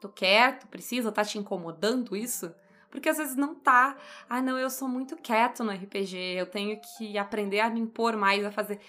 Tu 0.00 0.08
quer? 0.08 0.58
Tu 0.58 0.66
precisa? 0.68 1.12
Tá 1.12 1.24
te 1.24 1.38
incomodando 1.38 2.16
isso? 2.16 2.52
Porque 2.96 3.10
às 3.10 3.18
vezes 3.18 3.36
não 3.36 3.54
tá. 3.54 3.94
Ah, 4.26 4.40
não, 4.40 4.58
eu 4.58 4.70
sou 4.70 4.88
muito 4.88 5.16
quieto 5.18 5.62
no 5.62 5.70
RPG, 5.70 6.16
eu 6.16 6.46
tenho 6.46 6.80
que 6.80 7.18
aprender 7.18 7.60
a 7.60 7.68
me 7.68 7.78
impor 7.78 8.16
mais, 8.16 8.42
a 8.42 8.50
fazer. 8.50 8.80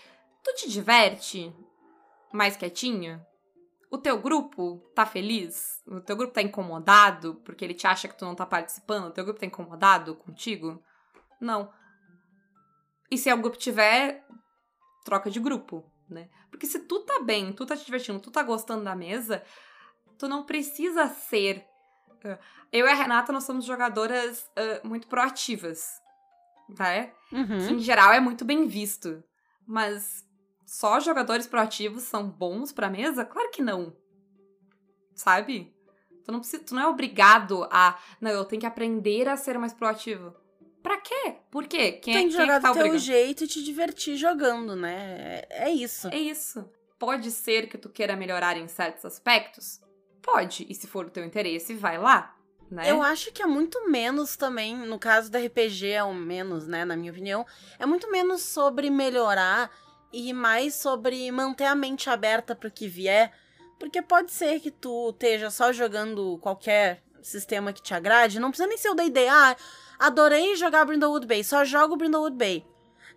Tu 0.41 0.53
te 0.55 0.69
diverte 0.69 1.53
mais 2.31 2.55
quietinho? 2.55 3.21
O 3.91 3.97
teu 3.97 4.17
grupo 4.17 4.77
tá 4.95 5.05
feliz? 5.05 5.83
O 5.85 5.99
teu 5.99 6.15
grupo 6.15 6.33
tá 6.33 6.41
incomodado 6.41 7.35
porque 7.43 7.65
ele 7.65 7.73
te 7.73 7.85
acha 7.85 8.07
que 8.07 8.17
tu 8.17 8.23
não 8.23 8.33
tá 8.33 8.45
participando? 8.45 9.07
O 9.07 9.11
teu 9.11 9.25
grupo 9.25 9.41
tá 9.41 9.45
incomodado 9.45 10.15
contigo? 10.15 10.81
Não. 11.37 11.69
E 13.11 13.17
se 13.17 13.31
o 13.33 13.37
grupo 13.37 13.57
tiver, 13.57 14.25
troca 15.03 15.29
de 15.29 15.41
grupo, 15.41 15.83
né? 16.09 16.29
Porque 16.49 16.65
se 16.65 16.79
tu 16.79 17.01
tá 17.01 17.19
bem, 17.21 17.51
tu 17.51 17.65
tá 17.65 17.75
te 17.75 17.83
divertindo, 17.83 18.21
tu 18.21 18.31
tá 18.31 18.41
gostando 18.41 18.85
da 18.85 18.95
mesa, 18.95 19.43
tu 20.17 20.29
não 20.29 20.45
precisa 20.45 21.09
ser 21.09 21.67
eu 22.71 22.85
e 22.85 22.89
a 22.89 22.93
Renata, 22.93 23.31
nós 23.31 23.43
somos 23.43 23.65
jogadoras 23.65 24.39
uh, 24.39 24.87
muito 24.87 25.07
proativas, 25.07 26.01
tá? 26.75 27.09
Uhum. 27.31 27.67
Que 27.67 27.73
em 27.73 27.79
geral 27.79 28.13
é 28.13 28.19
muito 28.19 28.45
bem 28.45 28.67
visto. 28.67 29.23
Mas 29.65 30.25
só 30.65 30.99
jogadores 30.99 31.47
proativos 31.47 32.03
são 32.03 32.29
bons 32.29 32.71
pra 32.71 32.89
mesa? 32.89 33.25
Claro 33.25 33.49
que 33.51 33.61
não. 33.61 33.95
Sabe? 35.15 35.73
Tu 36.23 36.31
não, 36.31 36.39
precisa, 36.39 36.63
tu 36.63 36.75
não 36.75 36.81
é 36.81 36.87
obrigado 36.87 37.67
a. 37.71 37.97
Não, 38.19 38.31
eu 38.31 38.43
tenho 38.45 38.59
que 38.59 38.65
aprender 38.65 39.29
a 39.29 39.37
ser 39.37 39.57
mais 39.57 39.73
proativo. 39.73 40.35
Pra 40.83 40.97
quê? 40.97 41.35
Por 41.49 41.67
quê? 41.67 41.93
Quem, 41.93 42.13
Tem 42.13 42.27
que 42.27 42.33
jogar 42.33 42.55
é 42.55 42.55
que 42.57 42.61
tá 42.61 42.73
do 42.73 42.79
teu 42.79 42.97
jeito 42.97 43.43
e 43.43 43.47
te 43.47 43.63
divertir 43.63 44.15
jogando, 44.15 44.75
né? 44.75 45.41
É, 45.49 45.69
é 45.69 45.69
isso. 45.69 46.07
É 46.09 46.17
isso. 46.17 46.69
Pode 46.99 47.31
ser 47.31 47.67
que 47.67 47.77
tu 47.77 47.89
queira 47.89 48.15
melhorar 48.15 48.57
em 48.57 48.67
certos 48.67 49.05
aspectos? 49.05 49.79
Pode, 50.27 50.67
e 50.69 50.75
se 50.75 50.87
for 50.87 51.05
o 51.05 51.09
teu 51.09 51.23
interesse, 51.23 51.73
vai 51.73 51.97
lá. 51.97 52.35
né? 52.69 52.91
Eu 52.91 53.01
acho 53.01 53.31
que 53.31 53.41
é 53.41 53.45
muito 53.45 53.89
menos 53.89 54.35
também, 54.35 54.75
no 54.75 54.99
caso 54.99 55.31
do 55.31 55.37
RPG, 55.37 55.91
é 55.91 56.03
o 56.03 56.13
menos, 56.13 56.67
né, 56.67 56.83
na 56.83 56.97
minha 56.97 57.13
opinião, 57.13 57.45
é 57.79 57.85
muito 57.85 58.11
menos 58.11 58.41
sobre 58.41 58.89
melhorar 58.89 59.71
e 60.11 60.33
mais 60.33 60.75
sobre 60.75 61.31
manter 61.31 61.63
a 61.63 61.75
mente 61.75 62.09
aberta 62.09 62.53
para 62.53 62.67
o 62.67 62.71
que 62.71 62.89
vier. 62.89 63.31
Porque 63.79 64.01
pode 64.01 64.31
ser 64.31 64.59
que 64.59 64.69
tu 64.69 65.11
esteja 65.11 65.49
só 65.49 65.71
jogando 65.71 66.37
qualquer 66.39 67.01
sistema 67.21 67.71
que 67.71 67.81
te 67.81 67.93
agrade, 67.93 68.39
não 68.39 68.49
precisa 68.49 68.67
nem 68.67 68.77
ser 68.77 68.89
o 68.89 68.95
D&D. 68.95 69.27
Ah, 69.29 69.55
adorei 69.97 70.55
jogar 70.57 70.83
Brindlewood 70.83 71.25
Bay, 71.25 71.41
só 71.43 71.63
jogo 71.63 71.95
Brindlewood 71.95 72.35
Bay. 72.35 72.65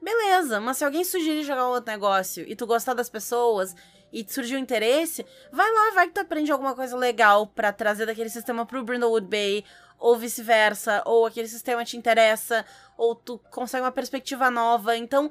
Beleza, 0.00 0.60
mas 0.60 0.76
se 0.78 0.84
alguém 0.84 1.02
sugerir 1.02 1.42
jogar 1.42 1.66
outro 1.66 1.90
negócio 1.90 2.44
e 2.48 2.54
tu 2.54 2.66
gostar 2.66 2.94
das 2.94 3.10
pessoas 3.10 3.74
e 4.12 4.24
surgiu 4.28 4.58
interesse, 4.58 5.24
vai 5.52 5.70
lá, 5.70 5.90
vai 5.94 6.08
que 6.08 6.14
tu 6.14 6.20
aprende 6.20 6.50
alguma 6.50 6.74
coisa 6.74 6.96
legal 6.96 7.46
para 7.46 7.72
trazer 7.72 8.06
daquele 8.06 8.28
sistema 8.30 8.66
pro 8.66 8.82
Brindlewood 8.84 9.26
Bay, 9.26 9.64
ou 9.98 10.16
vice-versa, 10.16 11.02
ou 11.04 11.26
aquele 11.26 11.46
sistema 11.48 11.84
te 11.84 11.96
interessa, 11.96 12.64
ou 12.96 13.14
tu 13.14 13.38
consegue 13.50 13.84
uma 13.84 13.92
perspectiva 13.92 14.50
nova. 14.50 14.96
Então, 14.96 15.30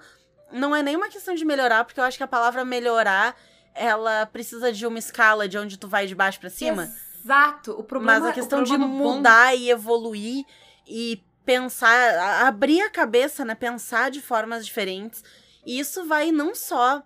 não 0.51 0.75
é 0.75 0.81
nenhuma 0.83 1.09
questão 1.09 1.33
de 1.35 1.43
melhorar, 1.43 1.83
porque 1.83 1.99
eu 1.99 2.03
acho 2.03 2.17
que 2.17 2.23
a 2.23 2.27
palavra 2.27 2.63
melhorar, 2.63 3.35
ela 3.73 4.25
precisa 4.27 4.71
de 4.71 4.85
uma 4.85 4.99
escala 4.99 5.47
de 5.47 5.57
onde 5.57 5.77
tu 5.77 5.87
vai 5.87 6.05
de 6.07 6.15
baixo 6.15 6.39
para 6.39 6.49
cima. 6.49 6.91
Exato. 7.23 7.71
O 7.71 7.83
problema, 7.83 8.19
Mas 8.19 8.29
a 8.29 8.33
questão 8.33 8.63
de 8.63 8.69
problema 8.69 8.87
bom- 9.03 9.15
mudar 9.15 9.55
e 9.55 9.69
evoluir 9.69 10.45
e 10.87 11.21
pensar, 11.43 12.45
abrir 12.45 12.81
a 12.81 12.89
cabeça, 12.89 13.43
né? 13.43 13.55
Pensar 13.55 14.11
de 14.11 14.21
formas 14.21 14.65
diferentes. 14.65 15.23
E 15.65 15.79
isso 15.79 16.05
vai 16.05 16.31
não 16.31 16.53
só, 16.55 17.03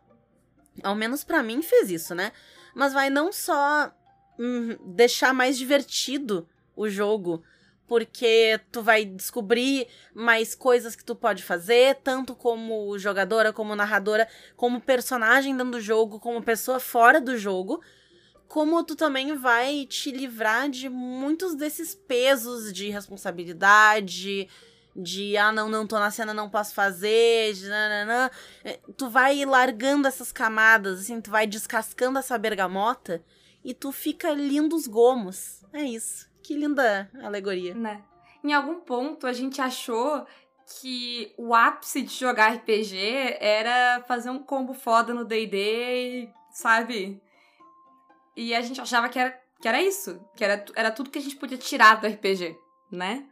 ao 0.81 0.95
menos 0.95 1.23
pra 1.23 1.43
mim 1.43 1.61
fez 1.61 1.89
isso, 1.89 2.15
né? 2.15 2.31
Mas 2.73 2.93
vai 2.93 3.09
não 3.09 3.31
só 3.31 3.91
hum, 4.39 4.77
deixar 4.95 5.33
mais 5.33 5.57
divertido 5.57 6.47
o 6.75 6.89
jogo, 6.89 7.43
porque 7.87 8.59
tu 8.71 8.81
vai 8.81 9.05
descobrir 9.05 9.87
mais 10.13 10.55
coisas 10.55 10.95
que 10.95 11.03
tu 11.03 11.15
pode 11.15 11.43
fazer, 11.43 11.95
tanto 12.03 12.35
como 12.35 12.97
jogadora, 12.97 13.53
como 13.53 13.75
narradora, 13.75 14.27
como 14.55 14.81
personagem 14.81 15.55
dentro 15.55 15.73
do 15.73 15.81
jogo, 15.81 16.19
como 16.19 16.41
pessoa 16.41 16.79
fora 16.79 17.21
do 17.21 17.37
jogo 17.37 17.81
como 18.53 18.83
tu 18.83 18.95
também 18.95 19.35
vai 19.35 19.83
te 19.87 20.11
livrar 20.11 20.69
de 20.69 20.87
muitos 20.87 21.55
desses 21.55 21.95
pesos 21.95 22.71
de 22.71 22.87
responsabilidade, 22.87 24.47
de 24.95 25.35
ah, 25.37 25.51
não, 25.51 25.69
não 25.69 25.87
tô 25.87 25.97
na 25.99 26.11
cena, 26.11 26.33
não 26.33 26.49
posso 26.49 26.73
fazer, 26.73 27.53
de 27.53 27.67
nananã. 27.67 28.29
É, 28.63 28.79
Tu 28.97 29.09
vai 29.09 29.43
largando 29.45 30.07
essas 30.07 30.31
camadas, 30.31 31.01
assim, 31.01 31.19
tu 31.21 31.31
vai 31.31 31.47
descascando 31.47 32.19
essa 32.19 32.37
bergamota 32.37 33.23
e 33.63 33.73
tu 33.73 33.91
fica 33.91 34.31
lindo 34.31 34.75
os 34.75 34.87
gomos. 34.87 35.63
É 35.73 35.83
isso. 35.83 36.29
Que 36.43 36.55
linda 36.55 37.09
alegoria. 37.21 37.73
né? 37.73 38.03
Em 38.43 38.51
algum 38.53 38.81
ponto 38.81 39.25
a 39.25 39.31
gente 39.33 39.61
achou 39.61 40.25
que 40.81 41.33
o 41.37 41.53
ápice 41.55 42.01
de 42.01 42.13
jogar 42.13 42.53
RPG 42.55 43.37
era 43.39 44.03
fazer 44.07 44.29
um 44.29 44.39
combo 44.39 44.73
foda 44.73 45.13
no 45.13 45.23
D&D, 45.25 46.29
sabe? 46.51 47.21
E 48.35 48.53
a 48.53 48.61
gente 48.61 48.81
achava 48.81 49.07
que 49.09 49.17
era, 49.19 49.39
que 49.61 49.67
era 49.67 49.81
isso, 49.81 50.19
que 50.35 50.43
era, 50.43 50.65
era 50.75 50.91
tudo 50.91 51.09
que 51.09 51.19
a 51.19 51.21
gente 51.21 51.35
podia 51.37 51.57
tirar 51.57 52.01
do 52.01 52.07
RPG, 52.07 52.57
né? 52.91 53.25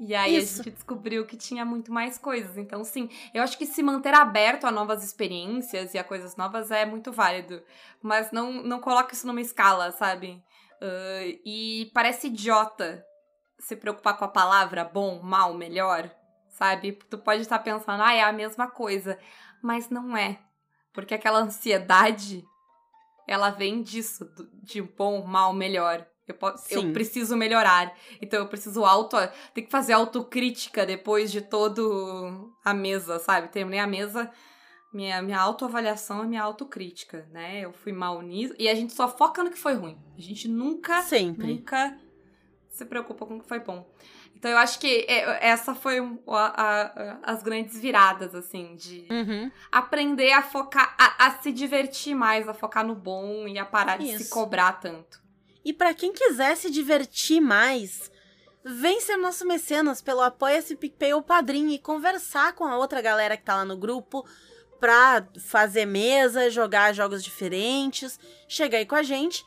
E 0.00 0.14
aí 0.14 0.36
Isso. 0.36 0.60
a 0.60 0.64
gente 0.64 0.74
descobriu 0.74 1.24
que 1.26 1.36
tinha 1.36 1.64
muito 1.64 1.92
mais 1.92 2.18
coisas. 2.18 2.56
Então, 2.56 2.82
sim, 2.82 3.08
eu 3.32 3.42
acho 3.42 3.56
que 3.56 3.66
se 3.66 3.82
manter 3.82 4.14
aberto 4.14 4.66
a 4.66 4.70
novas 4.70 5.04
experiências 5.04 5.94
e 5.94 5.98
a 5.98 6.04
coisas 6.04 6.36
novas 6.36 6.70
é 6.70 6.84
muito 6.84 7.12
válido. 7.12 7.62
Mas 8.02 8.32
não, 8.32 8.52
não 8.52 8.80
coloca 8.80 9.14
isso 9.14 9.26
numa 9.26 9.40
escala, 9.40 9.92
sabe? 9.92 10.42
Ah, 10.82 11.38
e 11.44 11.90
parece 11.94 12.26
idiota 12.26 13.04
se 13.60 13.76
preocupar 13.76 14.18
com 14.18 14.24
a 14.24 14.28
palavra 14.28 14.84
bom, 14.84 15.22
mal, 15.22 15.54
melhor, 15.54 16.10
sabe? 16.48 16.92
Tu 16.92 17.16
pode 17.18 17.42
estar 17.42 17.60
pensando, 17.60 18.02
ah, 18.02 18.12
é 18.12 18.22
a 18.22 18.32
mesma 18.32 18.68
coisa. 18.68 19.16
Mas 19.62 19.88
não 19.88 20.16
é. 20.16 20.40
Porque 20.92 21.14
aquela 21.14 21.38
ansiedade, 21.38 22.44
ela 23.28 23.50
vem 23.50 23.80
disso, 23.82 24.28
de 24.64 24.82
bom, 24.82 25.24
mal, 25.24 25.52
melhor. 25.52 26.04
Eu, 26.26 26.34
posso, 26.34 26.72
eu 26.72 26.92
preciso 26.92 27.36
melhorar. 27.36 27.92
Então 28.20 28.38
eu 28.40 28.46
preciso 28.48 28.84
auto. 28.84 29.16
Tem 29.52 29.64
que 29.64 29.70
fazer 29.70 29.92
autocrítica 29.92 30.86
depois 30.86 31.32
de 31.32 31.40
todo 31.40 32.54
a 32.64 32.72
mesa, 32.72 33.18
sabe? 33.18 33.48
Terminei 33.48 33.80
a 33.80 33.86
mesa. 33.86 34.30
Minha, 34.92 35.22
minha 35.22 35.40
autoavaliação 35.40 36.22
é 36.22 36.26
minha 36.26 36.42
autocrítica, 36.42 37.26
né? 37.32 37.60
Eu 37.60 37.72
fui 37.72 37.92
mal 37.92 38.20
nisso. 38.20 38.54
E 38.58 38.68
a 38.68 38.74
gente 38.74 38.92
só 38.92 39.08
foca 39.08 39.42
no 39.42 39.50
que 39.50 39.58
foi 39.58 39.74
ruim. 39.74 39.98
A 40.16 40.20
gente 40.20 40.46
nunca 40.48 41.00
Sempre. 41.02 41.46
nunca 41.46 41.98
se 42.68 42.84
preocupa 42.84 43.24
com 43.26 43.36
o 43.36 43.40
que 43.40 43.48
foi 43.48 43.58
bom. 43.60 43.90
Então 44.36 44.50
eu 44.50 44.58
acho 44.58 44.78
que 44.78 45.06
é, 45.08 45.46
essa 45.48 45.74
foi 45.74 45.98
a- 45.98 46.04
a- 46.28 46.82
a- 46.82 47.18
as 47.22 47.42
grandes 47.42 47.78
viradas, 47.80 48.34
assim, 48.34 48.74
de 48.76 49.06
Uhum. 49.10 49.50
aprender 49.70 50.32
a 50.32 50.42
focar, 50.42 50.94
a, 50.98 51.30
se 51.40 51.52
divertir 51.52 52.14
mais, 52.14 52.48
a 52.48 52.52
focar 52.54 52.84
no 52.86 52.94
bom 52.94 53.46
e 53.46 53.58
a 53.58 53.64
parar 53.64 53.98
de 53.98 54.08
se 54.16 54.22
Isso. 54.24 54.30
cobrar 54.30 54.72
tanto. 54.80 55.21
E 55.64 55.72
pra 55.72 55.94
quem 55.94 56.12
quiser 56.12 56.56
se 56.56 56.70
divertir 56.70 57.40
mais, 57.40 58.10
vem 58.64 59.00
ser 59.00 59.16
nosso 59.16 59.46
mecenas 59.46 60.02
pelo 60.02 60.20
Apoia-se 60.20 60.76
PicPay 60.76 61.14
ou 61.14 61.22
Padrim 61.22 61.72
e 61.72 61.78
conversar 61.78 62.54
com 62.54 62.64
a 62.64 62.76
outra 62.76 63.00
galera 63.00 63.36
que 63.36 63.44
tá 63.44 63.56
lá 63.56 63.64
no 63.64 63.76
grupo 63.76 64.26
pra 64.80 65.24
fazer 65.38 65.86
mesa, 65.86 66.50
jogar 66.50 66.92
jogos 66.92 67.22
diferentes, 67.22 68.18
chega 68.48 68.78
aí 68.78 68.84
com 68.84 68.96
a 68.96 69.02
gente. 69.02 69.46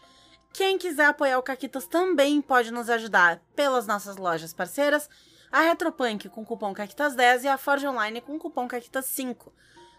Quem 0.53 0.78
quiser 0.78 1.07
apoiar 1.07 1.38
o 1.38 1.43
Caquitas 1.43 1.86
também 1.86 2.41
pode 2.41 2.72
nos 2.72 2.89
ajudar 2.89 3.41
pelas 3.53 3.86
nossas 3.86 4.16
lojas 4.16 4.53
parceiras, 4.53 5.09
a 5.51 5.59
Retropunk 5.59 6.30
com 6.30 6.45
cupom 6.45 6.74
Caquitas10 6.74 7.43
e 7.43 7.47
a 7.49 7.57
Forge 7.57 7.86
Online 7.86 8.22
com 8.22 8.39
cupom 8.39 8.66
Caquitas5. 8.66 9.51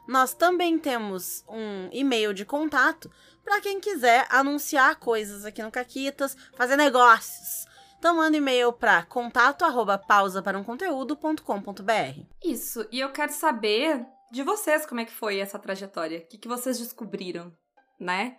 Nós 0.09 0.33
também 0.33 0.79
temos 0.79 1.45
um 1.49 1.91
e-mail 1.93 2.33
de 2.33 2.47
contato 2.47 3.11
para 3.47 3.61
quem 3.61 3.81
quiser 3.81 4.27
anunciar 4.29 4.97
coisas 4.97 5.45
aqui 5.45 5.63
no 5.63 5.71
Caquitas, 5.71 6.37
fazer 6.57 6.77
negócios. 6.77 7.65
Então 7.97 8.17
manda 8.17 8.37
e-mail 8.37 8.73
para 8.73 9.05
contato 9.05 9.65
arroba 9.65 9.97
pausa 9.97 10.43
para 10.43 10.59
um 10.59 10.65
conteúdo.com.br. 10.65 12.21
Isso, 12.45 12.87
e 12.91 13.01
eu 13.01 13.13
quero 13.13 13.33
saber 13.33 14.05
de 14.33 14.43
vocês 14.43 14.85
como 14.85 15.01
é 15.01 15.05
que 15.05 15.13
foi 15.13 15.39
essa 15.39 15.61
trajetória. 15.61 16.19
O 16.19 16.27
que, 16.27 16.39
que 16.39 16.49
vocês 16.49 16.79
descobriram, 16.79 17.57
né? 17.99 18.37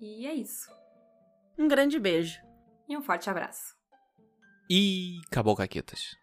E 0.00 0.26
é 0.26 0.34
isso. 0.34 0.70
Um 1.58 1.66
grande 1.66 1.98
beijo. 1.98 2.38
E 2.86 2.96
um 2.96 3.02
forte 3.02 3.30
abraço. 3.30 3.74
E 4.68 5.18
acabou, 5.26 5.56
Caquetas. 5.56 6.14